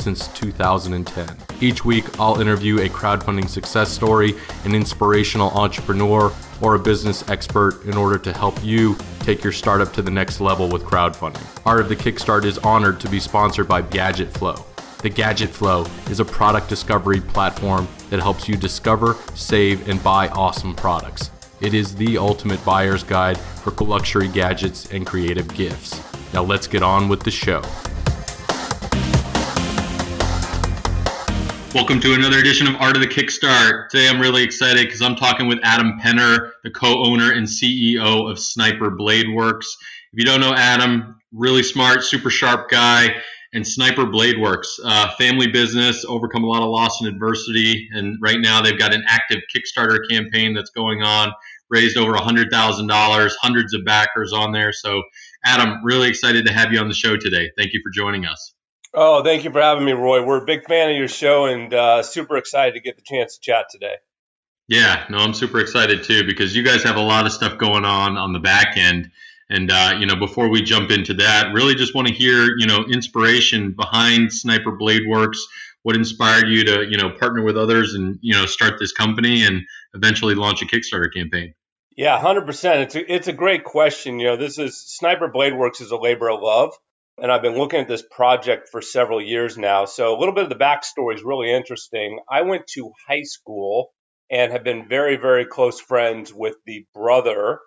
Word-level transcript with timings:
since 0.00 0.28
2010. 0.28 1.36
Each 1.60 1.84
week, 1.84 2.18
I'll 2.20 2.40
interview 2.40 2.80
a 2.80 2.88
crowdfunding 2.88 3.48
success 3.48 3.90
story, 3.90 4.34
an 4.64 4.74
inspirational 4.74 5.50
entrepreneur, 5.50 6.32
or 6.60 6.74
a 6.74 6.78
business 6.78 7.28
expert 7.28 7.84
in 7.84 7.96
order 7.96 8.18
to 8.18 8.32
help 8.32 8.62
you 8.64 8.96
take 9.20 9.44
your 9.44 9.52
startup 9.52 9.92
to 9.92 10.02
the 10.02 10.10
next 10.10 10.40
level 10.40 10.68
with 10.68 10.82
crowdfunding. 10.82 11.46
Art 11.66 11.80
of 11.80 11.88
the 11.88 11.96
Kickstart 11.96 12.44
is 12.44 12.58
honored 12.58 13.00
to 13.00 13.08
be 13.08 13.20
sponsored 13.20 13.68
by 13.68 13.82
Gadget 13.82 14.32
Flow. 14.32 14.64
The 15.02 15.10
Gadget 15.10 15.50
Flow 15.50 15.86
is 16.10 16.18
a 16.18 16.24
product 16.24 16.68
discovery 16.68 17.20
platform 17.20 17.86
that 18.10 18.20
helps 18.20 18.48
you 18.48 18.56
discover, 18.56 19.16
save, 19.34 19.88
and 19.88 20.02
buy 20.02 20.28
awesome 20.28 20.74
products. 20.74 21.30
It 21.60 21.74
is 21.74 21.94
the 21.94 22.18
ultimate 22.18 22.64
buyer's 22.64 23.02
guide 23.04 23.38
for 23.38 23.70
luxury 23.84 24.28
gadgets 24.28 24.92
and 24.92 25.06
creative 25.06 25.52
gifts. 25.54 26.00
Now 26.32 26.42
let's 26.42 26.66
get 26.66 26.82
on 26.82 27.08
with 27.08 27.22
the 27.22 27.30
show. 27.30 27.62
Welcome 31.74 32.00
to 32.00 32.14
another 32.14 32.38
edition 32.38 32.66
of 32.66 32.76
Art 32.76 32.96
of 32.96 33.02
the 33.02 33.08
Kickstart. 33.08 33.90
Today 33.90 34.08
I'm 34.08 34.18
really 34.18 34.42
excited 34.42 34.86
because 34.86 35.02
I'm 35.02 35.14
talking 35.14 35.48
with 35.48 35.58
Adam 35.62 35.98
Pener, 36.02 36.52
the 36.64 36.70
co 36.70 37.04
owner 37.04 37.30
and 37.32 37.46
CEO 37.46 38.30
of 38.30 38.38
Sniper 38.38 38.90
Bladeworks. 38.90 39.66
If 40.14 40.18
you 40.18 40.24
don't 40.24 40.40
know 40.40 40.54
Adam, 40.54 41.20
really 41.30 41.62
smart, 41.62 42.04
super 42.04 42.30
sharp 42.30 42.70
guy, 42.70 43.14
and 43.52 43.66
Sniper 43.66 44.06
Bladeworks, 44.06 44.80
uh, 44.82 45.14
family 45.18 45.48
business, 45.48 46.06
overcome 46.06 46.42
a 46.42 46.46
lot 46.46 46.62
of 46.62 46.70
loss 46.70 47.02
and 47.02 47.08
adversity. 47.08 47.86
And 47.92 48.16
right 48.22 48.40
now 48.40 48.62
they've 48.62 48.78
got 48.78 48.94
an 48.94 49.04
active 49.06 49.42
Kickstarter 49.54 49.98
campaign 50.08 50.54
that's 50.54 50.70
going 50.70 51.02
on, 51.02 51.32
raised 51.68 51.98
over 51.98 52.14
$100,000, 52.14 53.30
hundreds 53.42 53.74
of 53.74 53.84
backers 53.84 54.32
on 54.32 54.52
there. 54.52 54.72
So, 54.72 55.02
Adam, 55.44 55.84
really 55.84 56.08
excited 56.08 56.46
to 56.46 56.52
have 56.52 56.72
you 56.72 56.80
on 56.80 56.88
the 56.88 56.94
show 56.94 57.18
today. 57.18 57.50
Thank 57.58 57.74
you 57.74 57.82
for 57.84 57.90
joining 57.90 58.24
us. 58.24 58.54
Oh, 58.94 59.22
thank 59.22 59.44
you 59.44 59.50
for 59.50 59.60
having 59.60 59.84
me, 59.84 59.92
Roy. 59.92 60.24
We're 60.24 60.42
a 60.42 60.46
big 60.46 60.66
fan 60.66 60.90
of 60.90 60.96
your 60.96 61.08
show 61.08 61.44
and 61.44 61.72
uh, 61.72 62.02
super 62.02 62.36
excited 62.36 62.74
to 62.74 62.80
get 62.80 62.96
the 62.96 63.02
chance 63.02 63.34
to 63.34 63.40
chat 63.40 63.66
today. 63.70 63.96
Yeah, 64.66 65.04
no, 65.08 65.18
I'm 65.18 65.34
super 65.34 65.60
excited 65.60 66.04
too 66.04 66.24
because 66.26 66.54
you 66.54 66.62
guys 66.62 66.82
have 66.82 66.96
a 66.96 67.02
lot 67.02 67.26
of 67.26 67.32
stuff 67.32 67.58
going 67.58 67.84
on 67.84 68.16
on 68.16 68.32
the 68.32 68.38
back 68.38 68.76
end. 68.76 69.10
And 69.50 69.70
uh, 69.70 69.96
you 69.98 70.06
know, 70.06 70.16
before 70.16 70.48
we 70.48 70.62
jump 70.62 70.90
into 70.90 71.14
that, 71.14 71.52
really 71.54 71.74
just 71.74 71.94
want 71.94 72.08
to 72.08 72.14
hear 72.14 72.46
you 72.58 72.66
know 72.66 72.84
inspiration 72.84 73.72
behind 73.72 74.32
Sniper 74.32 74.72
Bladeworks. 74.72 75.38
What 75.82 75.96
inspired 75.96 76.48
you 76.48 76.64
to 76.64 76.86
you 76.86 76.98
know 76.98 77.10
partner 77.10 77.42
with 77.42 77.56
others 77.56 77.94
and 77.94 78.18
you 78.20 78.34
know 78.34 78.44
start 78.44 78.74
this 78.78 78.92
company 78.92 79.44
and 79.44 79.62
eventually 79.94 80.34
launch 80.34 80.60
a 80.60 80.66
Kickstarter 80.66 81.12
campaign? 81.12 81.54
Yeah, 81.96 82.18
hundred 82.18 82.44
percent. 82.44 82.80
It's 82.80 82.94
a, 82.94 83.14
it's 83.14 83.28
a 83.28 83.32
great 83.32 83.64
question. 83.64 84.18
You 84.18 84.28
know, 84.28 84.36
this 84.36 84.58
is 84.58 84.78
Sniper 84.78 85.30
Bladeworks 85.34 85.80
is 85.80 85.90
a 85.90 85.96
labor 85.96 86.30
of 86.30 86.42
love 86.42 86.74
and 87.20 87.32
I've 87.32 87.42
been 87.42 87.58
looking 87.58 87.80
at 87.80 87.88
this 87.88 88.02
project 88.02 88.68
for 88.70 88.80
several 88.80 89.20
years 89.20 89.58
now. 89.58 89.86
So 89.86 90.16
a 90.16 90.18
little 90.18 90.34
bit 90.34 90.44
of 90.44 90.50
the 90.50 90.56
backstory 90.56 91.14
is 91.14 91.22
really 91.22 91.52
interesting. 91.52 92.20
I 92.30 92.42
went 92.42 92.66
to 92.74 92.92
high 93.08 93.24
school 93.24 93.90
and 94.30 94.52
have 94.52 94.64
been 94.64 94.88
very, 94.88 95.16
very 95.16 95.46
close 95.46 95.80
friends 95.80 96.32
with 96.32 96.54
the 96.66 96.84
brother 96.94 97.58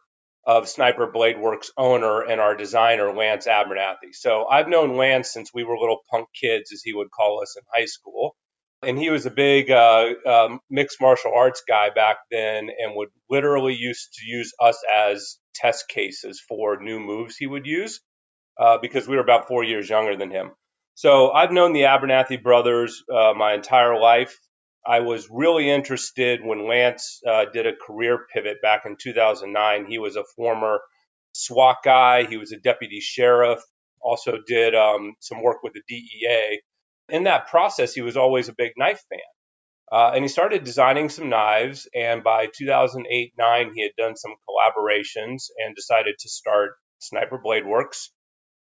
of 0.45 0.69
Sniper 0.69 1.11
Bladeworks 1.11 1.69
owner 1.77 2.21
and 2.21 2.39
our 2.39 2.55
designer, 2.55 3.13
Lance 3.13 3.47
Abernathy. 3.47 4.13
So 4.13 4.45
I've 4.45 4.67
known 4.67 4.97
Lance 4.97 5.31
since 5.31 5.51
we 5.53 5.63
were 5.63 5.77
little 5.77 5.99
punk 6.09 6.27
kids, 6.39 6.71
as 6.71 6.81
he 6.83 6.93
would 6.93 7.11
call 7.11 7.41
us 7.41 7.55
in 7.57 7.63
high 7.73 7.85
school. 7.85 8.35
And 8.83 8.97
he 8.97 9.11
was 9.11 9.27
a 9.27 9.31
big 9.31 9.69
uh, 9.69 10.13
um, 10.25 10.59
mixed 10.69 10.99
martial 10.99 11.33
arts 11.35 11.61
guy 11.67 11.89
back 11.93 12.17
then 12.31 12.69
and 12.69 12.95
would 12.95 13.09
literally 13.29 13.75
used 13.75 14.13
to 14.15 14.25
use 14.25 14.53
us 14.59 14.81
as 14.95 15.37
test 15.53 15.87
cases 15.87 16.41
for 16.47 16.81
new 16.81 16.99
moves 16.99 17.35
he 17.35 17.45
would 17.45 17.67
use 17.67 17.99
uh, 18.61 18.77
because 18.77 19.07
we 19.07 19.15
were 19.15 19.23
about 19.23 19.47
four 19.47 19.63
years 19.63 19.89
younger 19.89 20.15
than 20.15 20.29
him. 20.29 20.51
So 20.93 21.31
I've 21.31 21.51
known 21.51 21.73
the 21.73 21.83
Abernathy 21.83 22.41
brothers 22.41 23.03
uh, 23.11 23.33
my 23.35 23.53
entire 23.53 23.99
life. 23.99 24.37
I 24.85 24.99
was 24.99 25.27
really 25.31 25.69
interested 25.69 26.41
when 26.43 26.67
Lance 26.67 27.21
uh, 27.27 27.45
did 27.51 27.65
a 27.65 27.73
career 27.75 28.19
pivot 28.31 28.61
back 28.61 28.83
in 28.85 28.97
2009. 29.01 29.85
He 29.85 29.97
was 29.97 30.15
a 30.15 30.23
former 30.35 30.79
SWAT 31.33 31.77
guy, 31.83 32.25
he 32.25 32.37
was 32.37 32.51
a 32.51 32.57
deputy 32.57 32.99
sheriff, 32.99 33.61
also 33.99 34.37
did 34.45 34.75
um, 34.75 35.15
some 35.19 35.41
work 35.41 35.63
with 35.63 35.73
the 35.73 35.81
DEA. 35.87 36.61
In 37.09 37.23
that 37.23 37.47
process, 37.47 37.93
he 37.93 38.01
was 38.01 38.17
always 38.17 38.47
a 38.47 38.53
big 38.53 38.73
knife 38.77 39.01
fan. 39.09 39.19
Uh, 39.91 40.11
and 40.13 40.23
he 40.23 40.27
started 40.27 40.63
designing 40.63 41.09
some 41.09 41.29
knives. 41.29 41.87
And 41.95 42.23
by 42.23 42.47
2008 42.55 43.33
9, 43.37 43.71
he 43.73 43.81
had 43.81 43.91
done 43.97 44.15
some 44.15 44.33
collaborations 44.47 45.45
and 45.57 45.75
decided 45.75 46.15
to 46.19 46.29
start 46.29 46.71
Sniper 46.99 47.41
Bladeworks 47.43 48.09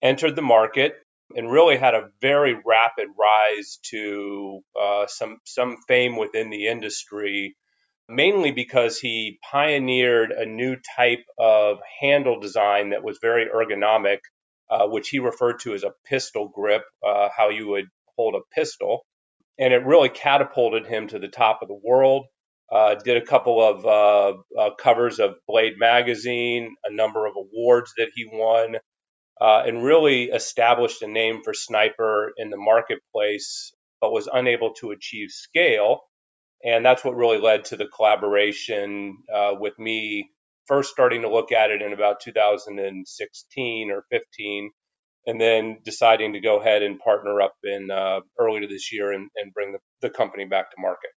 entered 0.06 0.36
the 0.36 0.42
market 0.42 0.94
and 1.36 1.52
really 1.52 1.78
had 1.78 1.96
a 1.96 2.10
very 2.22 2.54
rapid 2.54 3.08
rise 3.18 3.80
to 3.90 4.62
uh, 4.80 5.08
some 5.08 5.38
some 5.46 5.78
fame 5.88 6.16
within 6.16 6.52
the 6.52 6.68
industry, 6.68 7.56
mainly 8.08 8.52
because 8.52 9.00
he 9.00 9.40
pioneered 9.52 10.32
a 10.32 10.46
new 10.46 10.76
type 10.96 11.26
of 11.40 11.80
handle 12.00 12.40
design 12.40 12.92
that 12.92 13.04
was 13.04 13.18
very 13.20 13.48
ergonomic, 13.48 14.20
uh, 14.70 14.86
which 14.88 15.10
he 15.10 15.18
referred 15.20 15.60
to 15.62 15.74
as 15.74 15.84
a 15.84 15.94
pistol 16.06 16.48
grip, 16.48 16.84
uh, 17.06 17.30
how 17.36 17.50
you 17.50 17.68
would 17.68 17.86
hold 18.16 18.36
a 18.36 18.56
pistol, 18.56 19.04
and 19.58 19.74
it 19.74 19.86
really 19.86 20.10
catapulted 20.10 20.86
him 20.86 21.08
to 21.08 21.18
the 21.18 21.28
top 21.28 21.60
of 21.64 21.68
the 21.68 21.82
world. 21.84 22.26
Uh, 22.72 22.96
did 22.96 23.18
a 23.18 23.26
couple 23.26 23.62
of 23.62 23.86
uh, 23.86 24.60
uh, 24.60 24.70
covers 24.76 25.20
of 25.20 25.36
Blade 25.48 25.74
magazine, 25.78 26.76
a 26.84 26.92
number 26.92 27.28
of 27.28 27.34
awards 27.36 27.94
that 27.98 28.10
he 28.16 28.28
won 28.32 28.78
uh, 29.40 29.64
and 29.66 29.84
really 29.84 30.26
established 30.26 31.02
a 31.02 31.08
name 31.08 31.42
for 31.44 31.54
Sniper 31.54 32.32
in 32.38 32.50
the 32.50 32.58
marketplace, 32.58 33.74
but 34.02 34.12
was 34.12 34.30
unable 34.32 34.74
to 34.76 34.92
achieve 34.92 35.30
scale. 35.32 36.02
And 36.64 36.86
that's 36.86 37.04
what 37.04 37.16
really 37.16 37.40
led 37.40 37.66
to 37.66 37.76
the 37.76 37.86
collaboration 37.86 39.18
uh, 39.34 39.52
with 39.60 39.78
me 39.78 40.30
first 40.68 40.92
starting 40.92 41.22
to 41.22 41.30
look 41.30 41.52
at 41.52 41.72
it 41.72 41.82
in 41.82 41.94
about 41.94 42.20
2016 42.22 43.92
or 43.92 44.04
15, 44.12 44.72
and 45.28 45.42
then 45.42 45.78
deciding 45.84 46.34
to 46.34 46.40
go 46.40 46.60
ahead 46.60 46.84
and 46.84 47.00
partner 47.00 47.42
up 47.42 47.54
in 47.64 47.90
uh, 47.92 48.22
earlier 48.40 48.68
this 48.68 48.92
year 48.92 49.12
and, 49.12 49.30
and 49.36 49.54
bring 49.54 49.74
the, 49.74 49.80
the 50.02 50.10
company 50.10 50.46
back 50.46 50.72
to 50.72 50.76
market. 50.80 51.12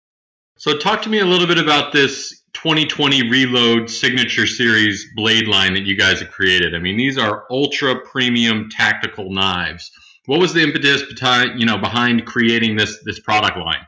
So, 0.59 0.78
talk 0.78 1.03
to 1.03 1.10
me 1.10 1.19
a 1.19 1.25
little 1.27 1.47
bit 1.47 1.59
about 1.59 1.93
this 1.93 2.43
2020 2.66 3.31
Reload 3.31 3.88
Signature 3.88 4.44
Series 4.44 5.06
blade 5.15 5.47
line 5.47 5.75
that 5.75 5.84
you 5.84 5.97
guys 5.97 6.19
have 6.19 6.32
created. 6.32 6.75
I 6.75 6.81
mean, 6.81 6.97
these 6.97 7.16
are 7.16 7.44
ultra 7.49 8.00
premium 8.00 8.71
tactical 8.71 9.31
knives. 9.31 9.93
What 10.25 10.41
was 10.41 10.53
the 10.53 10.65
impetus 10.65 11.04
behind, 11.04 11.60
you 11.60 11.66
know, 11.66 11.78
behind 11.78 12.27
creating 12.27 12.75
this 12.75 12.99
this 13.04 13.21
product 13.21 13.56
line? 13.56 13.87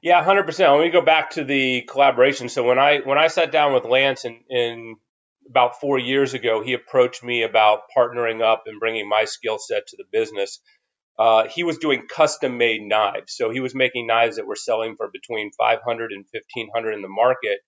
Yeah, 0.00 0.22
hundred 0.22 0.44
percent. 0.44 0.70
Let 0.70 0.80
me 0.80 0.90
go 0.90 1.00
back 1.00 1.30
to 1.30 1.42
the 1.42 1.82
collaboration. 1.82 2.48
So 2.48 2.62
when 2.62 2.78
I 2.78 3.00
when 3.00 3.18
I 3.18 3.26
sat 3.26 3.50
down 3.50 3.74
with 3.74 3.84
Lance 3.84 4.24
in, 4.24 4.38
in 4.48 4.94
about 5.48 5.80
four 5.80 5.98
years 5.98 6.32
ago, 6.32 6.62
he 6.62 6.74
approached 6.74 7.24
me 7.24 7.42
about 7.42 7.80
partnering 7.98 8.42
up 8.42 8.62
and 8.66 8.78
bringing 8.78 9.08
my 9.08 9.24
skill 9.24 9.58
set 9.58 9.88
to 9.88 9.96
the 9.96 10.04
business 10.12 10.60
uh, 11.20 11.46
he 11.48 11.64
was 11.64 11.76
doing 11.76 12.06
custom 12.08 12.56
made 12.56 12.80
knives. 12.80 13.34
So 13.36 13.50
he 13.50 13.60
was 13.60 13.74
making 13.74 14.06
knives 14.06 14.36
that 14.36 14.46
were 14.46 14.56
selling 14.56 14.96
for 14.96 15.10
between 15.12 15.50
500 15.52 16.12
and 16.12 16.24
1500 16.32 16.92
in 16.92 17.02
the 17.02 17.08
market, 17.08 17.58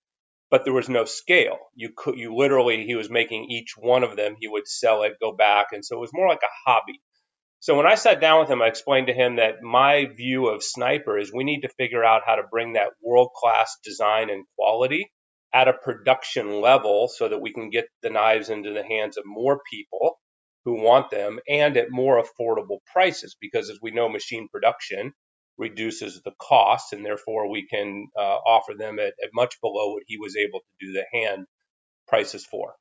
but 0.53 0.65
there 0.67 0.75
was 0.75 0.91
no 0.91 1.07
scale. 1.07 1.57
You 1.75 1.93
could, 1.97 2.19
you 2.19 2.37
literally, 2.37 2.85
he 2.85 2.95
was 2.95 3.09
making 3.09 3.47
each 3.51 3.75
one 3.79 4.05
of 4.05 4.17
them. 4.17 4.37
He 4.39 4.49
would 4.49 4.69
sell 4.69 5.03
it, 5.03 5.15
go 5.19 5.32
back. 5.32 5.69
And 5.73 5.82
so 5.82 5.97
it 5.97 6.00
was 6.00 6.11
more 6.12 6.29
like 6.29 6.43
a 6.44 6.71
hobby. 6.71 7.00
So 7.61 7.75
when 7.75 7.87
I 7.87 7.94
sat 7.94 8.21
down 8.21 8.41
with 8.41 8.50
him, 8.50 8.61
I 8.61 8.67
explained 8.67 9.06
to 9.06 9.15
him 9.15 9.37
that 9.37 9.62
my 9.62 10.09
view 10.15 10.49
of 10.49 10.62
Sniper 10.62 11.19
is 11.19 11.32
we 11.32 11.44
need 11.44 11.62
to 11.62 11.71
figure 11.79 12.05
out 12.05 12.25
how 12.26 12.37
to 12.37 12.43
bring 12.50 12.75
that 12.75 12.91
world 13.03 13.31
class 13.35 13.79
design 13.82 14.29
and 14.29 14.44
quality 14.59 15.11
at 15.55 15.69
a 15.69 15.73
production 15.73 16.61
level 16.61 17.09
so 17.09 17.31
that 17.31 17.41
we 17.41 17.55
can 17.55 17.71
get 17.71 17.87
the 18.03 18.11
knives 18.11 18.50
into 18.50 18.75
the 18.75 18.85
hands 18.85 19.17
of 19.17 19.25
more 19.25 19.61
people 19.73 20.19
who 20.67 20.82
want 20.82 21.11
them 21.11 21.38
and 21.49 21.79
at 21.79 21.91
more 21.91 22.23
affordable 22.23 22.79
prices 22.93 23.37
because 23.41 23.71
as 23.71 23.79
we 23.81 23.91
know 23.91 24.09
machine 24.09 24.49
production 24.53 25.12
reduces 25.62 26.20
the 26.23 26.32
cost 26.41 26.93
and 26.93 27.05
therefore 27.05 27.49
we 27.49 27.67
can 27.67 28.09
uh, 28.19 28.20
offer 28.20 28.75
them 28.76 28.99
at, 28.99 29.14
at, 29.23 29.31
much 29.32 29.61
below 29.61 29.94
what 29.94 30.03
he 30.06 30.19
was 30.19 30.37
able 30.37 30.61
to 30.61 30.87
do 30.87 30.93
the 30.93 31.05
hand 31.19 31.47
prices 32.06 32.44
for. 32.44 32.75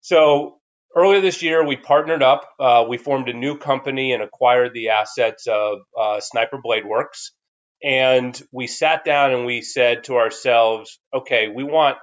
So 0.00 0.58
earlier 0.96 1.20
this 1.20 1.42
year 1.42 1.66
we 1.66 1.76
partnered 1.76 2.22
up 2.22 2.48
uh, 2.58 2.84
we 2.88 2.96
formed 2.96 3.28
a 3.28 3.34
new 3.34 3.58
company 3.58 4.12
and 4.12 4.22
acquired 4.22 4.72
the 4.72 4.90
assets 4.90 5.46
of 5.46 5.80
uh, 5.98 6.20
sniper 6.20 6.58
blade 6.62 6.86
works. 6.86 7.32
And 7.82 8.40
we 8.52 8.66
sat 8.66 9.04
down 9.04 9.32
and 9.32 9.44
we 9.44 9.60
said 9.60 10.04
to 10.04 10.16
ourselves 10.16 10.98
okay 11.12 11.48
we 11.48 11.64
want 11.64 11.98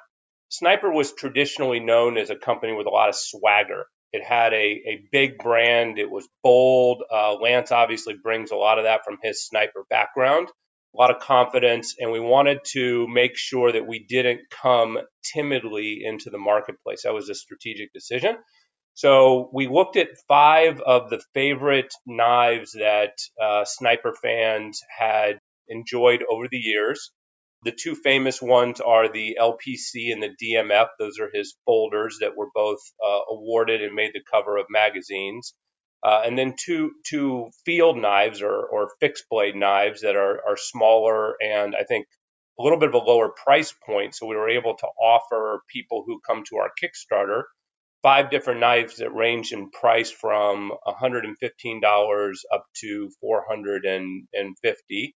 sniper 0.50 0.92
was 0.92 1.14
traditionally 1.14 1.80
known 1.80 2.18
as 2.18 2.30
a 2.30 2.36
company 2.36 2.74
with 2.74 2.88
a 2.88 2.92
lot 2.92 3.10
of 3.10 3.16
swagger 3.16 3.86
It 4.16 4.24
had 4.24 4.54
a, 4.54 4.66
a 4.94 5.04
big 5.12 5.38
brand. 5.38 6.00
It 6.00 6.10
was 6.10 6.26
bold. 6.42 7.04
Uh, 7.12 7.34
Lance 7.34 7.72
obviously 7.72 8.16
brings 8.22 8.52
a 8.52 8.56
lot 8.56 8.78
of 8.80 8.86
that 8.86 9.02
from 9.04 9.18
his 9.22 9.46
sniper 9.46 9.84
background, 9.90 10.48
a 10.96 10.98
lot 10.98 11.14
of 11.14 11.22
confidence, 11.22 11.96
and 12.00 12.14
we 12.14 12.22
wanted 12.22 12.60
to 12.76 13.08
make 13.10 13.36
sure 13.36 13.74
that 13.74 13.86
we 13.86 14.06
didn't 14.08 14.42
come 14.50 14.98
timidly 15.34 16.02
into 16.10 16.30
the 16.30 16.38
marketplace. 16.38 17.02
That 17.04 17.14
was 17.14 17.30
a 17.30 17.36
strategic 17.36 17.92
decision. 17.92 18.38
So 18.94 19.50
we 19.54 19.68
looked 19.68 19.98
at 19.98 20.08
five 20.30 20.80
of 20.80 21.10
the 21.10 21.22
favorite 21.34 21.94
knives 22.06 22.72
that 22.72 23.18
uh, 23.42 23.66
sniper 23.66 24.14
fans 24.24 24.80
had 24.98 25.40
enjoyed 25.68 26.24
over 26.30 26.48
the 26.50 26.58
years. 26.58 27.12
The 27.66 27.74
two 27.74 27.96
famous 27.96 28.42
ones 28.42 28.82
are 28.82 29.12
the 29.12 29.38
LPC 29.42 30.14
and 30.14 30.24
the 30.24 30.36
DMF. 30.42 30.90
Those 31.00 31.20
are 31.20 31.32
his 31.34 31.58
folders 31.66 32.20
that 32.22 32.38
were 32.38 32.50
both 32.56 32.80
uh, 33.06 33.22
awarded 33.32 33.84
and 33.84 33.96
made 33.96 34.14
the 34.14 34.24
cover 34.32 34.58
of 34.58 34.68
magazines. 34.70 35.56
Uh, 36.04 36.24
and 36.26 36.38
then 36.38 36.56
two 36.64 36.94
two 37.06 37.50
field 37.66 37.98
knives 37.98 38.42
or, 38.44 38.56
or 38.56 38.92
fixed 39.02 39.26
blade 39.30 39.56
knives 39.58 40.02
that 40.02 40.16
are, 40.16 40.42
are 40.48 40.58
smaller 40.58 41.36
and 41.42 41.76
I 41.76 41.84
think 41.84 42.08
a 42.60 42.64
little 42.64 42.80
bit 42.80 42.90
of 42.90 42.96
a 42.96 43.00
lower 43.00 43.30
price 43.44 43.74
point. 43.86 44.16
So 44.16 44.28
we 44.28 44.38
were 44.38 44.50
able 44.50 44.78
to 44.78 44.88
offer 45.02 45.62
people 45.74 46.04
who 46.08 46.22
come 46.28 46.44
to 46.50 46.58
our 46.58 46.72
Kickstarter 46.82 47.44
five 48.04 48.30
different 48.32 48.62
knives 48.62 48.98
that 48.98 49.14
range 49.16 49.52
in 49.54 49.72
price 49.72 50.12
from 50.12 50.72
$115 50.88 52.34
up 52.54 52.66
to 52.82 53.10
450 53.22 55.16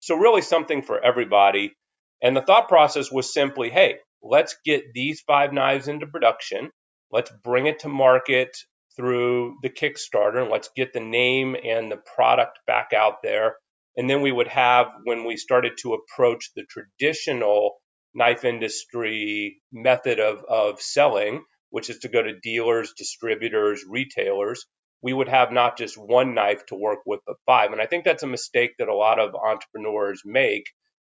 So 0.00 0.16
really 0.16 0.42
something 0.42 0.82
for 0.82 1.02
everybody. 1.02 1.74
And 2.22 2.36
the 2.36 2.42
thought 2.42 2.68
process 2.68 3.10
was 3.12 3.32
simply, 3.32 3.70
hey, 3.70 3.96
let's 4.22 4.56
get 4.64 4.92
these 4.94 5.20
five 5.26 5.52
knives 5.52 5.88
into 5.88 6.06
production. 6.06 6.70
Let's 7.10 7.30
bring 7.44 7.66
it 7.66 7.80
to 7.80 7.88
market 7.88 8.56
through 8.96 9.56
the 9.62 9.70
Kickstarter 9.70 10.40
and 10.40 10.50
let's 10.50 10.70
get 10.74 10.92
the 10.92 11.00
name 11.00 11.54
and 11.62 11.92
the 11.92 12.00
product 12.16 12.58
back 12.66 12.92
out 12.96 13.22
there. 13.22 13.56
And 13.96 14.08
then 14.08 14.22
we 14.22 14.32
would 14.32 14.48
have, 14.48 14.88
when 15.04 15.24
we 15.24 15.36
started 15.36 15.72
to 15.82 15.94
approach 15.94 16.50
the 16.54 16.64
traditional 16.68 17.76
knife 18.14 18.44
industry 18.44 19.60
method 19.72 20.18
of, 20.18 20.42
of 20.48 20.80
selling, 20.80 21.44
which 21.70 21.90
is 21.90 21.98
to 22.00 22.08
go 22.08 22.22
to 22.22 22.40
dealers, 22.40 22.94
distributors, 22.96 23.84
retailers, 23.88 24.64
we 25.02 25.12
would 25.12 25.28
have 25.28 25.52
not 25.52 25.76
just 25.76 25.96
one 25.96 26.34
knife 26.34 26.64
to 26.66 26.74
work 26.74 27.00
with, 27.06 27.20
but 27.26 27.36
five. 27.44 27.72
And 27.72 27.80
I 27.80 27.86
think 27.86 28.04
that's 28.04 28.22
a 28.22 28.26
mistake 28.26 28.72
that 28.78 28.88
a 28.88 28.94
lot 28.94 29.18
of 29.18 29.34
entrepreneurs 29.34 30.22
make 30.24 30.64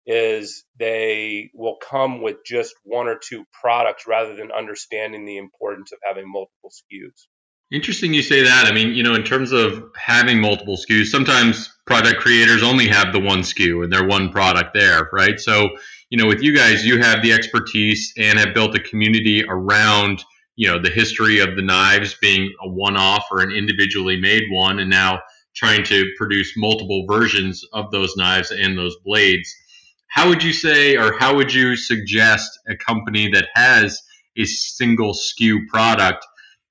is 0.05 0.65
they 0.77 1.49
will 1.53 1.77
come 1.77 2.21
with 2.21 2.37
just 2.45 2.73
one 2.83 3.07
or 3.07 3.17
two 3.17 3.45
products 3.59 4.05
rather 4.07 4.35
than 4.35 4.51
understanding 4.51 5.25
the 5.25 5.37
importance 5.37 5.91
of 5.91 5.99
having 6.03 6.29
multiple 6.29 6.69
SKUs. 6.69 7.27
Interesting 7.71 8.13
you 8.13 8.21
say 8.21 8.43
that. 8.43 8.65
I 8.67 8.73
mean, 8.73 8.93
you 8.93 9.01
know, 9.01 9.15
in 9.15 9.23
terms 9.23 9.51
of 9.51 9.83
having 9.97 10.39
multiple 10.39 10.77
SKUs, 10.77 11.07
sometimes 11.07 11.73
product 11.87 12.19
creators 12.19 12.61
only 12.61 12.87
have 12.87 13.13
the 13.13 13.19
one 13.19 13.39
SKU 13.39 13.83
and 13.83 13.91
their 13.91 14.05
one 14.05 14.29
product 14.29 14.73
there, 14.73 15.09
right? 15.11 15.39
So, 15.39 15.69
you 16.09 16.17
know, 16.17 16.27
with 16.27 16.43
you 16.43 16.55
guys, 16.55 16.85
you 16.85 16.99
have 16.99 17.23
the 17.23 17.33
expertise 17.33 18.13
and 18.17 18.37
have 18.37 18.53
built 18.53 18.75
a 18.75 18.79
community 18.79 19.43
around 19.47 20.23
you 20.55 20.69
know 20.69 20.79
the 20.79 20.89
history 20.89 21.39
of 21.39 21.55
the 21.55 21.61
knives 21.61 22.15
being 22.21 22.51
a 22.61 22.69
one-off 22.69 23.25
or 23.31 23.41
an 23.41 23.51
individually 23.51 24.19
made 24.19 24.43
one 24.51 24.79
and 24.79 24.89
now 24.89 25.19
trying 25.55 25.83
to 25.83 26.11
produce 26.17 26.53
multiple 26.57 27.05
versions 27.07 27.63
of 27.73 27.91
those 27.91 28.15
knives 28.15 28.51
and 28.51 28.77
those 28.77 28.95
blades 29.05 29.55
how 30.13 30.29
would 30.29 30.43
you 30.43 30.53
say 30.53 30.95
or 30.95 31.17
how 31.17 31.35
would 31.35 31.51
you 31.51 31.75
suggest 31.75 32.59
a 32.69 32.75
company 32.75 33.31
that 33.31 33.47
has 33.55 33.99
a 34.37 34.45
single 34.45 35.13
SKU 35.13 35.67
product 35.67 36.23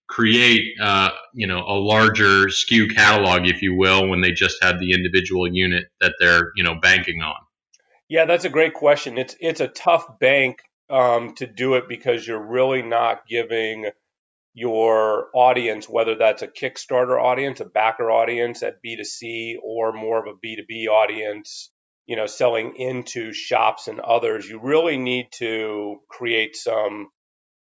create 0.08 0.74
uh, 0.80 1.10
you 1.34 1.46
know 1.46 1.64
a 1.66 1.74
larger 1.74 2.46
SKU 2.46 2.94
catalog 2.94 3.46
if 3.46 3.60
you 3.60 3.74
will 3.74 4.08
when 4.08 4.20
they 4.20 4.30
just 4.30 4.62
have 4.62 4.78
the 4.78 4.92
individual 4.92 5.52
unit 5.52 5.86
that 6.00 6.14
they're 6.20 6.52
you 6.54 6.62
know 6.62 6.76
banking 6.80 7.20
on? 7.20 7.34
Yeah 8.08 8.26
that's 8.26 8.44
a 8.44 8.48
great 8.48 8.74
question. 8.74 9.18
It's 9.18 9.34
it's 9.40 9.60
a 9.60 9.68
tough 9.68 10.18
bank 10.20 10.58
um, 10.88 11.34
to 11.36 11.46
do 11.46 11.74
it 11.74 11.88
because 11.88 12.26
you're 12.26 12.46
really 12.46 12.82
not 12.82 13.26
giving 13.26 13.90
your 14.54 15.28
audience, 15.34 15.88
whether 15.88 16.14
that's 16.14 16.42
a 16.42 16.46
Kickstarter 16.46 17.20
audience, 17.20 17.60
a 17.60 17.64
backer 17.64 18.10
audience 18.10 18.62
at 18.62 18.82
B2C, 18.84 19.54
or 19.64 19.92
more 19.92 20.18
of 20.18 20.26
a 20.26 20.46
B2B 20.46 20.88
audience, 20.88 21.71
you 22.06 22.16
know, 22.16 22.26
selling 22.26 22.74
into 22.76 23.32
shops 23.32 23.88
and 23.88 24.00
others, 24.00 24.48
you 24.48 24.60
really 24.60 24.96
need 24.96 25.28
to 25.38 25.96
create 26.08 26.56
some 26.56 27.08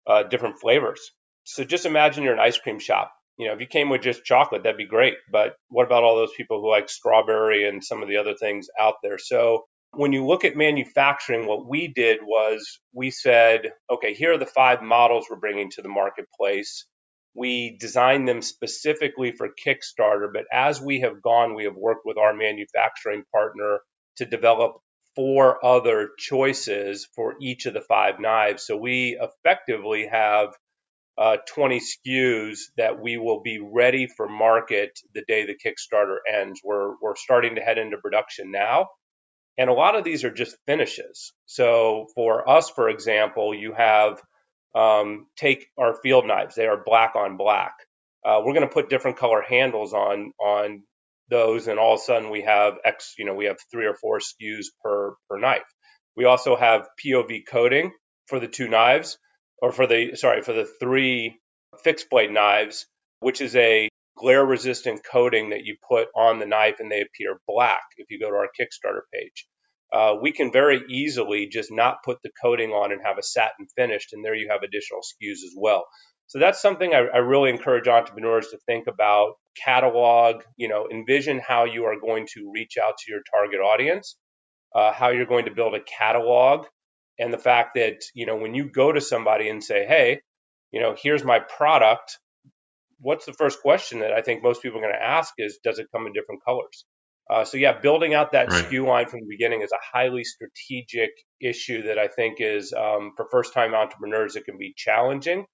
uh, 0.08 0.24
different 0.24 0.60
flavors. 0.60 1.12
So 1.44 1.64
just 1.64 1.86
imagine 1.86 2.24
you're 2.24 2.34
an 2.34 2.40
ice 2.40 2.58
cream 2.58 2.80
shop. 2.80 3.12
You 3.38 3.48
know, 3.48 3.54
if 3.54 3.62
you 3.62 3.68
came 3.68 3.90
with 3.90 4.02
just 4.02 4.26
chocolate, 4.26 4.64
that'd 4.64 4.78
be 4.78 4.86
great. 4.86 5.16
But 5.32 5.56
what 5.70 5.86
about 5.86 6.04
all 6.04 6.18
those 6.18 6.34
people 6.36 6.62
who 6.62 6.70
like 6.70 6.90
strawberry 6.90 7.68
and 7.68 7.84
some 7.84 8.02
of 8.02 8.10
the 8.10 8.18
other 8.18 8.36
things 8.36 8.68
out 8.80 8.96
there? 9.02 9.18
So 9.18 9.66
when 9.94 10.14
you 10.14 10.26
look 10.26 10.46
at 10.46 10.56
manufacturing, 10.56 11.48
what 11.48 11.68
we 11.68 11.88
did 11.88 12.20
was 12.22 12.80
we 12.94 13.12
said, 13.12 13.72
okay, 13.90 14.14
here 14.14 14.34
are 14.34 14.38
the 14.38 14.46
five 14.46 14.82
models 14.82 15.26
we're 15.30 15.38
bringing 15.38 15.72
to 15.72 15.82
the 15.82 15.90
marketplace. 15.90 16.86
We 17.34 17.78
designed 17.80 18.28
them 18.28 18.42
specifically 18.42 19.32
for 19.32 19.50
Kickstarter, 19.50 20.28
but 20.34 20.46
as 20.52 20.82
we 20.82 21.02
have 21.02 21.22
gone, 21.22 21.56
we 21.56 21.64
have 21.64 21.76
worked 21.76 22.06
with 22.06 22.18
our 22.18 22.34
manufacturing 22.34 23.24
partner 23.34 23.80
to 24.20 24.26
develop 24.26 24.78
four 25.16 25.64
other 25.66 26.12
choices 26.18 27.08
for 27.16 27.36
each 27.42 27.66
of 27.66 27.74
the 27.74 27.82
five 27.82 28.20
knives. 28.20 28.66
So 28.66 28.78
we 28.78 29.20
effectively 29.20 30.08
have 30.08 30.54
uh, 31.18 31.38
20 31.54 31.82
SKUs 31.82 32.60
that 32.78 33.02
we 33.02 33.18
will 33.18 33.42
be 33.42 33.60
ready 33.60 34.08
for 34.08 34.30
market 34.30 34.98
the 35.14 35.24
day 35.28 35.46
the 35.46 35.56
Kickstarter 35.56 36.18
ends. 36.32 36.62
We're, 36.64 36.94
we're 37.02 37.16
starting 37.18 37.56
to 37.56 37.62
head 37.62 37.78
into 37.78 37.98
production 37.98 38.52
now. 38.52 38.88
And 39.58 39.70
a 39.70 39.74
lot 39.74 39.96
of 39.98 40.06
these 40.06 40.24
are 40.24 40.32
just 40.32 40.56
finishes. 40.66 41.34
So 41.46 42.08
for 42.16 42.50
us, 42.50 42.70
for 42.70 42.88
example, 42.88 43.54
you 43.54 43.74
have 43.74 44.22
um, 44.74 45.28
take 45.36 45.68
our 45.78 45.96
field 46.02 46.26
knives. 46.26 46.56
They 46.56 46.68
are 46.68 46.82
black 46.86 47.16
on 47.16 47.36
black. 47.36 47.74
Uh, 48.24 48.42
we're 48.44 48.54
going 48.54 48.68
to 48.68 48.74
put 48.74 48.90
different 48.90 49.18
color 49.18 49.42
handles 49.42 49.94
on 49.94 50.32
on 50.40 50.84
those, 51.30 51.68
and 51.68 51.80
all 51.80 51.96
of 51.96 52.00
a 52.00 52.04
sudden 52.04 52.30
we 52.30 52.44
have 52.44 52.76
X. 52.84 53.16
You 53.18 53.26
know, 53.26 53.36
we 53.36 53.46
have 53.46 53.58
three 53.72 53.86
or 53.86 53.96
four 53.96 54.20
SKUs 54.20 54.68
per 54.84 55.16
per 55.30 55.38
knife. 55.38 55.68
We 56.16 56.26
also 56.26 56.56
have 56.56 56.88
PVD 57.04 57.44
coating 57.50 57.92
for 58.28 58.40
the 58.40 58.48
two 58.48 58.68
knives, 58.68 59.18
or 59.62 59.72
for 59.72 59.88
the 59.88 60.16
sorry 60.16 60.42
for 60.42 60.54
the 60.54 60.70
three 60.80 61.40
fixed 61.84 62.10
blade 62.10 62.32
knives, 62.32 62.86
which 63.20 63.42
is 63.42 63.56
a 63.56 63.90
glare 64.18 64.46
resistant 64.46 65.02
coating 65.10 65.52
that 65.52 65.64
you 65.64 65.78
put 65.88 66.10
on 66.16 66.40
the 66.40 66.46
knife 66.46 66.76
and 66.80 66.92
they 66.92 67.02
appear 67.02 67.40
black 67.48 67.84
if 67.98 68.08
you 68.10 68.20
go 68.20 68.30
to 68.30 68.36
our 68.36 68.50
Kickstarter 68.60 69.02
page. 69.14 69.48
Uh, 69.92 70.16
we 70.22 70.32
can 70.32 70.52
very 70.52 70.82
easily 70.90 71.48
just 71.48 71.72
not 71.72 72.04
put 72.04 72.20
the 72.22 72.30
coating 72.42 72.72
on 72.72 72.92
and 72.92 73.02
have 73.04 73.18
a 73.18 73.24
satin 73.24 73.66
finished, 73.76 74.14
and 74.14 74.24
there 74.24 74.36
you 74.36 74.50
have 74.52 74.62
additional 74.62 75.00
SKUs 75.02 75.44
as 75.46 75.56
well. 75.58 75.86
So 76.30 76.38
that's 76.38 76.62
something 76.62 76.94
I, 76.94 77.00
I 77.00 77.18
really 77.18 77.50
encourage 77.50 77.88
entrepreneurs 77.88 78.50
to 78.50 78.60
think 78.66 78.88
about. 78.88 79.34
Catalog, 79.58 80.44
you 80.58 80.70
know, 80.70 80.88
envision 80.90 81.42
how 81.46 81.66
you 81.66 81.86
are 81.86 82.00
going 82.00 82.28
to 82.36 82.52
reach 82.54 82.78
out 82.82 82.94
to 83.00 83.12
your 83.12 83.22
target 83.34 83.60
audience, 83.60 84.16
uh, 84.74 84.94
how 84.94 85.10
you're 85.10 85.26
going 85.26 85.46
to 85.46 85.52
build 85.52 85.74
a 85.74 85.82
catalog, 85.82 86.68
and 87.18 87.34
the 87.34 87.40
fact 87.40 87.72
that 87.76 87.98
you 88.14 88.26
know 88.26 88.38
when 88.38 88.54
you 88.54 88.70
go 88.70 88.92
to 88.92 89.02
somebody 89.02 89.50
and 89.50 89.64
say, 89.64 89.86
"Hey, 89.86 90.22
you 90.72 90.80
know, 90.80 90.96
here's 90.98 91.24
my 91.26 91.40
product," 91.40 92.20
what's 93.00 93.26
the 93.26 93.34
first 93.34 93.62
question 93.62 94.00
that 94.00 94.14
I 94.14 94.22
think 94.22 94.44
most 94.44 94.62
people 94.62 94.80
are 94.80 94.84
going 94.84 94.94
to 94.94 95.04
ask 95.04 95.34
is, 95.38 95.60
does 95.64 95.80
it 95.80 95.88
come 95.92 96.06
in 96.06 96.14
different 96.14 96.44
colors? 96.46 96.86
Uh, 97.30 97.44
so 97.44 97.58
yeah, 97.58 97.80
building 97.80 98.14
out 98.14 98.32
that 98.32 98.52
right. 98.52 98.66
SKU 98.66 98.86
line 98.86 99.08
from 99.08 99.22
the 99.22 99.28
beginning 99.30 99.62
is 99.62 99.72
a 99.72 99.98
highly 99.98 100.24
strategic 100.24 101.12
issue 101.42 101.84
that 101.84 102.00
I 102.00 102.08
think 102.08 102.38
is 102.40 102.74
um, 102.74 103.14
for 103.16 103.28
first-time 103.32 103.74
entrepreneurs 103.74 104.36
it 104.36 104.46
can 104.46 104.58
be 104.58 104.74
challenging, 104.76 105.46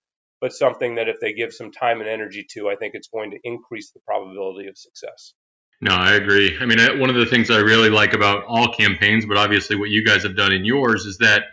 but 0.46 0.54
something 0.54 0.94
that 0.94 1.10
if 1.10 1.20
they 1.20 1.34
give 1.34 1.52
some 1.52 1.72
time 1.72 2.02
and 2.02 2.08
energy 2.08 2.46
to, 2.52 2.70
I 2.70 2.76
think 2.76 2.94
it's 2.94 3.08
going 3.08 3.32
to 3.32 3.40
increase 3.44 3.90
the 3.90 4.00
probability 4.02 4.68
of 4.68 4.78
success. 4.78 5.34
No, 5.82 5.96
I 5.96 6.14
agree. 6.14 6.56
I 6.62 6.68
mean, 6.68 6.78
one 7.00 7.10
of 7.10 7.16
the 7.16 7.26
things 7.26 7.50
I 7.50 7.58
really 7.62 7.90
like 7.90 8.14
about 8.14 8.44
all 8.48 8.72
campaigns, 8.72 9.26
but 9.26 9.38
obviously 9.38 9.76
what 9.76 9.90
you 9.90 10.06
guys 10.06 10.22
have 10.22 10.36
done 10.36 10.52
in 10.52 10.64
yours, 10.64 11.08
is 11.08 11.18
that 11.18 11.46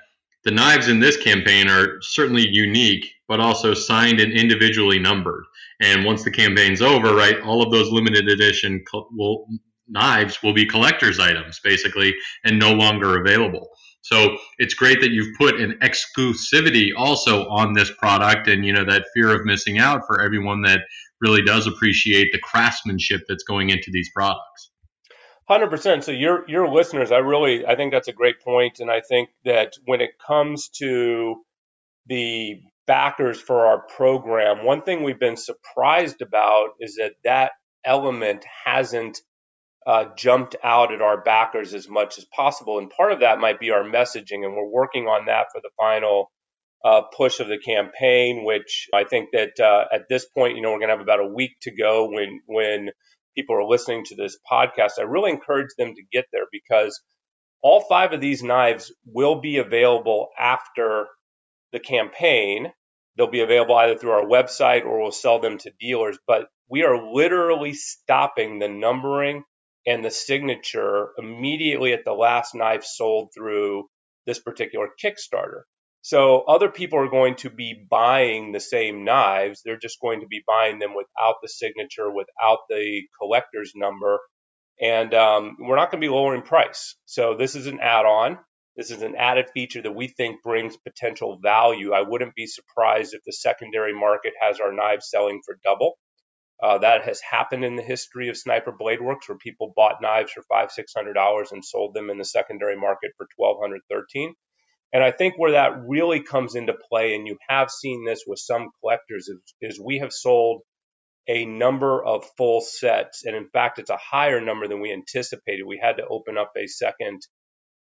the 0.45 0.51
knives 0.51 0.89
in 0.89 1.01
this 1.01 1.17
campaign 1.17 1.71
are 1.71 2.03
certainly 2.03 2.47
unique, 2.47 3.11
but 3.29 3.41
also 3.41 3.73
signed 3.73 4.21
and 4.21 4.31
individually 4.31 4.99
numbered. 4.99 5.45
And 5.81 6.05
once 6.05 6.23
the 6.23 6.31
campaign's 6.31 6.83
over, 6.83 7.15
right, 7.15 7.41
all 7.41 7.63
of 7.63 7.73
those 7.73 7.91
limited 7.91 8.29
edition 8.29 8.85
will, 9.13 9.47
knives 9.89 10.43
will 10.43 10.53
be 10.53 10.67
collector's 10.67 11.19
items, 11.19 11.61
basically, 11.65 12.15
and 12.45 12.59
no 12.59 12.75
longer 12.75 13.19
available. 13.19 13.71
So 14.03 14.37
it's 14.59 14.75
great 14.75 15.01
that 15.01 15.11
you've 15.11 15.35
put 15.39 15.61
an 15.61 15.79
exclusivity 15.81 16.89
also 16.97 17.49
on 17.49 17.73
this 17.73 17.91
product, 17.91 18.49
and 18.49 18.65
you 18.67 18.73
know 18.73 18.85
that 18.85 19.07
fear 19.15 19.35
of 19.35 19.45
missing 19.45 19.79
out 19.79 20.03
for 20.07 20.21
everyone 20.21 20.63
that 20.63 20.81
really 21.21 21.43
does 21.43 21.67
appreciate 21.67 22.33
the 22.33 22.39
craftsmanship 22.39 23.23
that's 23.29 23.45
going 23.45 23.71
into 23.71 23.91
these 23.93 24.11
products. 24.15 24.71
Hundred 25.49 25.71
percent. 25.71 26.05
So 26.05 26.13
your 26.13 26.45
your 26.49 26.69
listeners, 26.69 27.13
I 27.13 27.19
really 27.19 27.65
I 27.65 27.77
think 27.77 27.93
that's 27.93 28.09
a 28.09 28.13
great 28.13 28.41
point, 28.43 28.81
and 28.81 28.91
I 28.91 29.01
think 29.01 29.31
that 29.45 29.75
when 29.85 30.01
it 30.01 30.11
comes 30.25 30.69
to 30.79 31.37
the 32.07 32.61
backers 32.87 33.41
for 33.41 33.67
our 33.67 33.83
program, 33.97 34.65
one 34.65 34.83
thing 34.83 35.05
we've 35.05 35.21
been 35.21 35.37
surprised 35.37 36.23
about 36.23 36.71
is 36.81 36.97
that 36.97 37.13
that 37.25 37.53
element 37.85 38.45
hasn't 38.65 39.21
uh, 39.87 40.07
jumped 40.17 40.57
out 40.63 40.93
at 40.93 41.03
our 41.03 41.21
backers 41.23 41.75
as 41.75 41.89
much 41.89 42.19
as 42.19 42.25
possible. 42.25 42.79
And 42.79 42.91
part 42.91 43.13
of 43.13 43.21
that 43.21 43.41
might 43.41 43.61
be 43.61 43.71
our 43.71 43.85
messaging, 43.85 44.45
and 44.45 44.55
we're 44.55 44.71
working 44.71 45.05
on 45.07 45.27
that 45.27 45.47
for 45.53 45.61
the 45.61 45.71
final 45.77 46.31
uh, 46.85 47.03
push 47.17 47.41
of 47.41 47.49
the 47.49 47.59
campaign. 47.59 48.45
Which 48.45 48.89
I 48.95 49.05
think 49.05 49.31
that 49.33 49.59
uh, 49.61 49.85
at 49.93 50.09
this 50.09 50.27
point, 50.27 50.57
you 50.57 50.63
know, 50.63 50.71
we're 50.71 50.79
going 50.79 50.89
to 50.89 50.97
have 50.97 51.03
about 51.03 51.21
a 51.21 51.27
week 51.27 51.53
to 51.63 51.75
go 51.75 52.09
when 52.11 52.41
when 52.47 52.91
people 53.37 53.57
are 53.57 53.65
listening 53.65 54.05
to 54.07 54.17
this 54.17 54.39
podcast. 54.51 54.99
I 54.99 55.03
really 55.03 55.31
encourage 55.31 55.71
them 55.79 55.95
to 55.95 56.03
get 56.13 56.27
there 56.33 56.45
because 56.53 57.01
all 57.63 57.81
five 57.81 58.13
of 58.13 58.21
these 58.21 58.43
knives 58.43 58.93
will 59.07 59.41
be 59.41 59.59
available 59.59 60.29
after 60.39 61.07
the 61.73 61.81
campaign. 61.81 62.73
They'll 63.17 63.31
be 63.31 63.41
available 63.41 63.77
either 63.77 63.97
through 63.97 64.13
our 64.13 64.25
website 64.25 64.85
or 64.85 65.01
we'll 65.01 65.13
sell 65.13 65.41
them 65.41 65.59
to 65.59 65.73
dealers. 65.81 66.19
But 66.27 66.47
we 66.69 66.83
are 66.83 67.13
literally 67.13 67.75
stopping 67.75 68.59
the 68.59 68.69
numbering 68.69 69.45
and 69.87 70.05
the 70.05 70.11
signature 70.11 71.11
immediately 71.19 71.93
at 71.93 72.05
the 72.05 72.13
last 72.13 72.55
knife 72.55 72.85
sold 72.85 73.31
through 73.35 73.89
this 74.27 74.39
particular 74.39 74.89
Kickstarter. 75.03 75.63
So 76.03 76.43
other 76.43 76.69
people 76.69 76.99
are 76.99 77.09
going 77.09 77.37
to 77.37 77.51
be 77.51 77.87
buying 77.89 78.51
the 78.51 78.61
same 78.61 79.05
knives. 79.05 79.63
They're 79.65 79.79
just 79.79 80.01
going 80.01 80.21
to 80.21 80.27
be 80.27 80.43
buying 80.47 80.81
them 80.81 80.95
without 80.97 81.37
the 81.43 81.49
signature, 81.49 82.11
without 82.11 82.59
the 82.69 83.03
collector's 83.21 83.73
number. 83.77 84.19
And 84.81 85.15
um, 85.15 85.57
we're 85.61 85.77
not 85.77 85.93
going 85.93 86.01
to 86.01 86.07
be 86.07 86.13
lowering 86.13 86.43
price. 86.43 86.97
So 87.05 87.37
this 87.37 87.55
is 87.55 87.69
an 87.69 87.79
add 87.81 88.05
on. 88.05 88.39
This 88.77 88.91
is 88.91 89.03
an 89.03 89.15
added 89.17 89.47
feature 89.55 89.83
that 89.83 89.95
we 89.95 90.09
think 90.09 90.43
brings 90.43 90.77
potential 90.77 91.39
value. 91.41 91.93
I 91.93 92.03
wouldn't 92.03 92.35
be 92.35 92.47
surprised 92.47 93.15
if 93.15 93.23
the 93.25 93.33
secondary 93.33 93.95
market 93.95 94.33
has 94.41 94.59
our 94.59 94.73
knives 94.73 95.09
selling 95.09 95.41
for 95.45 95.59
double. 95.63 95.99
Uh, 96.63 96.79
that 96.79 97.03
has 97.03 97.21
happened 97.21 97.65
in 97.65 97.75
the 97.75 97.83
history 97.83 98.29
of 98.29 98.37
Sniper 98.37 98.73
Bladeworks, 98.73 99.29
where 99.29 99.37
people 99.37 99.73
bought 99.75 100.01
knives 100.01 100.31
for 100.33 100.43
five, 100.49 100.71
six 100.71 100.93
hundred 100.97 101.15
dollars 101.15 101.51
and 101.51 101.65
sold 101.65 101.93
them 101.93 102.09
in 102.09 102.19
the 102.19 102.25
secondary 102.25 102.77
market 102.77 103.11
for 103.17 103.27
twelve 103.37 103.57
hundred, 103.61 103.81
thirteen. 103.91 104.35
And 104.93 105.03
I 105.03 105.11
think 105.11 105.35
where 105.37 105.53
that 105.53 105.73
really 105.87 106.23
comes 106.23 106.55
into 106.55 106.75
play, 106.75 107.15
and 107.15 107.27
you 107.27 107.39
have 107.49 107.71
seen 107.71 108.05
this 108.05 108.25
with 108.27 108.39
some 108.39 108.71
collectors, 108.81 109.29
is, 109.29 109.41
is 109.61 109.81
we 109.81 109.99
have 109.99 110.13
sold 110.13 110.63
a 111.29 111.45
number 111.47 112.05
of 112.05 112.27
full 112.37 112.61
sets, 112.61 113.25
and 113.25 113.35
in 113.35 113.49
fact, 113.49 113.79
it's 113.79 113.91
a 113.91 113.97
higher 113.97 114.41
number 114.41 114.69
than 114.69 114.81
we 114.81 114.93
anticipated. 114.93 115.65
We 115.67 115.81
had 115.83 115.97
to 115.97 116.07
open 116.07 116.39
up 116.39 116.53
a 116.57 116.67
second 116.69 117.23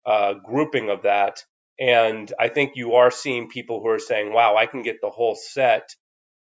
uh, 0.06 0.36
grouping 0.36 0.90
of 0.90 1.04
that, 1.04 1.44
and 1.80 2.32
I 2.40 2.50
think 2.50 2.74
you 2.76 2.94
are 2.94 3.12
seeing 3.12 3.50
people 3.50 3.82
who 3.82 3.90
are 3.90 4.00
saying, 4.00 4.32
"Wow, 4.32 4.56
I 4.56 4.68
can 4.68 4.84
get 4.84 4.98
the 5.02 5.10
whole 5.10 5.36
set." 5.36 5.90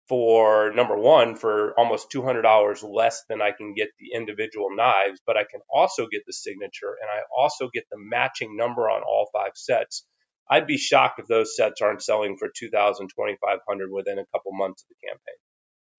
For 0.08 0.72
number 0.72 0.96
one 0.96 1.36
for 1.36 1.74
almost 1.78 2.12
$200 2.12 2.82
less 2.88 3.24
than 3.28 3.42
I 3.42 3.50
can 3.50 3.74
get 3.74 3.88
the 3.98 4.16
individual 4.16 4.68
knives, 4.74 5.20
but 5.26 5.36
I 5.36 5.44
can 5.44 5.60
also 5.72 6.06
get 6.06 6.22
the 6.26 6.32
signature 6.32 6.96
and 7.00 7.10
I 7.10 7.22
also 7.36 7.68
get 7.72 7.84
the 7.90 7.98
matching 7.98 8.56
number 8.56 8.88
on 8.88 9.02
all 9.02 9.28
five 9.32 9.52
sets. 9.54 10.06
I'd 10.48 10.66
be 10.66 10.78
shocked 10.78 11.18
if 11.18 11.26
those 11.26 11.56
sets 11.56 11.80
aren't 11.80 12.02
selling 12.02 12.36
for 12.38 12.48
2000 12.56 13.08
2500 13.08 13.90
within 13.90 14.18
a 14.18 14.26
couple 14.32 14.52
months 14.52 14.84
of 14.84 14.88
the 14.88 15.08
campaign. 15.08 15.36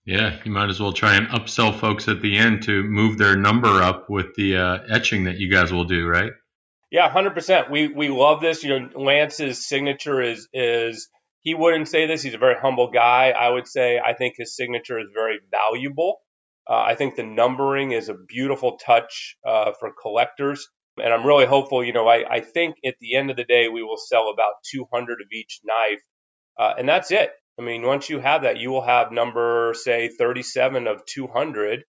Yeah, 0.06 0.42
you 0.46 0.52
might 0.52 0.70
as 0.70 0.80
well 0.80 0.94
try 0.94 1.16
and 1.16 1.28
upsell 1.28 1.78
folks 1.78 2.08
at 2.08 2.22
the 2.22 2.38
end 2.38 2.64
to 2.64 2.82
move 2.84 3.18
their 3.18 3.36
number 3.36 3.82
up 3.82 4.10
with 4.10 4.36
the 4.36 4.56
uh, 4.56 4.78
etching 4.90 5.26
that 5.26 5.36
you 5.36 5.52
guys 5.52 5.74
will 5.74 5.84
do, 5.84 6.08
right? 6.08 6.32
Yeah, 6.90 7.10
hundred 7.10 7.34
percent. 7.34 7.70
We 7.70 7.90
we 7.90 8.08
love 8.08 8.40
this. 8.40 8.64
You 8.64 8.80
know, 8.80 8.90
Lance's 8.96 9.68
signature 9.68 10.22
is 10.22 10.48
is 10.54 11.10
he 11.42 11.54
wouldn't 11.54 11.88
say 11.88 12.08
this. 12.08 12.22
He's 12.22 12.34
a 12.34 12.40
very 12.40 12.56
humble 12.60 12.92
guy. 12.92 13.30
I 13.30 13.50
would 13.50 13.68
say 13.68 14.00
I 14.00 14.14
think 14.14 14.36
his 14.38 14.56
signature 14.56 15.00
is 15.00 15.08
very 15.14 15.40
valuable. 15.52 16.20
Uh, 16.70 16.82
I 16.82 16.96
think 16.96 17.16
the 17.16 17.24
numbering 17.24 17.92
is 17.92 18.10
a 18.10 18.14
beautiful 18.14 18.78
touch 18.78 19.38
uh, 19.46 19.72
for 19.80 19.94
collectors. 20.02 20.68
And 21.02 21.14
I'm 21.14 21.26
really 21.26 21.46
hopeful, 21.46 21.84
you 21.84 21.94
know, 21.94 22.08
I, 22.08 22.26
I, 22.30 22.40
think 22.42 22.76
at 22.84 22.96
the 23.00 23.16
end 23.16 23.30
of 23.30 23.38
the 23.38 23.44
day, 23.44 23.70
we 23.70 23.84
will 23.84 23.98
sell 23.98 24.30
about 24.30 24.56
200 24.72 25.22
of 25.22 25.28
each 25.32 25.62
knife. 25.64 26.02
Uh, 26.60 26.74
and 26.80 26.90
that's 26.90 27.12
it. 27.12 27.32
I 27.60 27.62
mean, 27.62 27.84
once 27.84 28.10
you 28.10 28.20
have 28.20 28.42
that, 28.42 28.58
you 28.58 28.72
will 28.72 28.82
have 28.82 29.12
number, 29.12 29.74
say, 29.76 30.10
37 30.10 30.88
of 30.88 31.06
200 31.06 31.84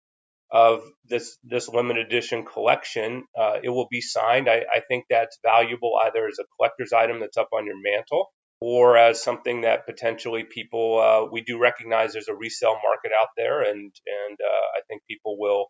of 0.50 0.83
this 1.09 1.38
this 1.43 1.69
limited 1.69 2.07
edition 2.07 2.45
collection. 2.45 3.25
Uh, 3.37 3.59
it 3.62 3.69
will 3.69 3.88
be 3.91 4.00
signed. 4.00 4.49
I, 4.49 4.65
I 4.73 4.81
think 4.88 5.07
that's 5.09 5.38
valuable 5.43 5.99
either 6.05 6.26
as 6.26 6.38
a 6.38 6.45
collector's 6.57 6.93
item 6.93 7.21
that's 7.21 7.37
up 7.37 7.49
on 7.53 7.67
your 7.67 7.81
mantle 7.81 8.29
or 8.61 8.97
as 8.97 9.23
something 9.23 9.63
that 9.63 9.87
potentially 9.87 10.45
people 10.45 10.99
uh, 11.01 11.31
we 11.31 11.43
do 11.43 11.59
recognize 11.59 12.13
there's 12.13 12.29
a 12.29 12.35
resale 12.35 12.77
market 12.83 13.13
out 13.19 13.29
there, 13.37 13.63
and 13.63 13.79
and 13.79 14.39
uh, 14.41 14.79
I 14.79 14.81
think 14.89 15.03
people 15.09 15.39
will 15.39 15.67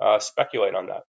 uh, 0.00 0.18
speculate 0.18 0.74
on 0.74 0.86
that. 0.86 1.02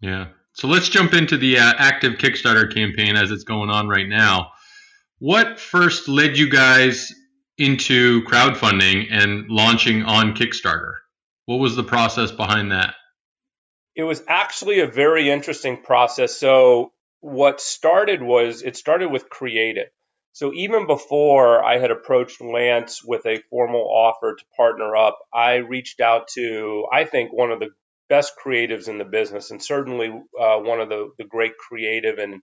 Yeah. 0.00 0.28
So 0.52 0.66
let's 0.66 0.88
jump 0.88 1.14
into 1.14 1.36
the 1.36 1.58
uh, 1.58 1.72
active 1.78 2.14
Kickstarter 2.14 2.72
campaign 2.72 3.16
as 3.16 3.30
it's 3.30 3.44
going 3.44 3.70
on 3.70 3.88
right 3.88 4.08
now. 4.08 4.52
What 5.18 5.60
first 5.60 6.08
led 6.08 6.36
you 6.38 6.50
guys 6.50 7.12
into 7.58 8.22
crowdfunding 8.22 9.08
and 9.10 9.48
launching 9.48 10.02
on 10.02 10.34
Kickstarter? 10.34 10.94
What 11.46 11.58
was 11.58 11.76
the 11.76 11.84
process 11.84 12.30
behind 12.30 12.72
that? 12.72 12.94
It 13.94 14.04
was 14.04 14.22
actually 14.26 14.80
a 14.80 14.86
very 14.86 15.28
interesting 15.28 15.82
process. 15.82 16.38
So 16.38 16.92
what 17.20 17.60
started 17.60 18.22
was 18.22 18.62
it 18.62 18.76
started 18.76 19.10
with 19.10 19.28
creative. 19.28 19.88
So 20.32 20.52
even 20.52 20.86
before 20.86 21.62
I 21.62 21.78
had 21.78 21.90
approached 21.90 22.40
Lance 22.40 23.02
with 23.04 23.26
a 23.26 23.42
formal 23.50 23.82
offer 23.82 24.36
to 24.36 24.44
partner 24.56 24.96
up, 24.96 25.18
I 25.34 25.56
reached 25.56 26.00
out 26.00 26.28
to, 26.34 26.86
I 26.92 27.04
think, 27.04 27.32
one 27.32 27.50
of 27.50 27.58
the 27.60 27.70
best 28.08 28.32
creatives 28.44 28.88
in 28.88 28.98
the 28.98 29.04
business, 29.04 29.50
and 29.50 29.62
certainly 29.62 30.08
uh, 30.08 30.58
one 30.58 30.80
of 30.80 30.88
the, 30.88 31.10
the 31.18 31.24
great 31.24 31.56
creative 31.56 32.18
and 32.18 32.42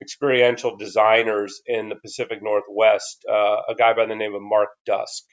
experiential 0.00 0.76
designers 0.76 1.60
in 1.66 1.88
the 1.88 1.96
Pacific 1.96 2.42
Northwest, 2.42 3.24
uh, 3.28 3.62
a 3.68 3.74
guy 3.76 3.94
by 3.94 4.06
the 4.06 4.16
name 4.16 4.34
of 4.34 4.42
Mark 4.42 4.70
Dusk. 4.84 5.24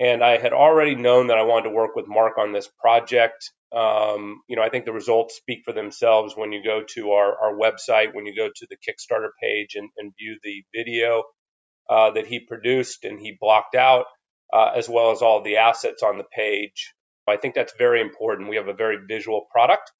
And 0.00 0.24
I 0.24 0.38
had 0.38 0.54
already 0.54 0.94
known 0.94 1.26
that 1.26 1.36
I 1.36 1.42
wanted 1.42 1.68
to 1.68 1.74
work 1.74 1.94
with 1.94 2.08
Mark 2.08 2.38
on 2.38 2.52
this 2.52 2.68
project. 2.80 3.50
Um, 3.70 4.40
you 4.48 4.56
know, 4.56 4.62
I 4.62 4.70
think 4.70 4.86
the 4.86 4.92
results 4.92 5.36
speak 5.36 5.60
for 5.64 5.72
themselves 5.72 6.34
when 6.34 6.52
you 6.52 6.64
go 6.64 6.82
to 6.94 7.10
our, 7.12 7.36
our 7.38 7.54
website, 7.54 8.14
when 8.14 8.24
you 8.24 8.34
go 8.34 8.48
to 8.48 8.66
the 8.70 8.76
Kickstarter 8.76 9.28
page 9.40 9.74
and, 9.74 9.90
and 9.98 10.12
view 10.18 10.38
the 10.42 10.64
video 10.74 11.24
uh, 11.90 12.12
that 12.12 12.26
he 12.26 12.40
produced 12.40 13.04
and 13.04 13.20
he 13.20 13.36
blocked 13.38 13.74
out, 13.74 14.06
uh, 14.52 14.72
as 14.74 14.88
well 14.88 15.10
as 15.12 15.20
all 15.20 15.42
the 15.42 15.58
assets 15.58 16.02
on 16.02 16.16
the 16.16 16.24
page. 16.24 16.94
I 17.28 17.36
think 17.36 17.54
that's 17.54 17.74
very 17.78 18.00
important. 18.00 18.48
We 18.48 18.56
have 18.56 18.68
a 18.68 18.74
very 18.74 18.96
visual 19.06 19.46
product. 19.52 19.92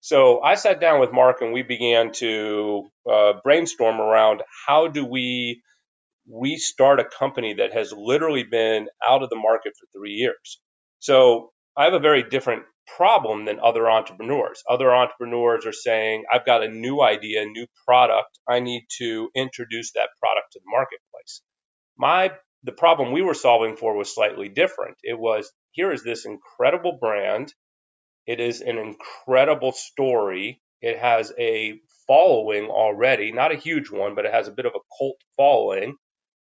So 0.00 0.40
I 0.40 0.54
sat 0.54 0.80
down 0.80 1.00
with 1.00 1.12
Mark 1.12 1.40
and 1.40 1.52
we 1.52 1.62
began 1.62 2.12
to 2.12 2.88
uh, 3.10 3.32
brainstorm 3.42 4.00
around 4.00 4.42
how 4.66 4.88
do 4.88 5.04
we 5.04 5.62
restart 6.30 7.00
a 7.00 7.04
company 7.04 7.54
that 7.54 7.72
has 7.72 7.92
literally 7.92 8.44
been 8.44 8.88
out 9.06 9.22
of 9.22 9.30
the 9.30 9.36
market 9.36 9.72
for 9.78 9.86
three 9.98 10.12
years. 10.12 10.60
So 10.98 11.52
I 11.76 11.84
have 11.84 11.94
a 11.94 12.00
very 12.00 12.22
different 12.22 12.64
problem 12.96 13.44
than 13.44 13.60
other 13.60 13.90
entrepreneurs. 13.90 14.62
Other 14.68 14.94
entrepreneurs 14.94 15.66
are 15.66 15.72
saying, 15.72 16.24
I've 16.32 16.46
got 16.46 16.62
a 16.62 16.68
new 16.68 17.00
idea, 17.02 17.42
a 17.42 17.46
new 17.46 17.66
product. 17.86 18.38
I 18.48 18.60
need 18.60 18.86
to 18.98 19.30
introduce 19.34 19.92
that 19.92 20.08
product 20.20 20.52
to 20.52 20.60
the 20.60 20.70
marketplace. 20.70 21.42
My 21.96 22.32
the 22.64 22.72
problem 22.72 23.12
we 23.12 23.22
were 23.22 23.34
solving 23.34 23.76
for 23.76 23.96
was 23.96 24.12
slightly 24.12 24.48
different. 24.48 24.96
It 25.02 25.18
was 25.18 25.50
here 25.72 25.92
is 25.92 26.02
this 26.02 26.24
incredible 26.24 26.98
brand. 27.00 27.52
It 28.26 28.40
is 28.40 28.60
an 28.60 28.78
incredible 28.78 29.72
story. 29.72 30.60
It 30.80 30.98
has 30.98 31.32
a 31.38 31.80
following 32.06 32.66
already, 32.66 33.32
not 33.32 33.52
a 33.52 33.56
huge 33.56 33.90
one, 33.90 34.14
but 34.14 34.24
it 34.24 34.32
has 34.32 34.48
a 34.48 34.52
bit 34.52 34.66
of 34.66 34.72
a 34.74 34.80
cult 34.98 35.18
following. 35.36 35.96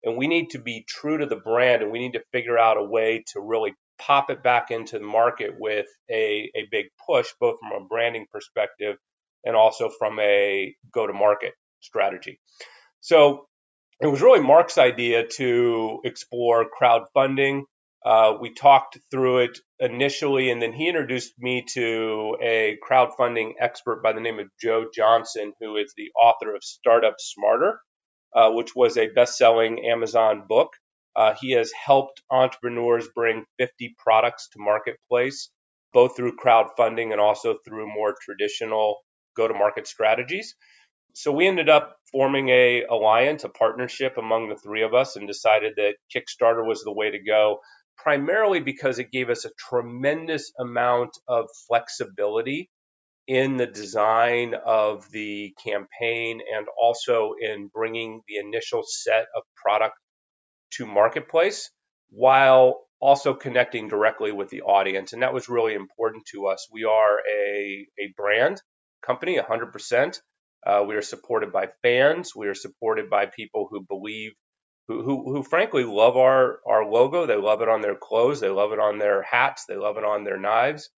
And 0.04 0.18
we 0.18 0.28
need 0.28 0.52
to 0.52 0.60
be 0.60 0.84
true 0.88 1.18
to 1.20 1.26
the 1.26 1.36
brand 1.36 1.82
and 1.82 1.92
we 1.92 2.00
need 2.00 2.14
to 2.14 2.24
figure 2.32 2.58
out 2.58 2.78
a 2.78 2.84
way 2.84 3.24
to 3.34 3.40
really 3.40 3.74
pop 4.00 4.30
it 4.30 4.42
back 4.42 4.72
into 4.72 4.98
the 4.98 5.06
market 5.06 5.52
with 5.60 5.86
a, 6.10 6.52
a 6.56 6.68
big 6.72 6.88
push, 7.08 7.30
both 7.40 7.58
from 7.60 7.84
a 7.84 7.86
branding 7.86 8.26
perspective 8.32 8.98
and 9.44 9.56
also 9.56 9.90
from 9.90 10.20
a 10.20 10.76
go 10.92 11.06
to 11.06 11.14
market 11.14 11.54
strategy. 11.82 12.40
So 13.00 13.48
it 14.00 14.08
was 14.08 14.22
really 14.22 14.42
Mark's 14.42 14.78
idea 14.78 15.28
to 15.28 16.00
explore 16.04 16.66
crowdfunding. 16.82 17.64
Uh, 18.04 18.34
we 18.42 18.52
talked 18.52 18.98
through 19.12 19.40
it 19.40 19.60
initially, 19.80 20.50
and 20.50 20.60
then 20.60 20.74
he 20.74 20.88
introduced 20.88 21.34
me 21.38 21.64
to 21.74 22.36
a 22.42 22.78
crowdfunding 22.88 23.52
expert 23.60 24.02
by 24.02 24.14
the 24.14 24.20
name 24.20 24.40
of 24.40 24.48
Joe 24.60 24.86
Johnson, 24.94 25.54
who 25.60 25.78
is 25.78 25.94
the 25.96 26.10
author 26.20 26.56
of 26.56 26.64
Startup 26.64 27.14
Smarter, 27.20 27.80
uh, 28.36 28.52
which 28.52 28.76
was 28.76 28.98
a 28.98 29.08
best 29.08 29.38
selling 29.38 29.86
Amazon 29.86 30.44
book. 30.48 30.74
Uh, 31.16 31.34
he 31.40 31.52
has 31.52 31.72
helped 31.72 32.22
entrepreneurs 32.32 33.08
bring 33.14 33.46
50 33.60 33.96
products 33.98 34.50
to 34.50 34.60
marketplace, 34.60 35.50
both 35.94 36.16
through 36.16 36.38
crowdfunding 36.38 37.12
and 37.12 37.20
also 37.20 37.58
through 37.66 37.94
more 37.94 38.16
traditional 38.22 38.98
go 39.36 39.48
to 39.48 39.54
market 39.54 39.88
strategies. 39.88 40.56
So 41.14 41.32
we 41.32 41.48
ended 41.48 41.70
up 41.70 41.98
forming 42.12 42.50
a 42.50 42.84
alliance, 42.90 43.44
a 43.44 43.50
partnership 43.50 44.18
among 44.18 44.50
the 44.50 44.56
three 44.56 44.84
of 44.84 44.94
us, 44.94 45.16
and 45.18 45.28
decided 45.28 45.74
that 45.78 45.96
Kickstarter 46.16 46.66
was 46.66 46.84
the 46.84 46.94
way 46.94 47.12
to 47.12 47.20
go. 47.20 47.60
Primarily 47.98 48.62
because 48.62 48.98
it 49.00 49.12
gave 49.12 49.30
us 49.30 49.46
a 49.46 49.52
tremendous 49.58 50.52
amount 50.60 51.12
of 51.28 51.48
flexibility 51.68 52.70
in 53.28 53.58
the 53.58 53.68
design 53.68 54.54
of 54.66 55.10
the 55.12 55.54
campaign 55.64 56.42
and 56.56 56.68
also 56.80 57.34
in 57.40 57.70
bringing 57.74 58.22
the 58.28 58.38
initial 58.38 58.84
set 58.86 59.28
of 59.36 59.44
product 59.56 59.96
to 60.72 60.86
marketplace 60.86 61.70
while 62.10 62.82
also 63.00 63.34
connecting 63.34 63.88
directly 63.88 64.32
with 64.32 64.50
the 64.50 64.62
audience. 64.62 65.14
And 65.14 65.24
that 65.24 65.34
was 65.34 65.50
really 65.50 65.74
important 65.74 66.26
to 66.34 66.48
us. 66.48 66.68
We 66.72 66.84
are 66.86 67.20
a, 67.20 67.88
a 68.00 68.14
brand 68.16 68.62
company, 69.06 69.38
100%. 69.38 70.20
Uh, 70.66 70.84
we 70.88 70.96
are 70.96 71.02
supported 71.02 71.52
by 71.52 71.68
fans. 71.82 72.36
We 72.36 72.48
are 72.48 72.54
supported 72.56 73.10
by 73.10 73.26
people 73.26 73.68
who 73.70 73.82
believe, 73.82 74.34
who, 74.88 75.04
who, 75.04 75.34
who 75.34 75.44
frankly 75.44 75.84
love 75.84 76.18
our, 76.18 76.60
our 76.68 76.86
logo. 76.86 77.26
They 77.26 77.38
love 77.38 77.62
it 77.62 77.70
on 77.70 77.82
their 77.82 77.96
clothes. 77.96 78.40
They 78.40 78.50
love 78.50 78.72
it 78.72 78.80
on 78.80 79.00
their 79.00 79.24
hats. 79.24 79.66
They 79.68 79.76
love 79.76 79.98
it 79.98 80.04
on 80.04 80.24
their 80.24 80.38
knives. 80.38 80.90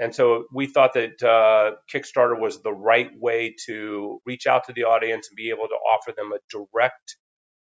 And 0.00 0.14
so 0.14 0.44
we 0.50 0.66
thought 0.66 0.94
that 0.94 1.22
uh, 1.22 1.76
Kickstarter 1.92 2.40
was 2.40 2.62
the 2.62 2.72
right 2.72 3.10
way 3.18 3.54
to 3.66 4.20
reach 4.24 4.46
out 4.46 4.64
to 4.66 4.72
the 4.72 4.84
audience 4.84 5.28
and 5.28 5.36
be 5.36 5.50
able 5.50 5.68
to 5.68 5.74
offer 5.74 6.14
them 6.16 6.32
a 6.32 6.38
direct 6.50 7.16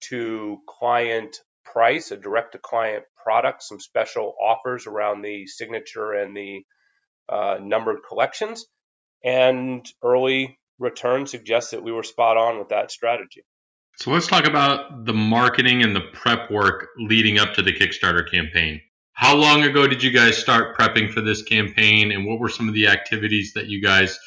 to 0.10 0.60
client 0.68 1.36
price, 1.66 2.12
a 2.12 2.18
direct 2.18 2.51
to 2.51 2.60
client 2.60 3.06
product, 3.24 3.63
some 3.63 3.80
special 3.80 4.36
offers 4.40 4.86
around 4.86 5.24
the 5.24 5.48
signature 5.48 6.13
and 6.13 6.38
the 6.38 6.62
uh, 7.28 7.58
numbered 7.60 8.01
collections. 8.08 8.68
And 9.24 9.84
early 10.04 10.60
return 10.78 11.25
suggests 11.25 11.72
that 11.72 11.84
we 11.84 11.92
were 11.92 12.04
spot 12.04 12.38
on 12.38 12.60
with 12.60 12.70
that 12.70 12.92
strategy. 12.92 13.44
So 13.98 14.12
let's 14.12 14.28
talk 14.28 14.48
about 14.48 15.06
the 15.06 15.13
marketing 15.13 15.82
and 15.82 15.96
the 15.96 16.01
prep 16.13 16.51
work 16.51 16.90
leading 16.98 17.40
up 17.40 17.56
to 17.56 17.63
the 17.63 17.74
Kickstarter 17.74 18.30
campaign. 18.30 18.82
How 19.13 19.36
long 19.36 19.63
ago 19.63 19.88
did 19.88 20.01
you 20.01 20.12
guys 20.12 20.38
start 20.38 20.75
prepping 20.75 21.12
for 21.12 21.22
this 21.22 21.44
campaign, 21.44 22.12
and 22.12 22.25
what 22.25 22.39
were 22.39 22.50
some 22.50 22.68
of 22.68 22.74
the 22.74 22.88
activities 22.88 23.53
that 23.53 23.68
you 23.68 23.82
guys 23.82 24.18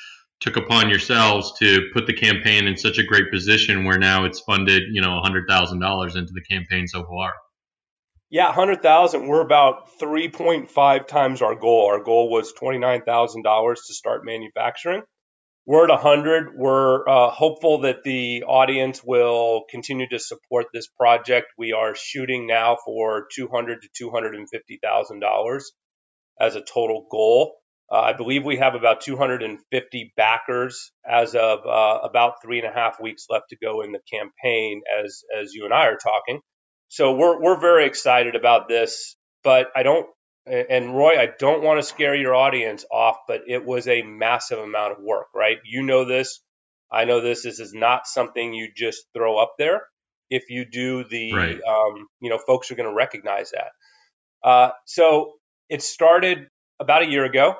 took 0.40 0.56
upon 0.56 0.88
yourselves 0.88 1.52
to 1.58 1.88
put 1.92 2.06
the 2.06 2.12
campaign 2.12 2.66
in 2.66 2.76
such 2.76 2.98
a 2.98 3.02
great 3.02 3.30
position 3.32 3.84
where 3.84 3.98
now 3.98 4.24
it's 4.24 4.40
funded, 4.40 4.82
you 4.92 5.00
know, 5.00 5.20
$100,000 5.24 6.16
into 6.16 6.32
the 6.32 6.42
campaign 6.48 6.86
so 6.86 7.04
far? 7.06 7.32
Yeah, 8.30 8.46
100,000. 8.46 9.26
We're 9.26 9.40
about 9.40 9.88
3.5 10.00 11.06
times 11.06 11.40
our 11.40 11.54
goal. 11.54 11.86
Our 11.86 12.02
goal 12.02 12.30
was 12.30 12.52
$29,000 12.60 13.74
to 13.74 13.94
start 13.94 14.24
manufacturing. 14.24 15.02
We're 15.66 15.84
at 15.84 15.90
100. 15.90 16.56
We're 16.56 17.08
uh, 17.08 17.30
hopeful 17.30 17.82
that 17.82 18.04
the 18.04 18.44
audience 18.44 19.02
will 19.02 19.64
continue 19.70 20.06
to 20.10 20.18
support 20.18 20.66
this 20.74 20.88
project. 20.88 21.46
We 21.56 21.72
are 21.72 21.94
shooting 21.94 22.46
now 22.46 22.76
for 22.84 23.28
200 23.34 23.82
to 23.82 23.88
250,000 23.96 25.20
dollars 25.20 25.72
as 26.38 26.56
a 26.56 26.60
total 26.60 27.06
goal. 27.10 27.56
Uh, 27.90 28.00
I 28.00 28.12
believe 28.12 28.44
we 28.44 28.56
have 28.56 28.74
about 28.74 29.02
250 29.02 30.12
backers 30.16 30.92
as 31.08 31.34
of 31.34 31.60
uh, 31.66 32.00
about 32.02 32.42
three 32.42 32.58
and 32.58 32.68
a 32.68 32.72
half 32.72 33.00
weeks 33.00 33.26
left 33.30 33.50
to 33.50 33.56
go 33.56 33.82
in 33.82 33.92
the 33.92 34.00
campaign, 34.12 34.82
as 35.02 35.22
as 35.38 35.54
you 35.54 35.64
and 35.64 35.72
I 35.72 35.86
are 35.86 35.96
talking. 35.98 36.40
So 36.88 37.14
we're 37.14 37.40
we're 37.42 37.60
very 37.60 37.86
excited 37.86 38.36
about 38.36 38.68
this, 38.68 39.16
but 39.42 39.68
I 39.76 39.82
don't 39.82 40.06
and 40.46 40.94
Roy, 40.94 41.18
I 41.18 41.28
don't 41.38 41.62
want 41.62 41.78
to 41.78 41.82
scare 41.82 42.14
your 42.14 42.34
audience 42.34 42.84
off, 42.90 43.18
but 43.26 43.42
it 43.46 43.64
was 43.64 43.88
a 43.88 44.02
massive 44.02 44.58
amount 44.58 44.92
of 44.92 44.98
work, 45.02 45.28
right? 45.34 45.58
You 45.64 45.82
know 45.82 46.04
this. 46.04 46.40
I 46.92 47.04
know 47.04 47.20
this. 47.20 47.42
This 47.42 47.60
is 47.60 47.72
not 47.72 48.06
something 48.06 48.52
you 48.52 48.68
just 48.74 49.04
throw 49.14 49.38
up 49.38 49.54
there. 49.58 49.82
If 50.30 50.50
you 50.50 50.64
do 50.64 51.04
the, 51.04 51.32
right. 51.32 51.60
um, 51.62 52.06
you 52.20 52.30
know, 52.30 52.38
folks 52.38 52.70
are 52.70 52.74
going 52.74 52.88
to 52.88 52.94
recognize 52.94 53.52
that. 53.52 53.72
Uh, 54.46 54.70
so 54.84 55.34
it 55.68 55.82
started 55.82 56.48
about 56.78 57.02
a 57.02 57.10
year 57.10 57.24
ago. 57.24 57.56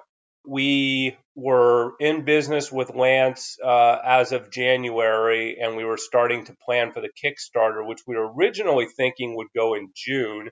We 0.47 1.17
were 1.35 1.95
in 2.01 2.25
business 2.25 2.71
with 2.71 2.95
Lance 2.95 3.57
uh, 3.65 3.99
as 4.05 4.33
of 4.33 4.51
January, 4.51 5.57
and 5.61 5.77
we 5.77 5.85
were 5.85 5.97
starting 5.97 6.45
to 6.47 6.57
plan 6.67 6.93
for 6.93 7.01
the 7.01 7.09
Kickstarter, 7.09 7.87
which 7.87 8.01
we 8.07 8.17
were 8.17 8.31
originally 8.31 8.87
thinking 8.87 9.37
would 9.37 9.49
go 9.57 9.75
in 9.75 9.91
June. 9.97 10.51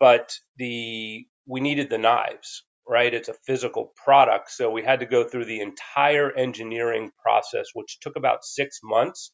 But 0.00 0.32
the 0.56 1.26
we 1.46 1.60
needed 1.60 1.90
the 1.90 1.98
knives, 1.98 2.64
right? 2.88 3.12
It's 3.12 3.28
a 3.28 3.34
physical 3.46 3.92
product. 4.04 4.50
So 4.50 4.70
we 4.70 4.82
had 4.82 5.00
to 5.00 5.06
go 5.06 5.24
through 5.24 5.46
the 5.46 5.60
entire 5.60 6.30
engineering 6.32 7.10
process, 7.22 7.66
which 7.74 7.98
took 8.00 8.16
about 8.16 8.44
six 8.44 8.80
months 8.82 9.32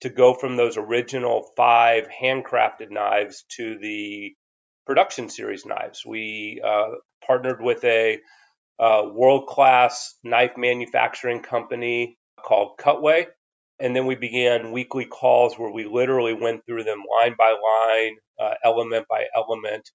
to 0.00 0.10
go 0.10 0.34
from 0.34 0.56
those 0.56 0.76
original 0.76 1.50
five 1.56 2.08
handcrafted 2.22 2.90
knives 2.90 3.44
to 3.56 3.78
the 3.78 4.34
production 4.86 5.28
series 5.28 5.64
knives. 5.64 6.02
We 6.06 6.60
uh, 6.64 6.88
partnered 7.26 7.62
with 7.62 7.84
a 7.84 8.18
uh, 8.78 9.02
world 9.12 9.46
class 9.46 10.14
knife 10.22 10.56
manufacturing 10.56 11.40
company 11.40 12.18
called 12.44 12.78
Cutway. 12.78 13.26
And 13.80 13.94
then 13.94 14.06
we 14.06 14.14
began 14.14 14.72
weekly 14.72 15.04
calls 15.04 15.58
where 15.58 15.72
we 15.72 15.84
literally 15.84 16.34
went 16.34 16.64
through 16.66 16.84
them 16.84 17.02
line 17.20 17.34
by 17.36 17.50
line, 17.50 18.16
uh, 18.40 18.54
element 18.64 19.06
by 19.08 19.24
element, 19.34 19.90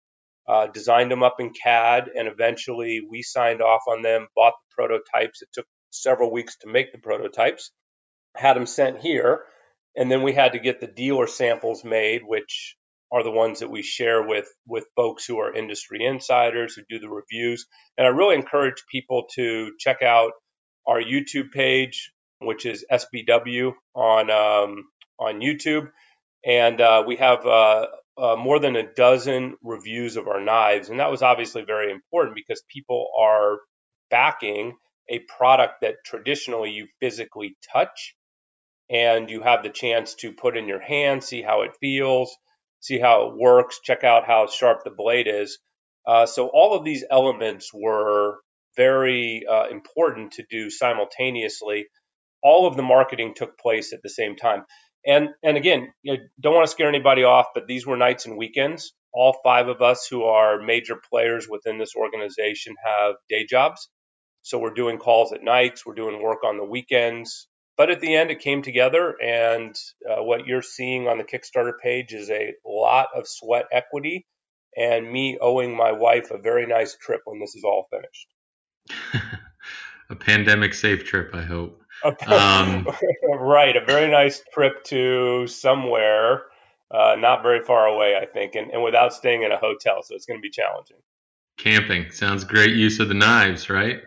uh, 0.50 0.68
designed 0.68 1.12
them 1.12 1.22
up 1.22 1.36
in 1.40 1.52
CAD, 1.52 2.10
and 2.16 2.28
eventually 2.28 3.02
we 3.08 3.22
signed 3.22 3.62
off 3.62 3.82
on 3.88 4.02
them, 4.02 4.28
bought 4.36 4.54
the 4.54 4.76
prototypes. 4.76 5.44
It 5.44 5.50
took 5.54 5.68
several 5.92 6.32
weeks 6.32 6.58
to 6.62 6.68
make 6.68 6.92
the 6.92 6.98
prototypes, 6.98 7.72
had 8.36 8.56
them 8.56 8.66
sent 8.66 9.00
here, 9.00 9.44
and 9.96 10.12
then 10.12 10.24
we 10.24 10.34
had 10.34 10.54
to 10.54 10.60
get 10.60 10.82
the 10.82 10.88
dealer 10.88 11.28
samples 11.28 11.84
made, 11.84 12.24
which 12.26 12.76
are 13.12 13.24
the 13.24 13.32
ones 13.32 13.60
that 13.60 13.70
we 13.70 13.84
share 13.84 14.24
with 14.26 14.48
with 14.68 14.86
folks 14.96 15.26
who 15.26 15.40
are 15.40 15.54
industry 15.54 16.04
insiders 16.04 16.74
who 16.76 16.82
do 16.90 17.00
the 17.00 17.10
reviews. 17.10 17.68
And 17.98 18.08
I 18.08 18.10
really 18.10 18.36
encourage 18.36 18.84
people 18.92 19.26
to 19.36 19.72
check 19.80 20.02
out 20.02 20.32
our 20.88 21.02
YouTube 21.02 21.52
page, 21.52 22.12
which 22.40 22.66
is 22.66 22.86
SBW 22.92 23.74
on 23.94 24.32
um, 24.32 24.86
on 25.20 25.42
YouTube, 25.42 25.90
and 26.44 26.82
uh, 26.82 27.04
we 27.06 27.18
have 27.18 27.46
uh, 27.46 27.88
uh, 28.20 28.36
more 28.36 28.60
than 28.60 28.76
a 28.76 28.94
dozen 28.94 29.56
reviews 29.64 30.18
of 30.18 30.28
our 30.28 30.42
knives. 30.42 30.90
And 30.90 31.00
that 31.00 31.12
was 31.12 31.22
obviously 31.22 31.64
very 31.64 31.92
important 31.92 32.36
because 32.36 32.62
people 32.68 33.08
are 33.20 33.60
backing 34.12 34.74
a 35.10 35.20
product 35.20 35.82
that 35.82 35.96
traditionally 36.06 36.72
you 36.72 36.88
physically 37.00 37.56
touch 37.74 38.16
and 38.90 39.30
you 39.30 39.42
have 39.42 39.64
the 39.64 39.70
chance 39.70 40.16
to 40.16 40.34
put 40.34 40.58
in 40.58 40.68
your 40.68 40.80
hand, 40.80 41.24
see 41.24 41.42
how 41.42 41.62
it 41.62 41.72
feels, 41.80 42.36
see 42.80 43.00
how 43.00 43.28
it 43.28 43.38
works, 43.38 43.80
check 43.84 44.04
out 44.04 44.26
how 44.26 44.48
sharp 44.48 44.84
the 44.84 44.92
blade 44.92 45.28
is. 45.28 45.60
Uh, 46.06 46.26
so 46.26 46.48
all 46.48 46.76
of 46.76 46.84
these 46.84 47.04
elements 47.10 47.72
were 47.74 48.38
very 48.76 49.44
uh, 49.50 49.68
important 49.70 50.34
to 50.34 50.44
do 50.50 50.70
simultaneously. 50.70 51.88
All 52.42 52.68
of 52.68 52.76
the 52.76 52.84
marketing 52.84 53.34
took 53.36 53.58
place 53.58 53.94
at 53.94 54.02
the 54.02 54.10
same 54.10 54.36
time. 54.36 54.64
And 55.06 55.30
and 55.44 55.58
again, 55.58 55.94
you 56.04 56.14
know, 56.14 56.20
don't 56.40 56.56
want 56.56 56.68
to 56.68 56.72
scare 56.72 56.90
anybody 56.90 57.24
off, 57.24 57.48
but 57.54 57.68
these 57.68 57.86
were 57.86 57.98
nights 57.98 58.26
and 58.26 58.38
weekends. 58.38 58.94
All 59.14 59.38
five 59.44 59.68
of 59.68 59.82
us 59.82 60.08
who 60.08 60.24
are 60.24 60.62
major 60.62 60.96
players 61.10 61.48
within 61.50 61.78
this 61.78 61.96
organization 61.96 62.76
have 62.86 63.16
day 63.30 63.46
jobs. 63.46 63.90
So 64.42 64.60
we're 64.60 64.74
doing 64.74 64.98
calls 64.98 65.34
at 65.34 65.44
nights, 65.44 65.86
we're 65.86 65.96
doing 65.96 66.22
work 66.22 66.44
on 66.44 66.58
the 66.58 66.66
weekends. 66.66 67.48
But 67.78 67.90
at 67.90 68.02
the 68.02 68.14
end, 68.14 68.30
it 68.30 68.40
came 68.42 68.62
together, 68.62 69.16
and 69.24 69.74
uh, 70.06 70.22
what 70.22 70.46
you're 70.46 70.62
seeing 70.62 71.08
on 71.08 71.18
the 71.18 71.24
Kickstarter 71.24 71.72
page 71.82 72.14
is 72.14 72.30
a 72.30 72.54
lot 72.66 73.08
of 73.16 73.26
sweat 73.26 73.68
equity 73.72 74.26
and 74.76 75.10
me 75.10 75.38
owing 75.40 75.76
my 75.76 75.94
wife 75.94 76.32
a 76.32 76.38
very 76.38 76.68
nice 76.68 76.98
trip 76.98 77.22
when 77.26 77.40
this 77.40 77.56
is 77.56 77.64
all 77.64 77.88
finished. 77.90 78.28
a 80.10 80.16
pandemic 80.16 80.74
safe 80.74 81.06
trip, 81.06 81.34
I 81.34 81.42
hope. 81.42 81.82
Um, 82.04 82.88
right, 83.30 83.76
a 83.76 83.84
very 83.86 84.10
nice 84.10 84.42
trip 84.54 84.84
to 84.86 85.48
somewhere 85.48 86.44
uh, 86.92 87.16
not 87.20 87.44
very 87.44 87.64
far 87.64 87.86
away, 87.88 88.16
I 88.16 88.26
think, 88.26 88.56
and, 88.56 88.72
and 88.72 88.84
without 88.84 89.14
staying 89.14 89.44
in 89.44 89.52
a 89.52 89.58
hotel, 89.58 90.02
so 90.02 90.16
it's 90.16 90.26
going 90.26 90.40
to 90.40 90.42
be 90.42 90.50
challenging. 90.50 90.98
Camping 91.58 92.12
sounds 92.12 92.44
great 92.44 92.76
use 92.76 93.00
of 93.00 93.10
the 93.10 93.14
knives, 93.14 93.70
right? 93.70 94.00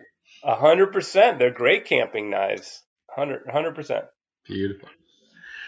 A 0.43 0.55
hundred 0.55 0.91
percent. 0.91 1.39
They're 1.39 1.51
great 1.51 1.85
camping 1.85 2.29
knives. 2.29 2.81
Hundred 3.09 3.75
percent. 3.75 4.05
Beautiful. 4.45 4.89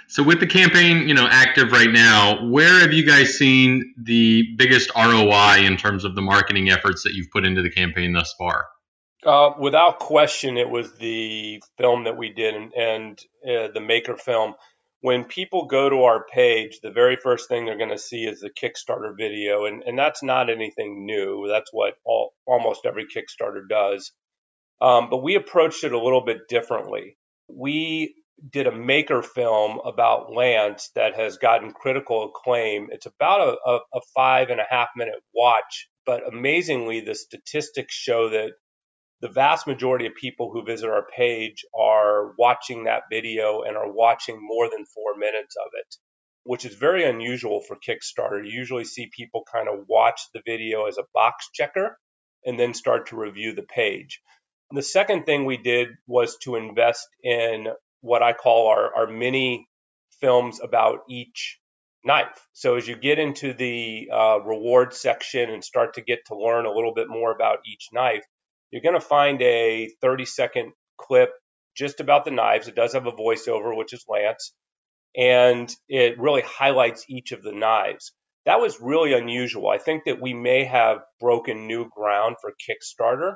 So 0.07 0.21
with 0.21 0.39
the 0.39 0.47
campaign, 0.47 1.07
you 1.07 1.13
know, 1.13 1.27
active 1.29 1.71
right 1.71 1.89
now, 1.89 2.49
where 2.49 2.79
have 2.81 2.93
you 2.93 3.05
guys 3.05 3.37
seen 3.37 3.93
the 3.97 4.43
biggest 4.57 4.91
ROI 4.95 5.65
in 5.65 5.77
terms 5.77 6.05
of 6.05 6.15
the 6.15 6.21
marketing 6.21 6.69
efforts 6.69 7.03
that 7.03 7.13
you've 7.13 7.31
put 7.31 7.45
into 7.45 7.61
the 7.61 7.71
campaign 7.71 8.13
thus 8.13 8.33
far? 8.37 8.65
Uh, 9.25 9.53
without 9.57 9.97
question, 9.97 10.57
it 10.57 10.69
was 10.69 10.93
the 10.93 11.59
film 11.79 12.03
that 12.03 12.15
we 12.15 12.31
did 12.31 12.53
and, 12.53 12.73
and 12.73 13.19
uh, 13.43 13.67
the 13.73 13.81
maker 13.81 14.15
film. 14.15 14.53
When 15.01 15.23
people 15.23 15.65
go 15.65 15.89
to 15.89 16.03
our 16.03 16.25
page, 16.31 16.79
the 16.81 16.91
very 16.91 17.15
first 17.15 17.49
thing 17.49 17.65
they're 17.65 17.77
going 17.77 17.89
to 17.89 17.97
see 17.97 18.25
is 18.25 18.39
the 18.39 18.51
Kickstarter 18.51 19.15
video, 19.17 19.65
and, 19.65 19.83
and 19.83 19.97
that's 19.97 20.21
not 20.21 20.49
anything 20.49 21.05
new. 21.05 21.47
That's 21.47 21.71
what 21.73 21.95
all, 22.05 22.33
almost 22.45 22.85
every 22.85 23.05
Kickstarter 23.05 23.67
does. 23.67 24.11
Um, 24.79 25.09
but 25.09 25.23
we 25.23 25.35
approached 25.35 25.83
it 25.83 25.91
a 25.91 25.99
little 25.99 26.23
bit 26.23 26.47
differently. 26.47 27.17
We 27.47 28.15
did 28.51 28.67
a 28.67 28.71
maker 28.71 29.23
film 29.23 29.79
about 29.85 30.33
Lance 30.33 30.91
that 30.95 31.15
has 31.15 31.37
gotten 31.37 31.71
critical 31.71 32.25
acclaim. 32.29 32.89
It's 32.91 33.05
about 33.05 33.41
a, 33.41 33.69
a, 33.69 33.79
a 33.95 34.01
five 34.13 34.49
and 34.49 34.59
a 34.59 34.65
half 34.69 34.89
minute 34.95 35.15
watch, 35.33 35.87
but 36.05 36.27
amazingly, 36.27 37.01
the 37.01 37.15
statistics 37.15 37.95
show 37.95 38.29
that 38.29 38.51
the 39.21 39.29
vast 39.29 39.67
majority 39.67 40.05
of 40.05 40.15
people 40.15 40.51
who 40.51 40.63
visit 40.63 40.89
our 40.89 41.05
page 41.15 41.65
are 41.77 42.33
watching 42.37 42.83
that 42.83 43.03
video 43.09 43.61
and 43.61 43.77
are 43.77 43.91
watching 43.91 44.37
more 44.41 44.69
than 44.69 44.85
four 44.85 45.15
minutes 45.17 45.55
of 45.55 45.71
it, 45.73 45.95
which 46.43 46.65
is 46.65 46.75
very 46.75 47.05
unusual 47.05 47.61
for 47.61 47.77
Kickstarter. 47.77 48.45
You 48.45 48.51
usually 48.51 48.83
see 48.83 49.09
people 49.15 49.43
kind 49.51 49.67
of 49.67 49.85
watch 49.87 50.21
the 50.33 50.41
video 50.45 50.85
as 50.85 50.97
a 50.97 51.05
box 51.13 51.49
checker 51.53 51.97
and 52.45 52.59
then 52.59 52.73
start 52.73 53.07
to 53.07 53.15
review 53.15 53.53
the 53.53 53.63
page. 53.63 54.21
The 54.71 54.81
second 54.81 55.25
thing 55.25 55.45
we 55.45 55.57
did 55.57 55.89
was 56.07 56.37
to 56.43 56.55
invest 56.55 57.07
in 57.23 57.67
what 58.01 58.21
I 58.21 58.33
call 58.33 58.67
our, 58.67 58.95
our 58.95 59.07
mini 59.07 59.67
films 60.19 60.59
about 60.61 60.99
each 61.09 61.59
knife. 62.03 62.47
So 62.53 62.75
as 62.75 62.87
you 62.87 62.95
get 62.95 63.17
into 63.17 63.53
the 63.53 64.09
uh, 64.13 64.39
reward 64.43 64.93
section 64.93 65.49
and 65.49 65.63
start 65.63 65.95
to 65.95 66.01
get 66.01 66.19
to 66.27 66.37
learn 66.37 66.65
a 66.65 66.71
little 66.71 66.93
bit 66.93 67.07
more 67.09 67.31
about 67.31 67.59
each 67.65 67.89
knife, 67.91 68.23
you're 68.71 68.81
going 68.81 68.99
to 68.99 69.01
find 69.01 69.41
a 69.41 69.89
30 70.01 70.25
second 70.25 70.73
clip 70.97 71.31
just 71.75 71.99
about 71.99 72.25
the 72.25 72.31
knives. 72.31 72.67
It 72.67 72.75
does 72.75 72.93
have 72.93 73.05
a 73.05 73.11
voiceover, 73.11 73.75
which 73.75 73.93
is 73.93 74.05
Lance, 74.07 74.53
and 75.15 75.73
it 75.87 76.19
really 76.19 76.41
highlights 76.41 77.05
each 77.09 77.31
of 77.31 77.43
the 77.43 77.51
knives. 77.51 78.13
That 78.45 78.59
was 78.59 78.79
really 78.79 79.13
unusual. 79.13 79.69
I 79.69 79.79
think 79.79 80.03
that 80.05 80.21
we 80.21 80.33
may 80.33 80.65
have 80.65 80.99
broken 81.19 81.67
new 81.67 81.89
ground 81.89 82.35
for 82.41 82.51
Kickstarter 82.51 83.35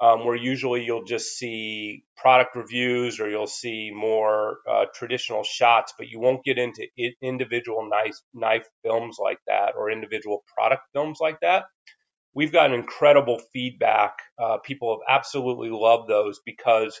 um, 0.00 0.24
where 0.24 0.36
usually 0.36 0.82
you'll 0.82 1.04
just 1.04 1.36
see 1.36 2.04
product 2.16 2.56
reviews 2.56 3.20
or 3.20 3.28
you'll 3.28 3.46
see 3.46 3.90
more 3.94 4.58
uh, 4.68 4.86
traditional 4.94 5.44
shots, 5.44 5.92
but 5.98 6.08
you 6.08 6.18
won't 6.18 6.42
get 6.42 6.56
into 6.56 6.86
individual 7.20 7.86
knife, 7.88 8.16
knife 8.32 8.66
films 8.82 9.18
like 9.22 9.38
that 9.46 9.74
or 9.76 9.90
individual 9.90 10.42
product 10.56 10.82
films 10.94 11.18
like 11.20 11.38
that. 11.42 11.64
We've 12.34 12.52
gotten 12.52 12.74
incredible 12.74 13.40
feedback. 13.52 14.18
Uh, 14.38 14.58
people 14.58 14.98
have 14.98 15.18
absolutely 15.18 15.70
loved 15.70 16.08
those 16.08 16.40
because 16.44 17.00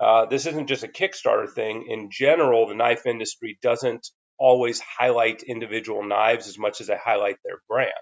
uh, 0.00 0.26
this 0.26 0.46
isn't 0.46 0.68
just 0.68 0.84
a 0.84 0.88
Kickstarter 0.88 1.50
thing. 1.52 1.86
In 1.88 2.08
general, 2.10 2.66
the 2.66 2.74
knife 2.74 3.06
industry 3.06 3.58
doesn't 3.62 4.08
always 4.38 4.80
highlight 4.80 5.42
individual 5.42 6.02
knives 6.02 6.48
as 6.48 6.58
much 6.58 6.80
as 6.80 6.88
they 6.88 6.96
highlight 6.96 7.36
their 7.44 7.58
brand. 7.68 7.92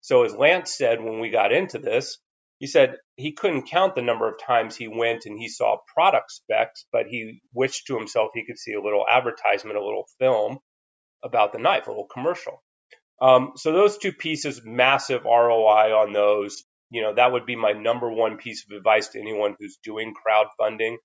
So, 0.00 0.24
as 0.24 0.34
Lance 0.34 0.76
said 0.76 1.00
when 1.00 1.20
we 1.20 1.30
got 1.30 1.52
into 1.52 1.78
this, 1.78 2.18
he 2.58 2.66
said 2.66 2.96
he 3.16 3.32
couldn't 3.32 3.68
count 3.68 3.94
the 3.94 4.02
number 4.02 4.28
of 4.28 4.38
times 4.38 4.76
he 4.76 4.88
went 4.88 5.24
and 5.26 5.38
he 5.38 5.48
saw 5.48 5.78
product 5.94 6.30
specs, 6.30 6.86
but 6.92 7.06
he 7.06 7.40
wished 7.52 7.86
to 7.86 7.96
himself 7.96 8.30
he 8.34 8.44
could 8.44 8.58
see 8.58 8.74
a 8.74 8.82
little 8.82 9.04
advertisement, 9.08 9.76
a 9.76 9.84
little 9.84 10.08
film 10.18 10.58
about 11.24 11.52
the 11.52 11.58
knife, 11.58 11.86
a 11.86 11.90
little 11.90 12.06
commercial. 12.06 12.62
Um, 13.22 13.52
so 13.56 13.72
those 13.72 13.98
two 13.98 14.12
pieces, 14.12 14.62
massive 14.64 15.24
ROI 15.24 15.94
on 15.96 16.12
those. 16.12 16.64
You 16.90 17.02
know, 17.02 17.14
that 17.14 17.32
would 17.32 17.46
be 17.46 17.56
my 17.56 17.72
number 17.72 18.10
one 18.10 18.36
piece 18.36 18.64
of 18.64 18.76
advice 18.76 19.08
to 19.08 19.20
anyone 19.20 19.56
who's 19.58 19.78
doing 19.82 20.12
crowdfunding 20.12 20.96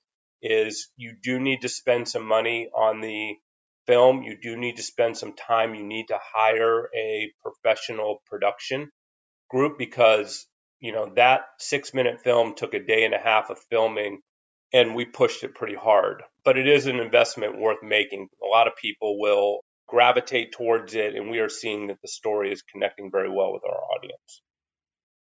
is 0.41 0.89
you 0.97 1.15
do 1.21 1.39
need 1.39 1.61
to 1.61 1.69
spend 1.69 2.09
some 2.09 2.25
money 2.25 2.69
on 2.75 2.99
the 2.99 3.35
film. 3.85 4.23
You 4.23 4.37
do 4.41 4.57
need 4.57 4.77
to 4.77 4.83
spend 4.83 5.17
some 5.17 5.33
time. 5.33 5.75
You 5.75 5.83
need 5.83 6.07
to 6.07 6.19
hire 6.21 6.89
a 6.93 7.31
professional 7.41 8.21
production 8.27 8.89
group 9.49 9.77
because 9.77 10.45
you 10.79 10.91
know, 10.91 11.11
that 11.15 11.41
six 11.59 11.93
minute 11.93 12.21
film 12.23 12.53
took 12.55 12.73
a 12.73 12.83
day 12.83 13.05
and 13.05 13.13
a 13.13 13.19
half 13.19 13.49
of 13.49 13.57
filming 13.69 14.19
and 14.73 14.95
we 14.95 15.05
pushed 15.05 15.43
it 15.43 15.55
pretty 15.55 15.75
hard. 15.75 16.23
But 16.43 16.57
it 16.57 16.67
is 16.67 16.87
an 16.87 16.99
investment 16.99 17.59
worth 17.59 17.81
making. 17.81 18.27
A 18.43 18.47
lot 18.47 18.67
of 18.67 18.75
people 18.75 19.19
will 19.19 19.61
gravitate 19.87 20.51
towards 20.51 20.93
it, 20.93 21.15
and 21.15 21.29
we 21.29 21.39
are 21.39 21.49
seeing 21.49 21.87
that 21.87 22.01
the 22.01 22.07
story 22.07 22.51
is 22.51 22.61
connecting 22.61 23.09
very 23.11 23.29
well 23.29 23.53
with 23.53 23.63
our 23.65 23.79
audience. 23.95 24.41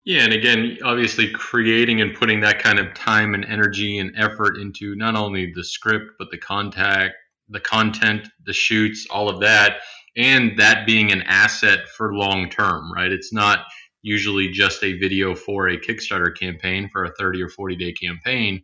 Yeah, 0.04 0.24
and 0.24 0.34
again, 0.34 0.78
obviously 0.84 1.32
creating 1.32 2.02
and 2.02 2.16
putting 2.16 2.40
that 2.42 2.60
kind 2.60 2.80
of 2.80 2.94
time 2.94 3.34
and 3.34 3.44
energy 3.46 3.98
and 3.98 4.14
effort 4.18 4.58
into 4.58 4.96
not 4.96 5.16
only 5.16 5.52
the 5.54 5.66
script 5.66 6.14
but 6.18 6.32
the 6.32 6.38
contact, 6.38 7.14
the 7.50 7.60
content, 7.60 8.28
the 8.46 8.54
shoots, 8.54 9.06
all 9.10 9.30
of 9.30 9.42
that, 9.42 9.82
and 10.16 10.58
that 10.58 10.86
being 10.88 11.12
an 11.12 11.24
asset 11.24 11.88
for 11.90 12.16
long 12.16 12.50
term, 12.50 12.92
right? 12.94 13.12
It's 13.12 13.34
not 13.34 13.66
usually 14.02 14.50
just 14.50 14.84
a 14.84 14.98
video 14.98 15.36
for 15.36 15.68
a 15.68 15.78
Kickstarter 15.78 16.36
campaign 16.36 16.90
for 16.90 17.04
a 17.04 17.12
30 17.20 17.44
or 17.44 17.50
40 17.50 17.76
day 17.76 17.92
campaign, 17.92 18.62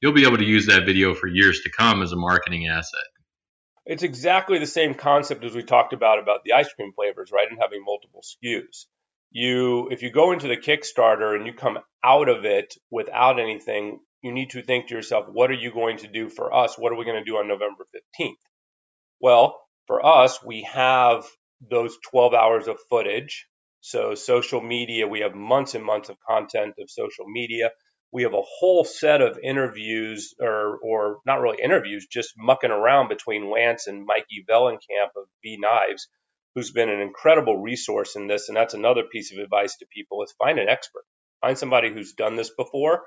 you'll 0.00 0.12
be 0.12 0.24
able 0.24 0.38
to 0.38 0.44
use 0.44 0.66
that 0.66 0.86
video 0.86 1.14
for 1.14 1.26
years 1.26 1.60
to 1.62 1.70
come 1.70 2.02
as 2.02 2.12
a 2.12 2.16
marketing 2.16 2.68
asset. 2.68 3.04
It's 3.86 4.02
exactly 4.02 4.58
the 4.58 4.66
same 4.66 4.94
concept 4.94 5.44
as 5.44 5.54
we 5.54 5.62
talked 5.62 5.92
about 5.92 6.18
about 6.18 6.44
the 6.44 6.54
ice 6.54 6.72
cream 6.72 6.92
flavors, 6.94 7.30
right? 7.32 7.48
And 7.48 7.58
having 7.60 7.84
multiple 7.84 8.22
SKUs. 8.22 8.86
You, 9.30 9.88
if 9.90 10.02
you 10.02 10.10
go 10.10 10.32
into 10.32 10.48
the 10.48 10.56
Kickstarter 10.56 11.34
and 11.34 11.46
you 11.46 11.52
come 11.52 11.78
out 12.04 12.28
of 12.28 12.44
it 12.44 12.74
without 12.90 13.40
anything, 13.40 14.00
you 14.22 14.32
need 14.32 14.50
to 14.50 14.62
think 14.62 14.88
to 14.88 14.94
yourself, 14.94 15.26
what 15.30 15.50
are 15.50 15.54
you 15.54 15.72
going 15.72 15.98
to 15.98 16.08
do 16.08 16.30
for 16.30 16.54
us? 16.54 16.78
What 16.78 16.92
are 16.92 16.96
we 16.96 17.04
going 17.04 17.22
to 17.22 17.30
do 17.30 17.36
on 17.36 17.48
November 17.48 17.84
15th? 18.20 18.32
Well, 19.20 19.60
for 19.86 20.04
us, 20.04 20.42
we 20.42 20.62
have 20.62 21.24
those 21.60 21.96
12 22.10 22.32
hours 22.34 22.68
of 22.68 22.78
footage 22.88 23.46
so 23.86 24.14
social 24.14 24.62
media, 24.62 25.06
we 25.06 25.20
have 25.20 25.34
months 25.34 25.74
and 25.74 25.84
months 25.84 26.08
of 26.08 26.16
content 26.26 26.76
of 26.78 26.88
social 26.88 27.26
media. 27.28 27.70
We 28.14 28.22
have 28.22 28.32
a 28.32 28.42
whole 28.42 28.84
set 28.84 29.20
of 29.20 29.40
interviews, 29.42 30.34
or 30.40 30.78
or 30.82 31.18
not 31.26 31.40
really 31.40 31.58
interviews, 31.60 32.06
just 32.06 32.34
mucking 32.38 32.70
around 32.70 33.08
between 33.08 33.50
Lance 33.50 33.88
and 33.88 34.06
Mikey 34.06 34.46
Vellenkamp 34.48 35.10
of 35.16 35.24
V 35.42 35.58
Knives, 35.58 36.08
who's 36.54 36.70
been 36.70 36.88
an 36.88 37.00
incredible 37.00 37.58
resource 37.58 38.14
in 38.14 38.28
this. 38.28 38.48
And 38.48 38.56
that's 38.56 38.74
another 38.74 39.02
piece 39.02 39.32
of 39.32 39.38
advice 39.42 39.76
to 39.78 39.86
people: 39.92 40.22
is 40.22 40.32
find 40.38 40.60
an 40.60 40.68
expert, 40.68 41.04
find 41.40 41.58
somebody 41.58 41.92
who's 41.92 42.12
done 42.12 42.36
this 42.36 42.50
before. 42.56 43.04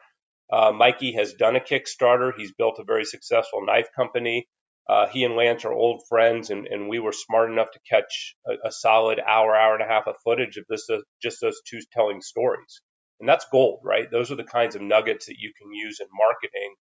Uh, 0.52 0.74
Mikey 0.74 1.14
has 1.14 1.34
done 1.34 1.56
a 1.56 1.62
Kickstarter. 1.62 2.34
He's 2.36 2.52
built 2.52 2.80
a 2.80 2.84
very 2.84 3.06
successful 3.06 3.66
knife 3.66 3.88
company. 3.96 4.50
Uh, 4.90 5.08
he 5.08 5.24
and 5.24 5.36
Lance 5.36 5.64
are 5.64 5.74
old 5.74 6.02
friends, 6.10 6.50
and, 6.50 6.68
and 6.68 6.90
we 6.90 7.00
were 7.00 7.14
smart 7.14 7.52
enough 7.52 7.72
to 7.72 7.80
catch 7.90 8.36
a, 8.46 8.68
a, 8.68 8.72
solid 8.72 9.20
hour, 9.20 9.54
hour 9.56 9.74
and 9.74 9.84
a 9.84 9.88
half 9.88 10.08
of 10.08 10.16
footage 10.24 10.56
of 10.56 10.66
this, 10.70 10.90
uh, 10.90 11.00
just 11.22 11.42
those 11.42 11.62
two 11.70 11.80
telling 11.92 12.22
stories. 12.22 12.82
And 13.20 13.28
that's 13.28 13.46
gold, 13.52 13.80
right? 13.84 14.10
Those 14.12 14.32
are 14.32 14.36
the 14.36 14.44
kinds 14.44 14.76
of 14.76 14.82
nuggets 14.82 15.26
that 15.26 15.38
you 15.40 15.52
can 15.60 15.74
use 15.74 16.00
in 16.00 16.08
marketing 16.18 16.76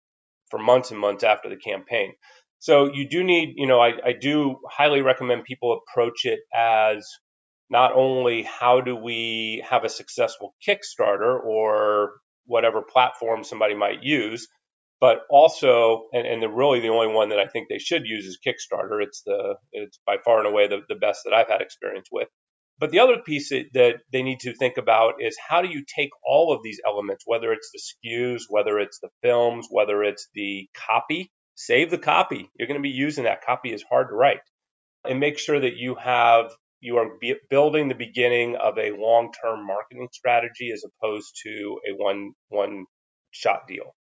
for 0.50 0.60
months 0.60 0.92
and 0.92 1.00
months 1.00 1.24
after 1.24 1.50
the 1.50 1.56
campaign. 1.56 2.14
So 2.60 2.92
you 2.94 3.08
do 3.08 3.24
need, 3.24 3.54
you 3.58 3.68
know, 3.68 3.80
I, 3.80 3.94
I 4.04 4.14
do 4.20 4.58
highly 4.70 5.02
recommend 5.02 5.44
people 5.44 5.80
approach 5.80 6.26
it 6.26 6.40
as 6.54 7.08
not 7.70 7.94
only 7.94 8.44
how 8.44 8.82
do 8.82 8.96
we 8.96 9.64
have 9.70 9.84
a 9.84 9.90
successful 9.90 10.56
Kickstarter 10.68 11.40
or 11.40 12.14
whatever 12.46 12.82
platform 12.82 13.44
somebody 13.44 13.76
might 13.76 14.04
use, 14.04 14.48
but 15.02 15.22
also, 15.30 16.04
and, 16.14 16.26
and 16.28 16.42
the 16.42 16.50
really 16.50 16.80
the 16.80 16.90
only 16.90 17.14
one 17.14 17.30
that 17.30 17.40
I 17.40 17.48
think 17.48 17.68
they 17.68 17.80
should 17.80 18.06
use 18.06 18.26
is 18.26 18.40
Kickstarter. 18.46 19.02
It's 19.02 19.24
the 19.26 19.56
it's 19.72 20.00
by 20.06 20.18
far 20.24 20.40
and 20.40 20.48
away 20.48 20.68
the, 20.68 20.80
the 20.88 20.96
best 20.96 21.22
that 21.26 21.34
I've 21.34 21.50
had 21.50 21.62
experience 21.62 22.08
with. 22.12 22.28
But 22.78 22.92
the 22.92 23.00
other 23.00 23.20
piece 23.20 23.50
that 23.50 24.00
they 24.12 24.22
need 24.22 24.42
to 24.42 24.54
think 24.54 24.78
about 24.78 25.22
is 25.22 25.38
how 25.40 25.62
do 25.62 25.70
you 25.70 25.84
take 25.86 26.10
all 26.26 26.54
of 26.54 26.62
these 26.62 26.82
elements, 26.86 27.24
whether 27.26 27.54
it's 27.54 27.72
the 27.72 27.80
SKUs, 27.80 28.44
whether 28.50 28.80
it's 28.80 29.00
the 29.00 29.10
films, 29.22 29.68
whether 29.70 30.04
it's 30.04 30.28
the 30.34 30.68
copy, 30.74 31.32
save 31.56 31.90
the 31.90 31.98
copy. 31.98 32.50
You're 32.58 32.68
going 32.68 32.80
to 32.80 32.84
be 32.84 32.90
using 32.90 33.24
that 33.24 33.46
copy 33.46 33.72
is 33.72 33.84
hard 33.90 34.10
to 34.10 34.16
write, 34.16 34.42
and 35.06 35.20
make 35.20 35.40
sure 35.40 35.60
that 35.60 35.78
you 35.78 35.96
have 35.96 36.52
you 36.82 36.98
are 36.98 37.18
building 37.50 37.88
the 37.88 37.96
beginning 37.96 38.58
of 38.58 38.78
a 38.78 38.92
long-term 38.92 39.66
marketing 39.66 40.10
strategy 40.12 40.72
as 40.72 40.84
opposed 40.84 41.40
to 41.44 41.80
a 41.90 41.96
one 41.96 42.34
one 42.50 42.86
shot 43.32 43.68
deal. 43.68 43.96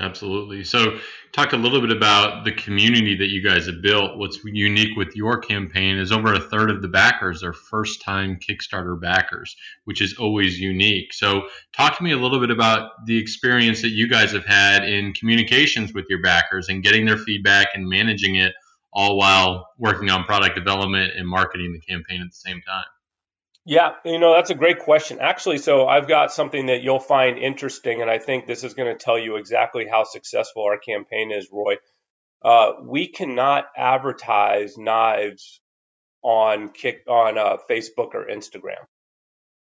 Absolutely. 0.00 0.62
So, 0.62 0.98
talk 1.32 1.52
a 1.52 1.56
little 1.56 1.80
bit 1.80 1.90
about 1.90 2.44
the 2.44 2.52
community 2.52 3.16
that 3.16 3.28
you 3.28 3.42
guys 3.42 3.66
have 3.66 3.82
built. 3.82 4.16
What's 4.16 4.38
unique 4.44 4.96
with 4.96 5.16
your 5.16 5.40
campaign 5.40 5.98
is 5.98 6.12
over 6.12 6.34
a 6.34 6.40
third 6.40 6.70
of 6.70 6.82
the 6.82 6.88
backers 6.88 7.42
are 7.42 7.52
first 7.52 8.00
time 8.00 8.38
Kickstarter 8.38 9.00
backers, 9.00 9.56
which 9.86 10.00
is 10.00 10.14
always 10.14 10.60
unique. 10.60 11.12
So, 11.12 11.48
talk 11.76 11.98
to 11.98 12.04
me 12.04 12.12
a 12.12 12.16
little 12.16 12.38
bit 12.38 12.52
about 12.52 12.90
the 13.06 13.18
experience 13.18 13.82
that 13.82 13.88
you 13.88 14.08
guys 14.08 14.30
have 14.30 14.46
had 14.46 14.84
in 14.84 15.14
communications 15.14 15.92
with 15.92 16.04
your 16.08 16.22
backers 16.22 16.68
and 16.68 16.82
getting 16.82 17.04
their 17.04 17.18
feedback 17.18 17.68
and 17.74 17.88
managing 17.88 18.36
it 18.36 18.52
all 18.92 19.18
while 19.18 19.68
working 19.78 20.10
on 20.10 20.22
product 20.22 20.54
development 20.54 21.12
and 21.16 21.26
marketing 21.26 21.72
the 21.72 21.80
campaign 21.80 22.20
at 22.20 22.30
the 22.30 22.36
same 22.36 22.60
time. 22.62 22.84
Yeah, 23.66 23.92
you 24.04 24.18
know, 24.18 24.34
that's 24.34 24.50
a 24.50 24.56
great 24.56 24.80
question. 24.80 25.18
Actually, 25.20 25.58
so 25.60 25.86
I've 25.88 26.08
got 26.08 26.32
something 26.32 26.66
that 26.66 26.82
you'll 26.82 27.00
find 27.00 27.38
interesting, 27.38 28.02
and 28.02 28.10
I 28.10 28.18
think 28.18 28.46
this 28.46 28.64
is 28.64 28.74
going 28.74 28.92
to 28.96 29.04
tell 29.04 29.18
you 29.20 29.36
exactly 29.36 29.86
how 29.88 30.04
successful 30.04 30.64
our 30.64 30.78
campaign 30.78 31.32
is, 31.32 31.48
Roy. 31.52 31.76
Uh, 32.42 32.74
we 32.84 33.08
cannot 33.08 33.66
advertise 33.76 34.78
knives 34.78 35.60
on 36.22 36.70
kick 36.70 37.04
on 37.08 37.38
uh, 37.38 37.58
Facebook 37.70 38.14
or 38.14 38.26
Instagram. 38.26 38.84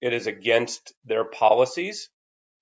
It 0.01 0.13
is 0.15 0.29
against 0.29 0.95
their 1.05 1.25
policies, 1.25 2.11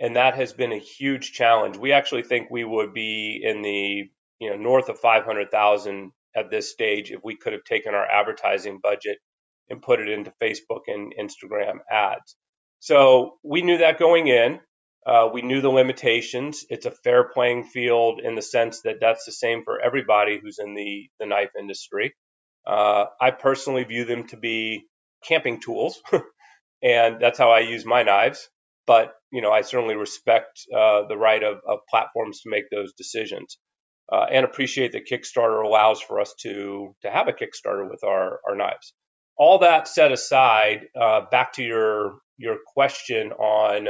and 0.01 0.17
that 0.17 0.37
has 0.37 0.53
been 0.55 0.73
a 0.73 0.79
huge 0.79 1.33
challenge. 1.33 1.77
We 1.79 1.93
actually 1.93 2.25
think 2.25 2.51
we 2.51 2.65
would 2.65 2.95
be 2.95 3.41
in 3.45 3.63
the 3.63 4.05
you 4.41 4.51
know 4.51 4.57
north 4.57 4.89
of 4.91 5.01
500,000 5.01 6.13
at 6.37 6.51
this 6.51 6.71
stage 6.73 7.13
if 7.13 7.21
we 7.25 7.37
could 7.37 7.55
have 7.55 7.65
taken 7.65 7.95
our 7.95 8.07
advertising 8.07 8.81
budget 8.83 9.19
and 9.69 9.83
put 9.83 10.01
it 10.01 10.09
into 10.09 10.33
Facebook 10.43 10.83
and 10.87 11.13
Instagram 11.21 11.79
ads. 11.91 12.37
So 12.81 13.39
we 13.43 13.63
knew 13.63 13.79
that 13.79 13.99
going 13.99 14.29
in. 14.29 14.61
Uh, 15.07 15.29
we 15.33 15.43
knew 15.43 15.61
the 15.61 15.71
limitations. 15.71 16.65
It's 16.69 16.87
a 16.87 16.91
fair 16.91 17.25
playing 17.25 17.65
field 17.65 18.21
in 18.21 18.35
the 18.35 18.43
sense 18.43 18.83
that 18.83 18.97
that's 19.01 19.25
the 19.25 19.33
same 19.33 19.63
for 19.65 19.81
everybody 19.81 20.41
who's 20.41 20.59
in 20.59 20.75
the, 20.75 21.09
the 21.21 21.27
knife 21.27 21.51
industry. 21.59 22.15
Uh, 22.67 23.07
I 23.21 23.31
personally 23.31 23.85
view 23.85 24.05
them 24.05 24.27
to 24.29 24.37
be 24.37 24.87
camping 25.27 25.61
tools, 25.61 26.03
and 26.83 27.21
that's 27.21 27.39
how 27.39 27.51
I 27.51 27.61
use 27.61 27.85
my 27.85 28.03
knives. 28.03 28.49
But 28.87 29.15
you 29.31 29.43
know, 29.43 29.53
I 29.53 29.63
certainly 29.63 29.95
respect 29.95 30.61
uh, 30.75 31.07
the 31.09 31.17
right 31.17 31.43
of, 31.43 31.59
of, 31.67 31.81
platforms 31.89 32.41
to 32.41 32.51
make 32.51 32.65
those 32.71 32.93
decisions, 32.95 33.59
uh, 34.13 34.27
and 34.31 34.45
appreciate 34.45 34.93
that 34.93 35.09
Kickstarter 35.11 35.65
allows 35.65 36.01
for 36.01 36.21
us 36.21 36.35
to 36.43 36.95
to 37.03 37.11
have 37.11 37.29
a 37.29 37.33
Kickstarter 37.33 37.89
with 37.89 38.03
our 38.05 38.41
our 38.49 38.57
knives. 38.57 38.95
All 39.39 39.59
that 39.61 39.89
set 39.89 40.13
aside, 40.13 40.89
uh, 40.99 41.23
back 41.31 41.55
to 41.55 41.63
your 41.63 42.19
your 42.39 42.59
question 42.75 43.33
on, 43.33 43.89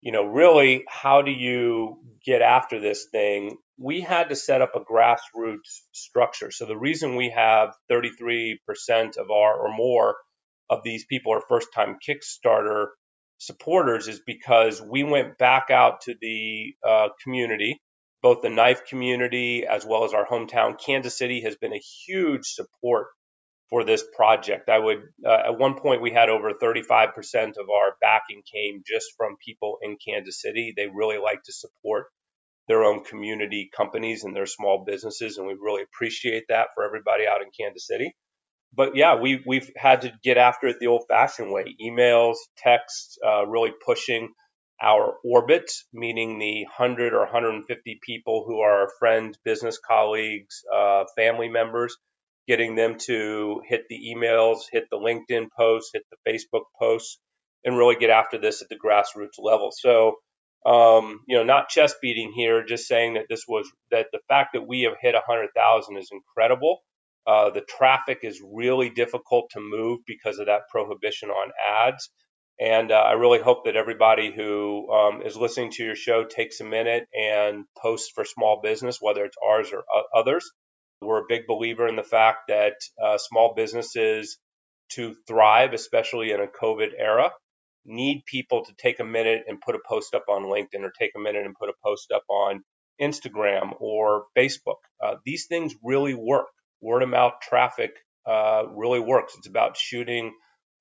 you 0.00 0.12
know, 0.12 0.24
really 0.24 0.84
how 0.88 1.22
do 1.22 1.30
you 1.30 1.98
get 2.24 2.42
after 2.42 2.80
this 2.80 3.06
thing? 3.10 3.56
We 3.78 4.00
had 4.00 4.28
to 4.28 4.36
set 4.36 4.62
up 4.62 4.76
a 4.76 4.80
grassroots 4.80 5.82
structure. 5.92 6.50
So 6.50 6.66
the 6.66 6.76
reason 6.76 7.16
we 7.16 7.30
have 7.30 7.74
33% 7.90 8.58
of 9.16 9.30
our 9.30 9.54
or 9.58 9.74
more 9.74 10.16
of 10.70 10.82
these 10.84 11.04
people 11.04 11.32
are 11.32 11.42
first 11.48 11.68
time 11.74 11.98
Kickstarter 12.06 12.88
supporters 13.38 14.08
is 14.08 14.20
because 14.24 14.80
we 14.80 15.02
went 15.02 15.38
back 15.38 15.70
out 15.70 16.02
to 16.02 16.14
the 16.20 16.74
uh, 16.86 17.08
community, 17.22 17.80
both 18.22 18.42
the 18.42 18.50
knife 18.50 18.86
community 18.86 19.66
as 19.66 19.84
well 19.84 20.04
as 20.04 20.14
our 20.14 20.26
hometown. 20.26 20.78
Kansas 20.78 21.18
City 21.18 21.42
has 21.42 21.56
been 21.56 21.72
a 21.72 21.82
huge 22.06 22.46
support 22.46 23.08
for 23.74 23.84
this 23.84 24.04
project. 24.16 24.70
I 24.70 24.78
would, 24.78 25.02
uh, 25.26 25.42
at 25.48 25.58
one 25.58 25.74
point, 25.80 26.00
we 26.00 26.12
had 26.12 26.30
over 26.30 26.52
35% 26.52 27.58
of 27.58 27.70
our 27.70 27.96
backing 28.00 28.44
came 28.54 28.84
just 28.86 29.08
from 29.16 29.36
people 29.44 29.78
in 29.82 29.96
Kansas 29.96 30.40
City. 30.40 30.74
They 30.76 30.86
really 30.86 31.18
like 31.18 31.42
to 31.46 31.52
support 31.52 32.06
their 32.68 32.84
own 32.84 33.04
community 33.04 33.70
companies 33.76 34.22
and 34.24 34.36
their 34.36 34.46
small 34.46 34.84
businesses, 34.86 35.38
and 35.38 35.48
we 35.48 35.54
really 35.54 35.82
appreciate 35.82 36.44
that 36.50 36.68
for 36.76 36.84
everybody 36.84 37.26
out 37.26 37.42
in 37.42 37.48
Kansas 37.58 37.88
City 37.88 38.12
but 38.76 38.96
yeah, 38.96 39.16
we 39.20 39.42
we've 39.46 39.70
had 39.76 40.02
to 40.02 40.12
get 40.24 40.38
after 40.38 40.68
it 40.68 40.78
the 40.80 40.88
old-fashioned 40.88 41.52
way: 41.52 41.76
emails, 41.82 42.36
texts, 42.58 43.18
uh, 43.26 43.46
really 43.46 43.72
pushing 43.84 44.30
our 44.82 45.16
orbit, 45.24 45.72
meaning 45.92 46.38
the 46.38 46.64
100 46.64 47.14
or 47.14 47.20
150 47.20 48.00
people 48.06 48.44
who 48.46 48.60
are 48.60 48.82
our 48.82 48.90
friends, 49.00 49.38
business 49.44 49.78
colleagues, 49.78 50.62
uh, 50.74 51.04
family 51.16 51.50
members, 51.50 51.96
getting 52.46 52.74
them 52.74 52.96
to 53.06 53.62
hit 53.66 53.84
the 53.88 54.14
emails, 54.14 54.60
hit 54.70 54.84
the 54.90 54.98
LinkedIn 54.98 55.48
posts, 55.56 55.90
hit 55.92 56.02
the 56.10 56.30
Facebook 56.30 56.64
posts, 56.78 57.18
and 57.64 57.76
really 57.76 57.96
get 57.96 58.10
after 58.10 58.38
this 58.38 58.62
at 58.62 58.68
the 58.68 58.76
grassroots 58.76 59.38
level. 59.38 59.70
So, 59.72 60.16
um, 60.66 61.20
you 61.26 61.36
know, 61.36 61.44
not 61.44 61.68
chest 61.68 61.96
beating 62.02 62.32
here, 62.34 62.64
just 62.64 62.86
saying 62.86 63.14
that 63.14 63.26
this 63.28 63.44
was 63.48 63.70
that 63.90 64.06
the 64.12 64.20
fact 64.28 64.50
that 64.54 64.66
we 64.66 64.82
have 64.82 64.94
hit 65.00 65.14
100,000 65.14 65.96
is 65.96 66.10
incredible. 66.12 66.80
Uh, 67.26 67.50
the 67.50 67.62
traffic 67.62 68.18
is 68.22 68.42
really 68.44 68.90
difficult 68.90 69.50
to 69.50 69.60
move 69.60 70.00
because 70.06 70.38
of 70.38 70.46
that 70.46 70.68
prohibition 70.70 71.30
on 71.30 71.52
ads. 71.86 72.10
And 72.60 72.92
uh, 72.92 72.96
I 72.96 73.12
really 73.12 73.40
hope 73.40 73.64
that 73.64 73.76
everybody 73.76 74.32
who 74.32 74.88
um, 74.92 75.22
is 75.22 75.36
listening 75.36 75.72
to 75.72 75.84
your 75.84 75.96
show 75.96 76.24
takes 76.24 76.60
a 76.60 76.64
minute 76.64 77.08
and 77.12 77.64
posts 77.76 78.12
for 78.14 78.24
small 78.24 78.60
business, 78.62 78.98
whether 79.00 79.24
it's 79.24 79.36
ours 79.44 79.70
or 79.72 79.84
others. 80.14 80.48
We're 81.04 81.22
a 81.22 81.28
big 81.28 81.46
believer 81.46 81.86
in 81.88 81.96
the 81.96 82.02
fact 82.02 82.48
that 82.48 82.74
uh, 83.02 83.18
small 83.18 83.54
businesses 83.54 84.38
to 84.92 85.14
thrive, 85.26 85.72
especially 85.72 86.32
in 86.32 86.40
a 86.40 86.46
COVID 86.46 86.90
era, 86.96 87.30
need 87.84 88.24
people 88.26 88.64
to 88.64 88.72
take 88.78 89.00
a 89.00 89.04
minute 89.04 89.44
and 89.46 89.60
put 89.60 89.74
a 89.74 89.80
post 89.86 90.14
up 90.14 90.24
on 90.28 90.44
LinkedIn 90.44 90.82
or 90.82 90.92
take 90.98 91.12
a 91.16 91.20
minute 91.20 91.44
and 91.44 91.54
put 91.54 91.68
a 91.68 91.74
post 91.84 92.12
up 92.12 92.24
on 92.28 92.62
Instagram 93.00 93.74
or 93.80 94.24
Facebook. 94.36 94.76
Uh, 95.02 95.16
these 95.24 95.46
things 95.46 95.74
really 95.82 96.14
work 96.14 96.46
word 96.80 97.02
of 97.02 97.08
mouth 97.08 97.34
traffic 97.42 97.92
uh, 98.26 98.64
really 98.70 99.00
works. 99.00 99.34
It's 99.36 99.48
about 99.48 99.76
shooting 99.76 100.32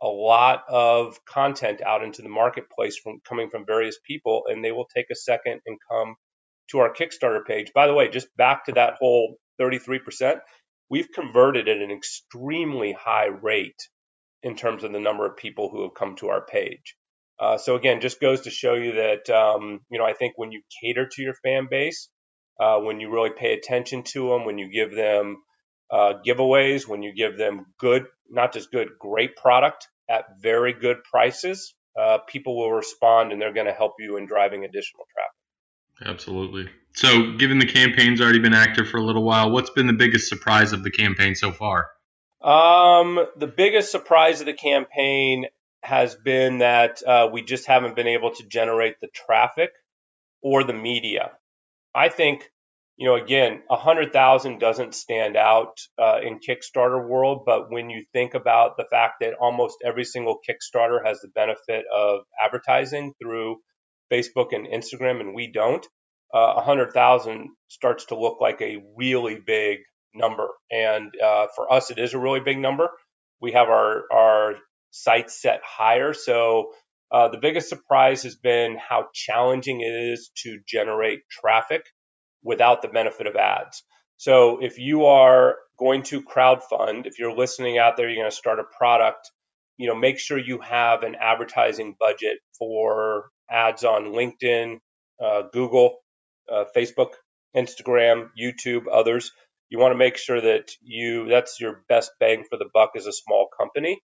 a 0.02 0.08
lot 0.08 0.64
of 0.68 1.18
content 1.26 1.82
out 1.82 2.04
into 2.04 2.22
the 2.22 2.30
marketplace 2.30 2.98
from 3.02 3.22
coming 3.28 3.50
from 3.50 3.66
various 3.66 3.98
people, 4.06 4.44
and 4.48 4.64
they 4.64 4.72
will 4.72 4.88
take 4.94 5.08
a 5.12 5.16
second 5.16 5.62
and 5.66 5.78
come 5.90 6.16
to 6.72 6.80
our 6.80 6.94
Kickstarter 6.94 7.46
page. 7.46 7.72
By 7.74 7.88
the 7.88 7.94
way, 7.94 8.10
just 8.10 8.28
back 8.36 8.66
to 8.66 8.74
that 8.74 8.96
whole 9.00 9.38
33%, 9.60 10.40
we've 10.90 11.12
converted 11.14 11.68
at 11.68 11.78
an 11.78 11.92
extremely 11.92 12.92
high 12.94 13.28
rate 13.28 13.90
in 14.42 14.56
terms 14.56 14.84
of 14.84 14.92
the 14.92 15.00
number 15.00 15.26
of 15.26 15.38
people 15.38 15.70
who 15.70 15.84
have 15.84 15.94
come 15.94 16.16
to 16.18 16.30
our 16.30 16.46
page. 16.46 16.96
Uh, 17.40 17.58
so 17.58 17.76
again, 17.76 18.02
just 18.02 18.22
goes 18.22 18.42
to 18.42 18.50
show 18.50 18.76
you 18.76 18.94
that 18.94 19.30
um, 19.30 19.80
you 19.90 19.98
know 19.98 20.06
I 20.06 20.14
think 20.14 20.34
when 20.36 20.52
you 20.52 20.62
cater 20.82 21.08
to 21.08 21.22
your 21.22 21.34
fan 21.44 21.68
base, 21.70 22.10
uh, 22.60 22.78
when 22.80 23.00
you 23.00 23.12
really 23.12 23.32
pay 23.32 23.54
attention 23.54 24.04
to 24.14 24.30
them, 24.30 24.46
when 24.46 24.58
you 24.58 24.72
give 24.72 24.96
them 24.96 25.38
uh, 25.92 26.14
giveaways, 26.26 26.88
when 26.88 27.02
you 27.02 27.14
give 27.14 27.38
them 27.38 27.66
good, 27.80 28.06
not 28.30 28.54
just 28.54 28.72
good, 28.72 28.90
great 29.00 29.36
product 29.36 29.88
at 30.10 30.26
very 30.42 30.74
good 30.74 30.98
prices, 31.04 31.74
uh, 32.00 32.20
people 32.28 32.58
will 32.58 32.72
respond 32.72 33.32
and 33.32 33.42
they're 33.42 33.54
going 33.54 33.68
to 33.68 33.74
help 33.74 33.94
you 34.00 34.18
in 34.18 34.26
driving 34.26 34.64
additional 34.64 35.06
traffic. 35.14 35.43
Absolutely. 36.04 36.70
So, 36.96 37.34
given 37.38 37.60
the 37.60 37.66
campaign's 37.66 38.22
already 38.22 38.40
been 38.40 38.54
active 38.54 38.88
for 38.88 38.98
a 38.98 39.04
little 39.04 39.24
while, 39.24 39.52
what's 39.52 39.72
been 39.72 39.88
the 39.88 39.94
biggest 39.94 40.30
surprise 40.30 40.74
of 40.74 40.84
the 40.84 40.92
campaign 40.92 41.36
so 41.36 41.52
far? 41.52 41.90
Um, 42.42 43.26
the 43.38 43.48
biggest 43.48 43.92
surprise 43.92 44.42
of 44.42 44.46
the 44.46 44.54
campaign 44.54 45.46
has 45.82 46.16
been 46.16 46.60
that 46.60 47.02
uh, 47.06 47.30
we 47.32 47.42
just 47.42 47.66
haven't 47.66 47.96
been 47.96 48.08
able 48.08 48.32
to 48.36 48.44
generate 48.48 49.00
the 49.02 49.08
traffic 49.08 49.72
or 50.42 50.64
the 50.64 50.74
media. 50.74 51.32
I 51.96 52.10
think 52.10 52.50
you 52.96 53.08
know, 53.08 53.16
again, 53.16 53.64
a 53.72 53.76
hundred 53.76 54.14
thousand 54.14 54.60
doesn't 54.60 54.94
stand 54.94 55.36
out 55.36 55.80
uh, 55.98 56.20
in 56.22 56.40
Kickstarter 56.40 57.08
world, 57.08 57.44
but 57.46 57.72
when 57.72 57.90
you 57.90 58.06
think 58.14 58.36
about 58.36 58.78
the 58.78 58.86
fact 58.90 59.16
that 59.22 59.34
almost 59.34 59.78
every 59.84 60.04
single 60.04 60.40
Kickstarter 60.48 61.04
has 61.04 61.20
the 61.20 61.28
benefit 61.30 61.86
of 61.94 62.22
advertising 62.44 63.14
through 63.22 63.58
Facebook 64.12 64.54
and 64.54 64.68
Instagram, 64.68 65.20
and 65.20 65.34
we 65.34 65.52
don't, 65.52 65.86
uh, 66.34 66.38
a 66.38 66.42
uh, 66.42 66.64
hundred 66.64 66.94
thousand 66.94 67.50
starts 67.68 68.06
to 68.06 68.20
look 68.20 68.40
like 68.42 68.62
a 68.62 68.84
really 68.96 69.40
big 69.46 69.80
number. 70.14 70.48
And 70.72 71.12
uh, 71.22 71.48
for 71.56 71.72
us, 71.72 71.92
it 71.92 72.00
is 72.00 72.14
a 72.14 72.20
really 72.20 72.40
big 72.40 72.60
number. 72.60 72.90
We 73.42 73.54
have 73.54 73.70
our 73.70 74.04
our 74.12 74.56
sights 74.92 75.42
set 75.42 75.62
higher, 75.64 76.14
so. 76.14 76.72
Uh, 77.12 77.28
the 77.28 77.38
biggest 77.38 77.70
surprise 77.70 78.24
has 78.24 78.36
been 78.36 78.76
how 78.76 79.06
challenging 79.14 79.82
it 79.82 79.94
is 80.14 80.32
to 80.36 80.58
generate 80.68 81.20
traffic 81.30 81.84
without 82.44 82.82
the 82.82 82.88
benefit 82.88 83.28
of 83.28 83.36
ads. 83.36 83.84
So 84.18 84.60
if 84.64 84.80
you 84.80 85.06
are 85.06 85.58
going 85.78 86.04
to 86.04 86.22
crowdfund, 86.22 87.08
if 87.08 87.20
you're 87.20 87.36
listening 87.36 87.78
out 87.78 87.98
there, 87.98 88.08
you're 88.08 88.22
going 88.22 88.32
to 88.32 88.36
start 88.36 88.60
a 88.60 88.64
product, 88.64 89.30
you 89.78 89.88
know, 89.88 89.96
make 89.96 90.20
sure 90.20 90.38
you 90.38 90.60
have 90.60 91.04
an 91.04 91.16
advertising 91.20 91.96
budget 92.00 92.38
for 92.58 93.26
ads 93.54 93.86
on 93.86 94.08
LinkedIn, 94.08 94.80
uh, 95.24 95.44
Google, 95.54 96.00
uh, 96.52 96.66
Facebook, 96.76 97.12
Instagram, 97.56 98.30
YouTube, 98.40 98.86
others. 98.92 99.32
You 99.70 99.80
want 99.80 99.94
to 99.94 100.00
make 100.00 100.18
sure 100.18 100.42
that 100.42 100.72
you 100.82 101.30
that's 101.30 101.62
your 101.62 101.84
best 101.90 102.12
bang 102.20 102.46
for 102.50 102.58
the 102.58 102.70
buck 102.74 102.92
as 102.98 103.08
a 103.08 103.14
small 103.14 103.50
company. 103.58 104.02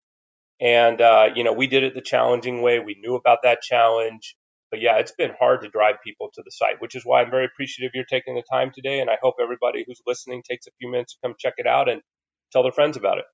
And 0.61 1.01
uh, 1.01 1.29
you 1.35 1.43
know, 1.45 1.53
we 1.53 1.67
did 1.67 1.83
it 1.83 1.95
the 1.95 2.01
challenging 2.01 2.61
way. 2.63 2.79
We 2.79 2.97
knew 3.01 3.15
about 3.15 3.39
that 3.43 3.61
challenge 3.61 4.35
but 4.71 4.81
yeah, 4.81 4.97
it's 4.97 5.13
been 5.13 5.31
hard 5.39 5.61
to 5.61 5.69
drive 5.69 5.95
people 6.03 6.29
to 6.33 6.41
the 6.43 6.51
site, 6.51 6.81
which 6.81 6.95
is 6.95 7.03
why 7.05 7.21
I'm 7.21 7.31
very 7.31 7.45
appreciative 7.45 7.91
you're 7.95 8.05
taking 8.05 8.35
the 8.35 8.43
time 8.51 8.71
today. 8.75 8.99
And 8.99 9.09
I 9.09 9.17
hope 9.21 9.35
everybody 9.41 9.85
who's 9.87 10.01
listening 10.05 10.43
takes 10.43 10.67
a 10.67 10.71
few 10.79 10.91
minutes 10.91 11.13
to 11.13 11.19
come 11.23 11.35
check 11.39 11.53
it 11.57 11.67
out 11.67 11.89
and 11.89 12.01
tell 12.51 12.63
their 12.63 12.73
friends 12.73 12.97
about 12.97 13.19
it. 13.19 13.25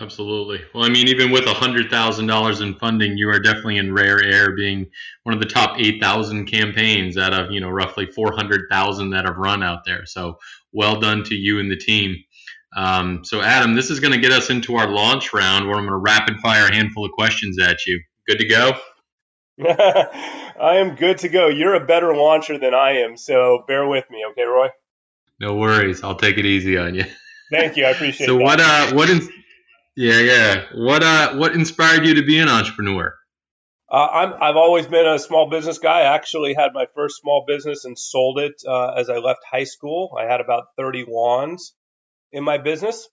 Absolutely. 0.00 0.60
Well, 0.74 0.84
I 0.84 0.88
mean, 0.88 1.08
even 1.08 1.30
with 1.30 1.44
$100,000 1.44 2.62
in 2.62 2.74
funding, 2.76 3.16
you 3.16 3.28
are 3.28 3.38
definitely 3.38 3.76
in 3.76 3.92
rare 3.92 4.22
air 4.24 4.56
being 4.56 4.86
one 5.22 5.34
of 5.34 5.40
the 5.40 5.48
top 5.48 5.78
8,000 5.78 6.46
campaigns 6.46 7.16
out 7.16 7.34
of, 7.34 7.52
you 7.52 7.60
know, 7.60 7.68
roughly 7.68 8.06
400,000 8.06 9.10
that 9.10 9.26
have 9.26 9.36
run 9.36 9.62
out 9.62 9.84
there. 9.84 10.06
So 10.06 10.38
well 10.72 10.98
done 10.98 11.22
to 11.24 11.34
you 11.34 11.60
and 11.60 11.70
the 11.70 11.76
team. 11.76 12.16
Um, 12.76 13.24
so, 13.24 13.40
Adam, 13.40 13.74
this 13.74 13.90
is 13.90 14.00
going 14.00 14.12
to 14.12 14.18
get 14.18 14.32
us 14.32 14.50
into 14.50 14.74
our 14.76 14.88
launch 14.88 15.32
round 15.32 15.68
where 15.68 15.76
I'm 15.76 15.86
going 15.86 15.92
to 15.92 15.96
rapid 15.96 16.40
fire 16.40 16.66
a 16.66 16.74
handful 16.74 17.04
of 17.04 17.12
questions 17.12 17.60
at 17.60 17.86
you. 17.86 18.02
Good 18.26 18.38
to 18.38 18.48
go? 18.48 18.72
I 19.64 20.76
am 20.76 20.96
good 20.96 21.18
to 21.18 21.28
go. 21.28 21.46
You're 21.46 21.74
a 21.74 21.86
better 21.86 22.16
launcher 22.16 22.58
than 22.58 22.74
I 22.74 23.02
am, 23.02 23.16
so 23.16 23.64
bear 23.68 23.86
with 23.86 24.04
me, 24.10 24.24
okay, 24.30 24.42
Roy? 24.42 24.68
No 25.38 25.54
worries. 25.54 26.02
I'll 26.02 26.16
take 26.16 26.38
it 26.38 26.46
easy 26.46 26.76
on 26.76 26.94
you. 26.94 27.04
Thank 27.52 27.76
you. 27.76 27.84
I 27.84 27.90
appreciate 27.90 28.26
it. 28.26 28.28
so 28.32 28.38
that. 28.38 28.42
what 28.42 28.60
uh 28.60 28.92
what 28.94 29.10
in, 29.10 29.28
yeah, 29.96 30.20
yeah. 30.20 30.64
What 30.74 31.02
uh 31.02 31.34
what 31.36 31.54
inspired 31.54 32.06
you 32.06 32.14
to 32.14 32.24
be 32.24 32.38
an 32.38 32.48
entrepreneur? 32.48 33.14
Uh, 33.90 34.08
I'm, 34.10 34.34
I've 34.42 34.56
always 34.56 34.86
been 34.86 35.06
a 35.06 35.18
small 35.18 35.48
business 35.50 35.78
guy. 35.78 36.00
I 36.00 36.14
actually 36.14 36.54
had 36.54 36.72
my 36.72 36.86
first 36.96 37.20
small 37.20 37.44
business 37.46 37.84
and 37.84 37.96
sold 37.96 38.40
it 38.40 38.54
uh, 38.66 38.92
as 38.92 39.08
I 39.08 39.18
left 39.18 39.40
high 39.48 39.64
school. 39.64 40.16
I 40.18 40.24
had 40.24 40.40
about 40.40 40.64
30 40.76 41.04
lawns 41.06 41.74
in 42.32 42.42
my 42.42 42.58
business. 42.58 43.08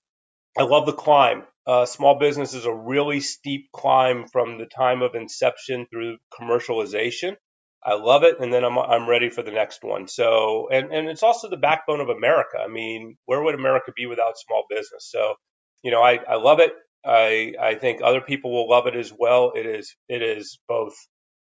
I 0.58 0.64
love 0.64 0.86
the 0.86 0.94
climb. 0.94 1.44
Uh, 1.68 1.86
small 1.86 2.18
business 2.18 2.54
is 2.56 2.66
a 2.66 2.74
really 2.74 3.20
steep 3.20 3.72
climb 3.72 4.26
from 4.28 4.58
the 4.58 4.66
time 4.66 5.04
of 5.04 5.14
inception 5.14 5.86
through 5.86 6.18
commercialization. 6.34 7.36
I 7.84 7.96
love 7.96 8.24
it, 8.24 8.40
and 8.40 8.54
then 8.54 8.64
I'm 8.64 8.78
I'm 8.78 9.10
ready 9.10 9.30
for 9.30 9.42
the 9.42 9.52
next 9.52 9.84
one. 9.84 10.08
So, 10.08 10.70
and 10.72 10.92
and 10.92 11.08
it's 11.08 11.24
also 11.24 11.50
the 11.50 11.58
backbone 11.58 12.00
of 12.00 12.10
America. 12.10 12.58
I 12.60 12.68
mean, 12.68 13.18
where 13.26 13.42
would 13.42 13.56
America 13.56 13.92
be 13.96 14.06
without 14.06 14.38
small 14.38 14.66
business? 14.70 15.10
So, 15.10 15.36
you 15.84 15.92
know, 15.92 16.02
I 16.02 16.20
I 16.28 16.36
love 16.36 16.60
it. 16.60 16.74
I 17.06 17.54
I 17.60 17.76
think 17.76 18.02
other 18.04 18.22
people 18.22 18.52
will 18.52 18.70
love 18.70 18.88
it 18.88 18.96
as 18.96 19.12
well. 19.18 19.54
It 19.56 19.66
is 19.66 19.96
it 20.08 20.22
is 20.22 20.60
both 20.68 20.96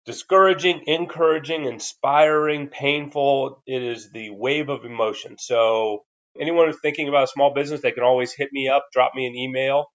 discouraging, 0.06 0.82
encouraging, 0.86 1.66
inspiring, 1.66 2.68
painful. 2.68 3.62
It 3.66 3.82
is 3.82 4.10
the 4.12 4.30
wave 4.30 4.68
of 4.68 4.84
emotion. 4.84 5.36
So 5.38 6.04
anyone 6.40 6.66
who's 6.66 6.80
thinking 6.80 7.08
about 7.08 7.24
a 7.24 7.28
small 7.28 7.52
business, 7.52 7.80
they 7.82 7.92
can 7.92 8.02
always 8.02 8.32
hit 8.32 8.48
me 8.52 8.68
up, 8.68 8.86
drop 8.92 9.12
me 9.14 9.26
an 9.26 9.34
email 9.34 9.86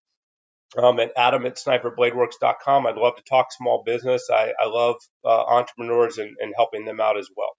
um, 0.78 1.00
at 1.00 1.12
adam 1.17 1.45
at 1.45 1.58
sniperbladeworks.com. 1.58 2.88
I'd 2.88 2.95
love 2.95 3.15
to 3.15 3.24
talk 3.24 3.52
small 3.52 3.84
business. 3.86 4.30
I, 4.32 4.54
I 4.60 4.67
love 4.67 4.95
uh, 5.24 5.30
entrepreneurs 5.30 6.17
and, 6.17 6.36
and 6.39 6.54
helping 6.56 6.86
them 6.86 7.00
out 7.00 7.17
as 7.17 7.30
well. 7.36 7.52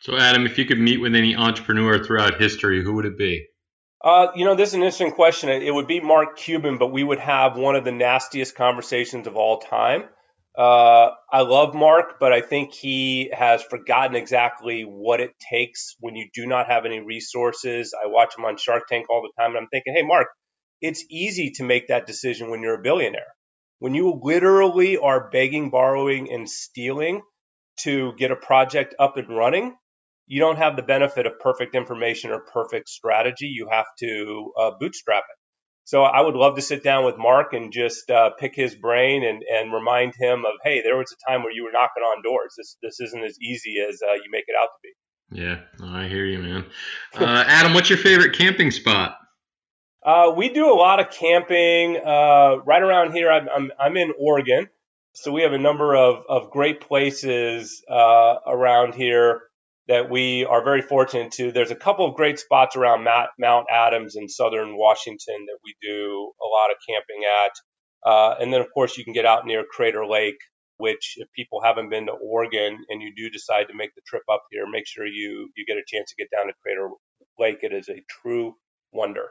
So, 0.00 0.16
Adam, 0.16 0.46
if 0.46 0.58
you 0.58 0.64
could 0.64 0.80
meet 0.80 1.00
with 1.00 1.14
any 1.14 1.36
entrepreneur 1.36 2.02
throughout 2.02 2.40
history, 2.40 2.82
who 2.82 2.94
would 2.94 3.06
it 3.06 3.16
be? 3.16 3.46
Uh, 4.02 4.32
you 4.34 4.44
know, 4.44 4.56
this 4.56 4.70
is 4.70 4.74
an 4.74 4.80
interesting 4.80 5.12
question. 5.12 5.48
It 5.48 5.72
would 5.72 5.86
be 5.86 6.00
Mark 6.00 6.36
Cuban, 6.36 6.78
but 6.78 6.88
we 6.88 7.04
would 7.04 7.20
have 7.20 7.56
one 7.56 7.76
of 7.76 7.84
the 7.84 7.92
nastiest 7.92 8.56
conversations 8.56 9.28
of 9.28 9.36
all 9.36 9.60
time. 9.60 10.04
Uh, 10.58 11.10
I 11.32 11.42
love 11.42 11.74
Mark, 11.74 12.18
but 12.18 12.32
I 12.32 12.40
think 12.40 12.74
he 12.74 13.30
has 13.32 13.62
forgotten 13.62 14.16
exactly 14.16 14.82
what 14.82 15.20
it 15.20 15.30
takes 15.50 15.94
when 16.00 16.16
you 16.16 16.28
do 16.34 16.46
not 16.46 16.66
have 16.66 16.84
any 16.84 17.00
resources. 17.00 17.94
I 17.94 18.08
watch 18.08 18.36
him 18.36 18.44
on 18.44 18.56
Shark 18.56 18.88
Tank 18.88 19.06
all 19.08 19.22
the 19.22 19.40
time, 19.40 19.52
and 19.52 19.58
I'm 19.58 19.68
thinking, 19.68 19.94
hey, 19.94 20.02
Mark, 20.02 20.26
it's 20.80 21.04
easy 21.08 21.52
to 21.52 21.64
make 21.64 21.88
that 21.88 22.06
decision 22.06 22.50
when 22.50 22.60
you're 22.60 22.80
a 22.80 22.82
billionaire. 22.82 23.32
When 23.78 23.94
you 23.94 24.20
literally 24.22 24.98
are 24.98 25.30
begging, 25.30 25.70
borrowing, 25.70 26.30
and 26.30 26.50
stealing 26.50 27.22
to 27.80 28.12
get 28.18 28.30
a 28.30 28.36
project 28.36 28.94
up 28.98 29.16
and 29.16 29.28
running, 29.28 29.74
you 30.26 30.40
don't 30.40 30.56
have 30.56 30.76
the 30.76 30.82
benefit 30.82 31.26
of 31.26 31.38
perfect 31.40 31.74
information 31.74 32.30
or 32.30 32.40
perfect 32.40 32.88
strategy. 32.88 33.46
You 33.46 33.68
have 33.70 33.86
to 34.00 34.52
uh, 34.58 34.70
bootstrap 34.78 35.24
it. 35.28 35.38
So 35.84 36.02
I 36.02 36.20
would 36.20 36.36
love 36.36 36.54
to 36.56 36.62
sit 36.62 36.84
down 36.84 37.04
with 37.04 37.18
Mark 37.18 37.52
and 37.54 37.72
just 37.72 38.08
uh, 38.08 38.30
pick 38.38 38.54
his 38.54 38.74
brain 38.74 39.24
and, 39.24 39.42
and 39.42 39.72
remind 39.72 40.14
him 40.18 40.44
of, 40.46 40.52
hey, 40.62 40.80
there 40.80 40.96
was 40.96 41.12
a 41.12 41.30
time 41.30 41.42
where 41.42 41.52
you 41.52 41.64
were 41.64 41.72
knocking 41.72 42.04
on 42.04 42.22
doors. 42.22 42.54
This 42.56 42.76
this 42.82 43.00
isn't 43.00 43.24
as 43.24 43.38
easy 43.40 43.76
as 43.86 44.00
uh, 44.00 44.14
you 44.14 44.30
make 44.30 44.44
it 44.46 44.54
out 44.60 44.68
to 44.68 44.78
be. 44.82 44.90
Yeah, 45.42 45.60
I 45.82 46.08
hear 46.08 46.24
you, 46.24 46.38
man. 46.38 46.66
Uh, 47.14 47.44
Adam, 47.46 47.74
what's 47.74 47.88
your 47.88 47.98
favorite 47.98 48.36
camping 48.36 48.70
spot? 48.70 49.16
Uh, 50.04 50.32
we 50.36 50.50
do 50.50 50.72
a 50.72 50.74
lot 50.74 51.00
of 51.00 51.10
camping 51.10 51.96
uh, 51.96 52.56
right 52.64 52.82
around 52.82 53.12
here. 53.12 53.30
I'm, 53.30 53.48
I'm, 53.48 53.72
I'm 53.78 53.96
in 53.96 54.12
Oregon, 54.18 54.68
so 55.14 55.32
we 55.32 55.42
have 55.42 55.52
a 55.52 55.58
number 55.58 55.96
of, 55.96 56.24
of 56.28 56.50
great 56.50 56.80
places 56.80 57.82
uh, 57.88 58.34
around 58.46 58.94
here 58.94 59.42
that 59.88 60.10
we 60.10 60.44
are 60.44 60.62
very 60.62 60.82
fortunate 60.82 61.32
to. 61.32 61.50
There's 61.52 61.70
a 61.70 61.76
couple 61.76 62.06
of 62.06 62.14
great 62.14 62.38
spots 62.38 62.76
around 62.76 63.06
Mount 63.38 63.66
Adams 63.70 64.16
in 64.16 64.28
southern 64.28 64.76
Washington 64.76 65.46
that 65.46 65.58
we 65.64 65.74
do 65.82 66.32
a 66.40 66.46
lot 66.46 66.70
of 66.70 66.76
camping 66.88 67.24
at. 67.44 67.52
Uh, 68.04 68.34
and 68.40 68.52
then, 68.52 68.60
of 68.60 68.68
course, 68.72 68.96
you 68.96 69.04
can 69.04 69.12
get 69.12 69.26
out 69.26 69.46
near 69.46 69.64
Crater 69.68 70.06
Lake, 70.06 70.38
which, 70.76 71.14
if 71.16 71.28
people 71.32 71.60
haven't 71.62 71.90
been 71.90 72.06
to 72.06 72.12
Oregon 72.12 72.78
and 72.88 73.02
you 73.02 73.12
do 73.16 73.30
decide 73.30 73.68
to 73.68 73.74
make 73.74 73.94
the 73.94 74.02
trip 74.06 74.22
up 74.32 74.42
here, 74.50 74.64
make 74.70 74.86
sure 74.86 75.06
you, 75.06 75.50
you 75.56 75.64
get 75.66 75.76
a 75.76 75.84
chance 75.86 76.10
to 76.10 76.16
get 76.16 76.30
down 76.30 76.46
to 76.46 76.52
Crater 76.62 76.88
Lake. 77.38 77.58
It 77.62 77.72
is 77.72 77.88
a 77.88 78.02
true 78.08 78.54
wonder. 78.92 79.28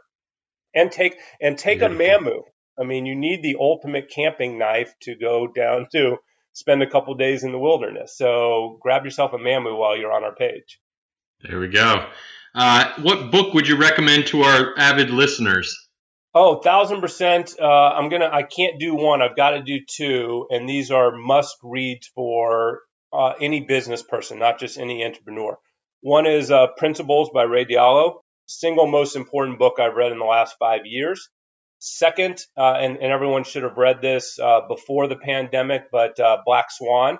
And 0.74 0.92
take 0.92 1.18
and 1.42 1.58
take 1.58 1.82
a 1.82 1.90
mamu. 1.90 2.44
I 2.80 2.84
mean, 2.84 3.06
you 3.06 3.16
need 3.16 3.44
the 3.44 3.58
ultimate 3.60 4.10
camping 4.10 4.58
knife 4.58 4.94
to 5.02 5.16
go 5.16 5.48
down 5.48 5.88
to 5.92 6.18
spend 6.54 6.82
a 6.84 6.90
couple 6.90 7.14
days 7.16 7.44
in 7.44 7.52
the 7.52 7.60
wilderness. 7.60 8.18
So 8.18 8.78
grab 8.82 9.06
yourself 9.06 9.34
a 9.34 9.38
Mamu 9.38 9.78
while 9.78 9.98
you're 9.98 10.12
on 10.12 10.24
our 10.24 10.36
page. 10.36 10.80
There 11.42 11.60
we 11.60 11.70
go. 11.70 12.08
Uh, 12.54 12.92
what 13.02 13.32
book 13.32 13.54
would 13.54 13.68
you 13.68 13.78
recommend 13.78 14.28
to 14.28 14.42
our 14.44 14.78
avid 14.78 15.10
listeners? 15.10 15.90
Oh, 16.34 16.62
thousand 16.62 17.02
percent. 17.02 17.56
Uh, 17.60 17.66
I'm 17.66 18.10
gonna. 18.10 18.30
I 18.32 18.44
can't 18.44 18.80
do 18.80 18.96
one. 18.96 19.22
I've 19.22 19.36
got 19.36 19.52
to 19.52 19.62
do 19.62 19.80
two, 19.86 20.48
and 20.50 20.68
these 20.68 20.92
are 20.92 21.12
must 21.12 21.58
reads 21.62 22.08
for 22.08 22.82
uh, 23.12 23.34
any 23.42 23.62
business 23.62 24.02
person, 24.02 24.40
not 24.40 24.60
just 24.60 24.78
any 24.78 25.04
entrepreneur. 25.04 25.58
One 26.02 26.26
is 26.26 26.50
uh, 26.50 26.68
Principles 26.78 27.30
by 27.34 27.44
Ray 27.44 27.66
Dalio, 27.66 28.22
single 28.46 28.88
most 28.88 29.16
important 29.16 29.60
book 29.60 29.80
I've 29.80 29.96
read 29.96 30.12
in 30.12 30.20
the 30.20 30.26
last 30.26 30.56
five 30.58 30.82
years. 30.86 31.30
Second, 31.84 32.40
uh, 32.56 32.76
and, 32.78 32.98
and, 32.98 33.12
everyone 33.12 33.44
should 33.44 33.64
have 33.64 33.76
read 33.76 34.04
this 34.04 34.38
uh, 34.38 34.62
before 34.68 35.08
the 35.08 35.16
pandemic, 35.16 35.86
but 35.92 36.20
uh, 36.20 36.38
Black 36.46 36.68
Swan, 36.70 37.18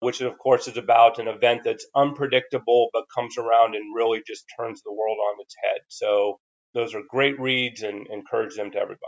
which 0.00 0.20
of 0.20 0.36
course 0.36 0.66
is 0.66 0.76
about 0.76 1.20
an 1.20 1.28
event 1.28 1.60
that's 1.64 1.86
unpredictable 1.94 2.88
but 2.92 3.04
comes 3.14 3.38
around 3.38 3.76
and 3.76 3.94
really 3.94 4.20
just 4.26 4.46
turns 4.58 4.82
the 4.82 4.92
world 4.92 5.16
on 5.30 5.40
its 5.40 5.54
head. 5.62 5.82
So 5.86 6.40
those 6.74 6.92
are 6.96 7.02
great 7.08 7.38
reads 7.38 7.84
and 7.84 8.08
encourage 8.08 8.56
them 8.56 8.72
to 8.72 8.78
everybody. 8.78 8.98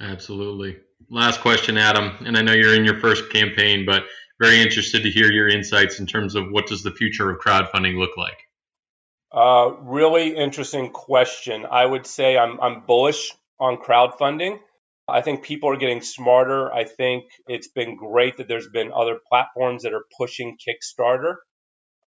Absolutely. 0.00 0.78
Last 1.08 1.40
question, 1.40 1.78
Adam, 1.78 2.16
and 2.26 2.36
I 2.36 2.42
know 2.42 2.52
you're 2.52 2.74
in 2.74 2.84
your 2.84 2.98
first 2.98 3.30
campaign, 3.30 3.86
but 3.86 4.06
very 4.40 4.60
interested 4.60 5.04
to 5.04 5.10
hear 5.10 5.30
your 5.30 5.48
insights 5.48 6.00
in 6.00 6.06
terms 6.06 6.34
of 6.34 6.50
what 6.50 6.66
does 6.66 6.82
the 6.82 6.90
future 6.90 7.30
of 7.30 7.38
crowdfunding 7.38 7.96
look 7.96 8.16
like. 8.16 8.38
Uh, 9.30 9.70
really 9.82 10.36
interesting 10.36 10.90
question. 10.90 11.64
I 11.64 11.86
would 11.86 12.08
say 12.08 12.36
I'm, 12.36 12.60
I'm 12.60 12.80
bullish 12.86 13.32
on 13.58 13.78
crowdfunding. 13.78 14.58
I 15.08 15.20
think 15.20 15.44
people 15.44 15.70
are 15.70 15.76
getting 15.76 16.02
smarter. 16.02 16.72
I 16.72 16.84
think 16.84 17.24
it's 17.46 17.68
been 17.68 17.96
great 17.96 18.38
that 18.38 18.48
there's 18.48 18.68
been 18.68 18.90
other 18.92 19.18
platforms 19.28 19.84
that 19.84 19.94
are 19.94 20.04
pushing 20.18 20.56
Kickstarter. 20.58 21.36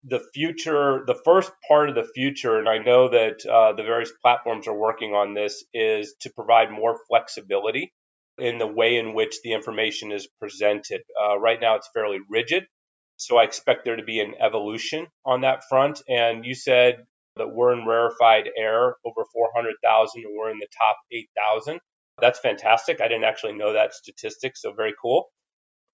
The 0.04 0.20
future, 0.34 1.04
the 1.06 1.18
first 1.24 1.52
part 1.66 1.88
of 1.88 1.94
the 1.94 2.08
future, 2.14 2.58
and 2.58 2.68
I 2.68 2.78
know 2.78 3.08
that 3.08 3.46
uh, 3.46 3.72
the 3.72 3.82
various 3.82 4.12
platforms 4.22 4.66
are 4.66 4.76
working 4.76 5.12
on 5.12 5.34
this, 5.34 5.64
is 5.72 6.14
to 6.20 6.30
provide 6.30 6.70
more 6.70 6.98
flexibility 7.08 7.92
in 8.38 8.58
the 8.58 8.66
way 8.66 8.96
in 8.96 9.14
which 9.14 9.42
the 9.42 9.52
information 9.52 10.12
is 10.12 10.28
presented. 10.40 11.02
Uh, 11.20 11.38
right 11.38 11.60
now, 11.60 11.76
it's 11.76 11.90
fairly 11.92 12.18
rigid. 12.28 12.64
So 13.16 13.36
I 13.36 13.44
expect 13.44 13.84
there 13.84 13.96
to 13.96 14.04
be 14.04 14.20
an 14.20 14.34
evolution 14.40 15.08
on 15.24 15.40
that 15.40 15.64
front. 15.68 16.00
And 16.08 16.44
you 16.44 16.54
said 16.54 17.04
that 17.38 17.48
we're 17.48 17.72
in 17.72 17.86
rarefied 17.86 18.48
air 18.56 18.96
over 19.04 19.24
400,000 19.32 20.24
and 20.24 20.36
we're 20.36 20.50
in 20.50 20.58
the 20.58 20.68
top 20.76 20.96
8,000. 21.12 21.80
That's 22.20 22.38
fantastic. 22.40 23.00
I 23.00 23.08
didn't 23.08 23.24
actually 23.24 23.54
know 23.54 23.72
that 23.74 23.94
statistic, 23.94 24.56
so 24.56 24.72
very 24.72 24.94
cool. 25.00 25.30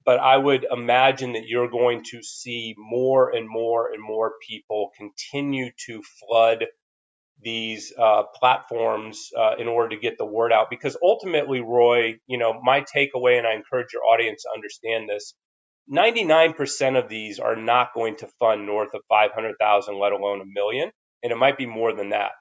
But 0.05 0.21
I 0.21 0.37
would 0.37 0.67
imagine 0.71 1.33
that 1.33 1.47
you're 1.47 1.71
going 1.71 2.05
to 2.11 2.23
see 2.23 2.75
more 2.77 3.35
and 3.35 3.49
more 3.49 3.93
and 3.93 4.03
more 4.03 4.35
people 4.47 4.91
continue 4.97 5.71
to 5.87 6.03
flood 6.21 6.67
these 7.43 7.93
uh, 7.99 8.25
platforms 8.35 9.31
uh, 9.37 9.57
in 9.59 9.69
order 9.69 9.95
to 9.95 10.01
get 10.01 10.19
the 10.19 10.27
word 10.27 10.53
out. 10.53 10.69
Because 10.71 10.97
ultimately, 11.03 11.61
Roy, 11.61 12.19
you 12.27 12.39
know, 12.39 12.61
my 12.63 12.83
takeaway, 12.83 13.39
and 13.39 13.47
I 13.47 13.55
encourage 13.55 13.93
your 13.93 14.05
audience 14.05 14.43
to 14.43 14.51
understand 14.55 15.09
this 15.09 15.35
99% 15.93 16.99
of 16.99 17.09
these 17.09 17.39
are 17.39 17.57
not 17.57 17.93
going 17.95 18.17
to 18.17 18.29
fund 18.39 18.67
north 18.67 18.95
of 18.95 19.03
500,000, 19.09 19.99
let 19.99 20.13
alone 20.13 20.41
a 20.41 20.45
million 20.47 20.91
and 21.25 21.33
it 21.33 21.39
might 21.39 21.59
be 21.59 21.67
more 21.67 21.95
than 21.95 22.11
that. 22.11 22.33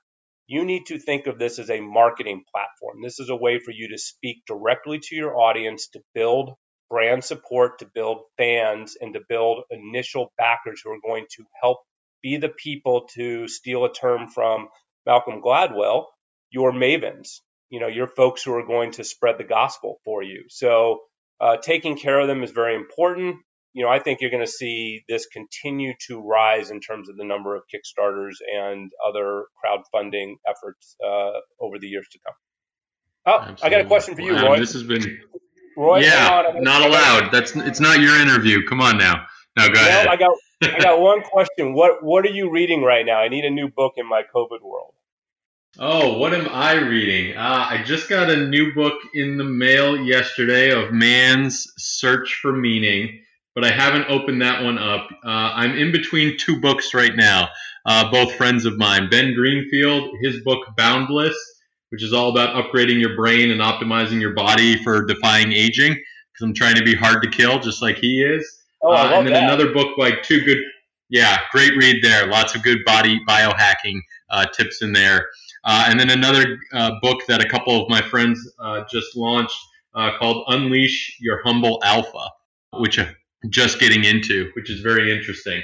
You 0.46 0.66
need 0.66 0.88
to 0.88 1.00
think 1.00 1.28
of 1.28 1.40
this 1.40 1.58
as 1.58 1.72
a 1.72 1.80
marketing 1.80 2.44
platform. 2.54 3.02
This 3.02 3.20
is 3.20 3.30
a 3.30 3.36
way 3.36 3.60
for 3.60 3.72
you 3.72 3.90
to 3.90 3.98
speak 3.98 4.44
directly 4.46 5.00
to 5.02 5.16
your 5.16 5.38
audience, 5.38 5.88
to 5.94 6.02
build 6.14 6.52
brand 6.90 7.24
support, 7.24 7.80
to 7.80 7.90
build 7.96 8.20
fans, 8.38 8.98
and 9.00 9.14
to 9.14 9.22
build 9.28 9.64
initial 9.72 10.34
backers 10.38 10.82
who 10.84 10.92
are 10.92 11.00
going 11.04 11.26
to 11.38 11.46
help 11.62 11.80
be 12.22 12.38
the 12.38 12.50
people 12.50 13.08
to 13.16 13.48
steal 13.48 13.86
a 13.86 13.94
term 13.94 14.28
from 14.28 14.68
Malcolm 15.06 15.42
Gladwell, 15.42 16.06
your 16.52 16.74
mavens, 16.74 17.40
you 17.70 17.80
know, 17.80 17.88
your 17.88 18.08
folks 18.08 18.44
who 18.44 18.54
are 18.54 18.68
going 18.68 18.92
to 18.92 19.04
spread 19.04 19.38
the 19.38 19.44
gospel 19.46 20.00
for 20.06 20.22
you. 20.22 20.44
So, 20.50 21.00
uh, 21.42 21.58
taking 21.58 21.98
care 21.98 22.20
of 22.20 22.28
them 22.28 22.44
is 22.44 22.52
very 22.52 22.76
important 22.76 23.38
you 23.74 23.84
know, 23.84 23.90
I 23.90 24.00
think 24.00 24.22
you're 24.22 24.30
going 24.30 24.46
to 24.46 24.52
see 24.52 25.04
this 25.10 25.26
continue 25.26 25.94
to 26.08 26.22
rise 26.22 26.70
in 26.70 26.80
terms 26.80 27.10
of 27.10 27.18
the 27.18 27.24
number 27.24 27.56
of 27.56 27.64
Kickstarters 27.74 28.36
and 28.56 28.92
other 29.06 29.46
crowdfunding 29.64 30.36
efforts 30.48 30.96
uh, 31.04 31.40
over 31.60 31.80
the 31.80 31.88
years 31.88 32.08
to 32.12 32.20
come. 32.26 32.36
Oh, 33.26 33.40
Absolutely. 33.40 33.66
I 33.66 33.70
got 33.70 33.86
a 33.86 33.88
question 33.88 34.16
for 34.16 34.22
you, 34.22 34.36
wow, 34.36 34.48
Roy. 34.50 34.60
This 34.60 34.74
has 34.74 34.84
been 34.84 35.20
Roy. 35.76 36.00
Yeah, 36.02 36.54
not 36.58 36.88
allowed. 36.88 37.32
That's 37.32 37.56
it's 37.56 37.80
not 37.80 38.00
your 38.00 38.20
interview. 38.20 38.68
Come 38.68 38.82
on 38.82 38.98
now. 38.98 39.26
Now 39.56 39.68
go 39.68 39.80
ahead. 39.80 40.08
I 40.08 40.18
got 40.18 40.32
I 40.62 40.80
got 40.80 41.00
one 41.00 41.22
question. 41.22 41.74
What 41.74 42.04
what 42.04 42.26
are 42.26 42.32
you 42.32 42.52
reading 42.52 42.84
right 42.84 43.06
now? 43.06 43.20
I 43.20 43.30
need 43.30 43.46
a 43.46 43.50
new 43.50 43.70
book 43.70 43.94
in 43.98 44.08
my 44.08 44.24
COVID 44.36 44.62
world. 44.62 44.94
Oh, 45.80 46.20
what 46.20 46.36
am 46.36 46.48
I 46.50 46.74
reading? 46.74 47.36
Uh, 47.36 47.66
I 47.70 47.82
just 47.84 48.08
got 48.08 48.30
a 48.30 48.46
new 48.46 48.76
book 48.76 48.94
in 49.16 49.38
the 49.38 49.44
mail 49.44 49.98
yesterday 49.98 50.70
of 50.70 50.92
Man's 50.92 51.66
Search 51.78 52.38
for 52.42 52.52
Meaning 52.52 53.22
but 53.56 53.64
I 53.64 53.72
haven't 53.72 54.06
opened 54.10 54.42
that 54.42 54.64
one 54.64 54.78
up. 54.78 55.08
Uh, 55.24 55.28
I'm 55.54 55.76
in 55.78 55.92
between 55.92 56.38
two 56.38 56.60
books 56.60 56.94
right 56.94 57.16
now, 57.16 57.50
uh, 57.86 58.10
both 58.10 58.34
friends 58.36 58.66
of 58.66 58.78
mine. 58.78 59.10
Ben 59.10 59.34
Greenfield, 59.36 60.16
his 60.22 60.42
book 60.42 60.60
Boundless, 60.76 61.36
which 61.90 62.04
is 62.04 62.14
all 62.14 62.30
about 62.30 62.56
upgrading 62.56 63.00
your 63.00 63.16
brain 63.16 63.52
and 63.52 63.62
optimizing 63.62 64.20
your 64.20 64.34
body 64.34 64.82
for 64.84 65.06
defying 65.06 65.52
aging, 65.52 65.92
because 65.92 66.42
I'm 66.42 66.54
trying 66.54 66.76
to 66.76 66.84
be 66.84 66.96
hard 66.96 67.22
to 67.24 67.30
kill, 67.30 67.60
just 67.60 67.82
like 67.82 67.98
he 67.98 68.24
is. 68.24 68.60
Oh, 68.82 68.92
I 68.92 69.14
uh, 69.14 69.20
and 69.20 69.28
then 69.28 69.34
that. 69.34 69.44
another 69.44 69.72
book 69.72 69.96
by 69.98 70.12
two 70.12 70.42
good, 70.42 70.58
yeah, 71.10 71.38
great 71.52 71.78
read 71.78 72.04
there. 72.04 72.26
Lots 72.28 72.56
of 72.56 72.64
good 72.64 72.80
body 72.86 73.20
biohacking 73.28 74.00
uh, 74.32 74.46
tips 74.48 74.82
in 74.82 74.94
there. 74.94 75.28
Uh, 75.64 75.86
and 75.88 76.00
then 76.00 76.10
another 76.10 76.58
book 77.02 77.22
that 77.28 77.42
a 77.42 77.48
couple 77.48 77.82
of 77.82 77.88
my 77.90 78.02
friends 78.02 78.40
just 78.92 79.16
launched 79.16 79.58
called 79.94 80.44
Unleash 80.48 81.18
Your 81.22 81.42
Humble 81.44 81.80
Alpha, 81.84 82.30
which 82.74 83.00
just 83.50 83.80
getting 83.80 84.04
into, 84.04 84.52
which 84.56 84.70
is 84.70 84.82
very 84.82 85.16
interesting. 85.16 85.62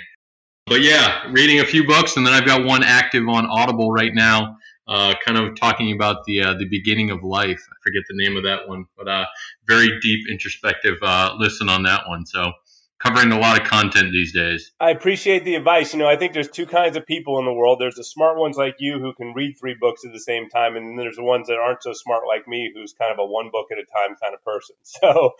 But 0.68 0.82
yeah, 0.82 1.24
reading 1.32 1.60
a 1.60 1.66
few 1.66 1.86
books, 1.86 2.16
and 2.18 2.26
then 2.26 2.34
I've 2.34 2.46
got 2.46 2.64
one 2.64 2.84
active 2.84 3.28
on 3.28 3.48
Audible 3.48 3.92
right 3.92 4.14
now, 4.14 4.58
uh, 4.88 5.16
kind 5.26 5.38
of 5.38 5.56
talking 5.56 5.94
about 5.94 6.26
the 6.26 6.42
uh, 6.42 6.54
the 6.54 6.68
beginning 6.70 7.10
of 7.10 7.24
life. 7.24 7.60
I 7.72 7.76
forget 7.84 8.04
the 8.08 8.16
name 8.16 8.38
of 8.38 8.44
that 8.44 8.68
one, 8.68 8.86
but 8.96 9.08
uh, 9.08 9.26
very 9.68 10.00
deep, 10.00 10.30
introspective 10.30 10.98
uh, 11.02 11.34
listen 11.38 11.70
on 11.70 11.84
that 11.84 12.08
one. 12.08 12.26
So 12.26 12.52
covering 13.00 13.32
a 13.32 13.40
lot 13.40 13.60
of 13.60 13.68
content 13.68 14.12
these 14.12 14.34
days. 14.34 14.72
I 14.80 14.92
appreciate 14.92 15.46
the 15.46 15.56
advice. 15.56 15.94
You 15.94 16.00
know, 16.00 16.08
I 16.08 16.18
think 16.18 16.34
there's 16.34 16.50
two 16.50 16.66
kinds 16.66 16.98
of 16.98 17.06
people 17.06 17.40
in 17.40 17.46
the 17.46 17.54
world. 17.54 17.80
There's 17.80 17.96
the 17.96 18.04
smart 18.04 18.38
ones 18.38 18.58
like 18.58 18.76
you 18.80 19.00
who 19.00 19.14
can 19.14 19.34
read 19.34 19.56
three 19.60 19.76
books 19.80 20.02
at 20.06 20.12
the 20.12 20.20
same 20.20 20.50
time, 20.50 20.76
and 20.76 20.90
then 20.90 20.96
there's 20.98 21.16
the 21.16 21.24
ones 21.24 21.48
that 21.48 21.58
aren't 21.58 21.82
so 21.82 21.94
smart 21.94 22.24
like 22.28 22.48
me, 22.48 22.72
who's 22.74 22.94
kind 22.94 23.12
of 23.12 23.20
a 23.20 23.26
one 23.26 23.50
book 23.52 23.68
at 23.72 23.78
a 23.78 23.86
time 23.86 24.16
kind 24.22 24.34
of 24.34 24.44
person. 24.44 24.76
So, 25.02 25.32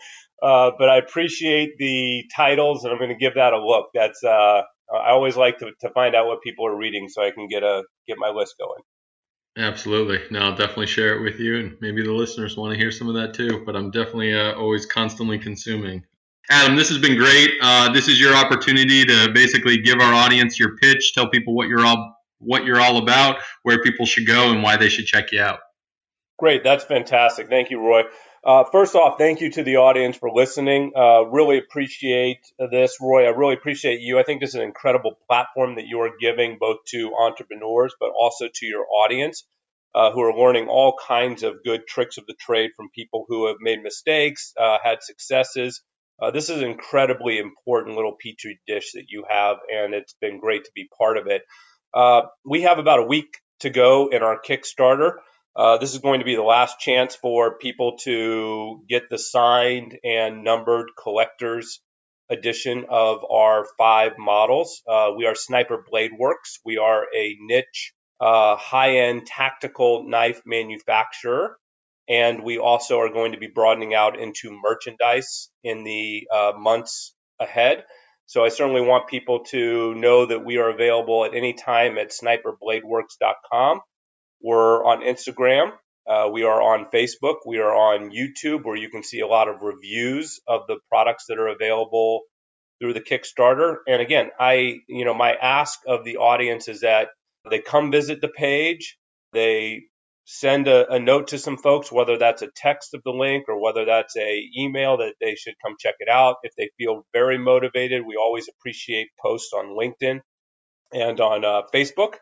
uh, 0.42 0.70
but 0.78 0.88
I 0.88 0.96
appreciate 0.96 1.76
the 1.76 2.24
titles, 2.34 2.84
and 2.84 2.92
I'm 2.92 2.98
going 2.98 3.10
to 3.10 3.16
give 3.16 3.34
that 3.34 3.52
a 3.52 3.58
look. 3.58 3.90
That's 3.92 4.24
uh, 4.24 4.62
I 4.92 5.10
always 5.10 5.36
like 5.36 5.58
to, 5.58 5.72
to 5.80 5.90
find 5.90 6.14
out 6.14 6.26
what 6.26 6.40
people 6.40 6.66
are 6.66 6.76
reading 6.76 7.08
so 7.08 7.22
I 7.22 7.30
can 7.30 7.46
get 7.46 7.62
a 7.62 7.82
get 8.06 8.16
my 8.18 8.30
list 8.30 8.54
going. 8.58 8.80
Absolutely. 9.58 10.20
No, 10.30 10.40
I'll 10.40 10.56
definitely 10.56 10.86
share 10.86 11.16
it 11.16 11.22
with 11.22 11.40
you, 11.40 11.58
and 11.58 11.76
maybe 11.80 12.02
the 12.02 12.12
listeners 12.12 12.56
want 12.56 12.72
to 12.72 12.78
hear 12.78 12.90
some 12.90 13.08
of 13.08 13.14
that 13.16 13.34
too. 13.34 13.62
But 13.66 13.76
I'm 13.76 13.90
definitely 13.90 14.34
uh, 14.34 14.54
always 14.54 14.86
constantly 14.86 15.38
consuming. 15.38 16.04
Adam, 16.48 16.76
this 16.76 16.88
has 16.88 16.98
been 16.98 17.16
great. 17.16 17.50
Uh, 17.62 17.92
this 17.92 18.08
is 18.08 18.20
your 18.20 18.34
opportunity 18.34 19.04
to 19.04 19.30
basically 19.32 19.78
give 19.78 20.00
our 20.00 20.12
audience 20.12 20.58
your 20.58 20.76
pitch, 20.76 21.12
tell 21.14 21.28
people 21.28 21.54
what 21.54 21.68
you're 21.68 21.84
all 21.84 22.16
what 22.38 22.64
you're 22.64 22.80
all 22.80 22.96
about, 22.96 23.36
where 23.64 23.82
people 23.82 24.06
should 24.06 24.26
go, 24.26 24.50
and 24.50 24.62
why 24.62 24.76
they 24.76 24.88
should 24.88 25.04
check 25.04 25.30
you 25.30 25.40
out. 25.40 25.60
Great, 26.38 26.64
that's 26.64 26.84
fantastic. 26.84 27.50
Thank 27.50 27.70
you, 27.70 27.78
Roy. 27.78 28.04
Uh, 28.42 28.64
first 28.72 28.94
off, 28.94 29.18
thank 29.18 29.42
you 29.42 29.50
to 29.50 29.62
the 29.62 29.76
audience 29.76 30.16
for 30.16 30.30
listening. 30.30 30.92
Uh, 30.96 31.26
really 31.26 31.58
appreciate 31.58 32.38
this, 32.70 32.96
Roy. 32.98 33.26
I 33.26 33.28
really 33.28 33.52
appreciate 33.52 34.00
you. 34.00 34.18
I 34.18 34.22
think 34.22 34.40
this 34.40 34.50
is 34.50 34.54
an 34.54 34.62
incredible 34.62 35.18
platform 35.28 35.74
that 35.74 35.84
you 35.86 36.00
are 36.00 36.10
giving 36.18 36.56
both 36.58 36.78
to 36.88 37.12
entrepreneurs, 37.14 37.94
but 38.00 38.10
also 38.18 38.46
to 38.52 38.66
your 38.66 38.86
audience 38.86 39.44
uh, 39.94 40.12
who 40.12 40.22
are 40.22 40.34
learning 40.34 40.68
all 40.68 40.96
kinds 41.06 41.42
of 41.42 41.62
good 41.62 41.86
tricks 41.86 42.16
of 42.16 42.24
the 42.26 42.34
trade 42.34 42.70
from 42.74 42.88
people 42.94 43.26
who 43.28 43.48
have 43.48 43.56
made 43.60 43.82
mistakes, 43.82 44.54
uh, 44.58 44.78
had 44.82 45.02
successes, 45.02 45.82
uh, 46.20 46.30
this 46.30 46.50
is 46.50 46.58
an 46.58 46.68
incredibly 46.68 47.38
important 47.38 47.96
little 47.96 48.16
petri 48.20 48.60
dish 48.66 48.92
that 48.92 49.06
you 49.08 49.24
have, 49.28 49.56
and 49.72 49.94
it's 49.94 50.14
been 50.20 50.38
great 50.38 50.64
to 50.64 50.70
be 50.74 50.88
part 50.98 51.16
of 51.16 51.26
it. 51.26 51.42
Uh, 51.94 52.22
we 52.44 52.62
have 52.62 52.78
about 52.78 53.00
a 53.00 53.06
week 53.06 53.38
to 53.60 53.70
go 53.70 54.08
in 54.08 54.22
our 54.22 54.40
Kickstarter. 54.40 55.12
Uh, 55.56 55.78
this 55.78 55.92
is 55.92 55.98
going 55.98 56.20
to 56.20 56.24
be 56.24 56.36
the 56.36 56.42
last 56.42 56.78
chance 56.78 57.16
for 57.16 57.58
people 57.58 57.96
to 58.04 58.82
get 58.88 59.10
the 59.10 59.18
signed 59.18 59.98
and 60.04 60.44
numbered 60.44 60.90
collectors 61.00 61.80
edition 62.28 62.86
of 62.88 63.24
our 63.28 63.66
five 63.76 64.12
models. 64.16 64.82
Uh, 64.88 65.10
we 65.16 65.26
are 65.26 65.34
Sniper 65.34 65.84
Bladeworks. 65.92 66.60
We 66.64 66.78
are 66.78 67.04
a 67.16 67.36
niche, 67.40 67.92
uh, 68.20 68.56
high 68.56 68.98
end 68.98 69.26
tactical 69.26 70.08
knife 70.08 70.42
manufacturer 70.46 71.56
and 72.10 72.42
we 72.42 72.58
also 72.58 72.98
are 72.98 73.08
going 73.08 73.32
to 73.32 73.38
be 73.38 73.46
broadening 73.46 73.94
out 73.94 74.18
into 74.18 74.50
merchandise 74.50 75.48
in 75.62 75.84
the 75.84 76.26
uh, 76.34 76.52
months 76.58 77.14
ahead. 77.38 77.84
So 78.26 78.44
I 78.44 78.48
certainly 78.48 78.80
want 78.80 79.08
people 79.08 79.44
to 79.50 79.94
know 79.94 80.26
that 80.26 80.44
we 80.44 80.58
are 80.58 80.68
available 80.68 81.24
at 81.24 81.34
any 81.34 81.52
time 81.52 81.98
at 81.98 82.10
sniperbladeworks.com. 82.10 83.80
We're 84.42 84.84
on 84.84 85.02
Instagram. 85.02 85.70
Uh, 86.08 86.28
we 86.32 86.42
are 86.42 86.60
on 86.60 86.86
Facebook. 86.92 87.36
We 87.46 87.58
are 87.58 87.72
on 87.72 88.10
YouTube, 88.10 88.64
where 88.64 88.76
you 88.76 88.90
can 88.90 89.04
see 89.04 89.20
a 89.20 89.26
lot 89.28 89.48
of 89.48 89.62
reviews 89.62 90.40
of 90.48 90.62
the 90.66 90.78
products 90.88 91.26
that 91.28 91.38
are 91.38 91.48
available 91.48 92.22
through 92.80 92.94
the 92.94 93.00
Kickstarter. 93.00 93.76
And 93.86 94.02
again, 94.02 94.30
I, 94.38 94.78
you 94.88 95.04
know, 95.04 95.14
my 95.14 95.34
ask 95.34 95.78
of 95.86 96.04
the 96.04 96.16
audience 96.16 96.66
is 96.66 96.80
that 96.80 97.08
they 97.48 97.60
come 97.60 97.92
visit 97.92 98.20
the 98.20 98.28
page, 98.28 98.98
they 99.32 99.82
send 100.24 100.68
a, 100.68 100.92
a, 100.92 101.00
note 101.00 101.28
to 101.28 101.38
some 101.38 101.56
folks, 101.56 101.90
whether 101.90 102.18
that's 102.18 102.42
a 102.42 102.48
text 102.54 102.94
of 102.94 103.02
the 103.04 103.10
link 103.10 103.46
or 103.48 103.60
whether 103.60 103.84
that's 103.84 104.16
a 104.16 104.42
email 104.56 104.98
that 104.98 105.14
they 105.20 105.34
should 105.34 105.54
come 105.64 105.74
check 105.78 105.94
it 105.98 106.08
out. 106.08 106.36
If 106.42 106.52
they 106.56 106.70
feel 106.78 107.06
very 107.12 107.38
motivated, 107.38 108.06
we 108.06 108.16
always 108.16 108.48
appreciate 108.48 109.08
posts 109.20 109.52
on 109.52 109.76
LinkedIn 109.76 110.20
and 110.92 111.20
on 111.20 111.44
uh, 111.44 111.62
Facebook. 111.74 112.14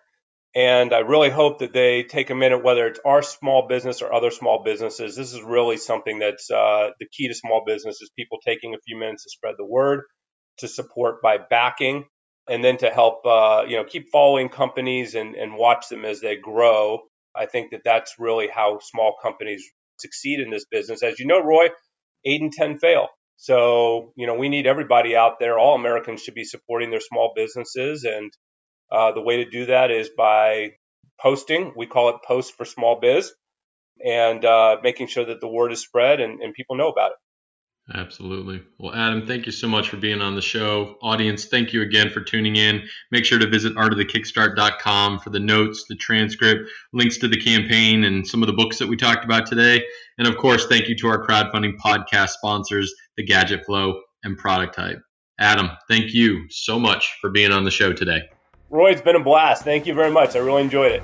And 0.55 0.95
I 0.95 1.01
really 1.01 1.29
hope 1.29 1.59
that 1.59 1.75
they 1.75 2.05
take 2.05 2.31
a 2.31 2.35
minute, 2.35 2.65
whether 2.65 2.87
it's 2.87 3.01
our 3.05 3.23
small 3.23 3.69
business 3.69 4.01
or 4.01 4.13
other 4.13 4.31
small 4.31 4.63
businesses. 4.65 5.15
This 5.15 5.35
is 5.35 5.43
really 5.43 5.77
something 5.77 6.19
that's 6.19 6.51
uh, 6.51 6.91
the 6.99 7.07
key 7.07 7.29
to 7.29 7.35
small 7.35 7.63
business 7.67 8.01
is 8.01 8.11
people 8.17 8.39
taking 8.45 8.75
a 8.75 8.79
few 8.87 8.99
minutes 8.99 9.25
to 9.25 9.31
spread 9.31 9.55
the 9.59 9.67
word, 9.67 10.05
to 10.59 10.69
support 10.69 11.21
by 11.23 11.37
backing, 11.39 12.07
and 12.49 12.65
then 12.65 12.79
to 12.79 12.89
help 12.89 13.27
uh, 13.27 13.65
you 13.69 13.77
know 13.77 13.85
keep 13.85 14.09
following 14.11 14.49
companies 14.49 15.15
and, 15.15 15.35
and 15.35 15.55
watch 15.55 15.89
them 15.91 16.07
as 16.07 16.21
they 16.21 16.37
grow 16.37 17.01
I 17.39 17.47
think 17.47 17.71
that 17.73 17.83
that's 17.85 18.17
really 18.19 18.49
how 18.53 18.81
small 18.83 19.15
companies 19.23 19.65
succeed 19.99 20.41
in 20.41 20.51
this 20.51 20.67
business. 20.71 21.03
As 21.03 21.19
you 21.21 21.27
know, 21.27 21.41
Roy, 21.43 21.69
eight 22.25 22.43
and 22.43 22.53
10 22.53 22.79
fail. 22.79 23.09
So, 23.37 24.13
you 24.17 24.27
know, 24.27 24.35
we 24.35 24.49
need 24.49 24.67
everybody 24.67 25.17
out 25.17 25.39
there. 25.41 25.59
All 25.59 25.77
Americans 25.77 26.23
should 26.23 26.35
be 26.35 26.45
supporting 26.45 26.91
their 26.91 27.01
small 27.01 27.33
businesses. 27.37 28.05
And 28.05 28.33
uh, 28.91 29.13
the 29.13 29.23
way 29.23 29.45
to 29.45 29.51
do 29.51 29.67
that 29.67 29.91
is 29.91 30.11
by 30.17 30.73
posting. 31.21 31.73
We 31.77 31.87
call 31.87 32.11
it 32.11 32.17
Post 32.27 32.57
for 32.57 32.65
Small 32.65 33.01
Biz 33.01 33.33
and 34.05 34.45
uh, 34.45 34.77
making 34.83 35.09
sure 35.09 35.27
that 35.27 35.41
the 35.41 35.49
word 35.49 35.73
is 35.73 35.83
spread 35.83 36.21
and, 36.21 36.41
and 36.41 36.55
people 36.55 36.77
know 36.77 36.89
about 36.89 37.13
it. 37.13 37.17
Absolutely. 37.95 38.63
Well, 38.79 38.95
Adam, 38.95 39.27
thank 39.27 39.47
you 39.47 39.53
so 39.53 39.67
much 39.67 39.89
for 39.89 39.97
being 39.97 40.21
on 40.21 40.35
the 40.35 40.43
show. 40.43 40.99
Audience, 41.01 41.47
thank 41.47 41.73
you 41.73 41.81
again 41.81 42.11
for 42.11 42.21
tuning 42.21 42.57
in. 42.57 42.83
Make 43.11 43.25
sure 43.25 43.39
to 43.39 43.49
visit 43.49 43.75
artofthekickstart.com 43.77 45.21
for 45.21 45.31
the 45.31 45.41
notes, 45.41 45.87
the 45.89 45.97
transcript, 45.97 46.69
links 46.93 47.17
to 47.19 47.29
the 47.29 47.41
campaign, 47.41 48.05
and 48.05 48.27
some 48.27 48.43
of 48.43 48.47
the 48.47 48.53
books 48.53 48.79
that 48.79 48.89
we 48.89 48.97
talked 48.97 49.25
about 49.25 49.47
today. 49.47 49.83
And 50.19 50.29
of 50.29 50.37
course, 50.37 50.67
thank 50.67 50.89
you 50.89 50.97
to 50.97 51.09
our 51.09 51.27
crowdfunding 51.27 51.77
podcast 51.83 52.31
sponsors, 52.31 52.93
The 53.17 53.25
Gadget 53.25 53.65
Flow 53.65 54.03
and 54.23 54.37
Product 54.37 54.75
Type. 54.75 54.99
Adam, 55.41 55.71
thank 55.89 56.13
you 56.13 56.45
so 56.51 56.79
much 56.79 57.17
for 57.23 57.31
being 57.31 57.53
on 57.53 57.65
the 57.65 57.71
show 57.71 57.93
today. 57.93 58.21
Roy, 58.69 58.91
it's 58.91 59.01
been 59.01 59.17
a 59.17 59.23
blast. 59.23 59.65
Thank 59.65 59.87
you 59.87 59.95
very 59.95 60.11
much. 60.11 60.37
I 60.37 60.41
really 60.41 60.63
enjoyed 60.63 60.93
it. 60.93 61.03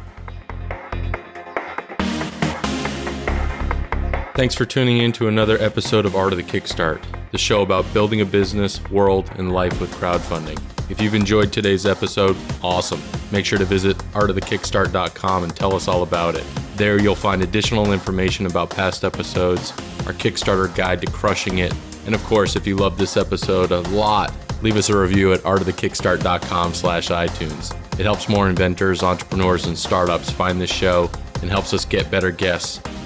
Thanks 4.34 4.56
for 4.56 4.64
tuning 4.64 4.98
in 4.98 5.12
to 5.12 5.28
another 5.28 5.56
episode 5.62 6.04
of 6.04 6.16
Art 6.16 6.32
of 6.32 6.38
the 6.38 6.42
Kickstart, 6.42 7.00
the 7.30 7.38
show 7.38 7.62
about 7.62 7.84
building 7.94 8.20
a 8.20 8.24
business, 8.24 8.82
world, 8.90 9.30
and 9.36 9.52
life 9.52 9.80
with 9.80 9.94
crowdfunding. 9.94 10.60
If 10.90 11.00
you've 11.00 11.14
enjoyed 11.14 11.52
today's 11.52 11.86
episode, 11.86 12.36
awesome. 12.60 13.00
Make 13.30 13.46
sure 13.46 13.60
to 13.60 13.64
visit 13.64 13.96
artofthekickstart.com 14.12 15.44
and 15.44 15.54
tell 15.54 15.72
us 15.72 15.86
all 15.86 16.02
about 16.02 16.34
it. 16.34 16.44
There 16.74 17.00
you'll 17.00 17.14
find 17.14 17.42
additional 17.42 17.92
information 17.92 18.46
about 18.46 18.70
past 18.70 19.04
episodes, 19.04 19.70
our 20.04 20.12
Kickstarter 20.12 20.74
guide 20.74 21.02
to 21.02 21.06
crushing 21.12 21.58
it, 21.58 21.72
and 22.04 22.12
of 22.12 22.24
course, 22.24 22.56
if 22.56 22.66
you 22.66 22.74
love 22.74 22.98
this 22.98 23.16
episode 23.16 23.70
a 23.70 23.82
lot, 23.90 24.34
leave 24.62 24.76
us 24.76 24.88
a 24.88 24.98
review 24.98 25.32
at 25.32 25.42
artofthekickstart.com 25.42 26.74
slash 26.74 27.06
iTunes. 27.10 27.72
It 28.00 28.02
helps 28.02 28.28
more 28.28 28.48
inventors, 28.48 29.04
entrepreneurs, 29.04 29.66
and 29.66 29.78
startups 29.78 30.28
find 30.28 30.60
this 30.60 30.72
show 30.72 31.08
and 31.40 31.48
helps 31.48 31.72
us 31.72 31.84
get 31.84 32.10
better 32.10 32.32
guests 32.32 32.80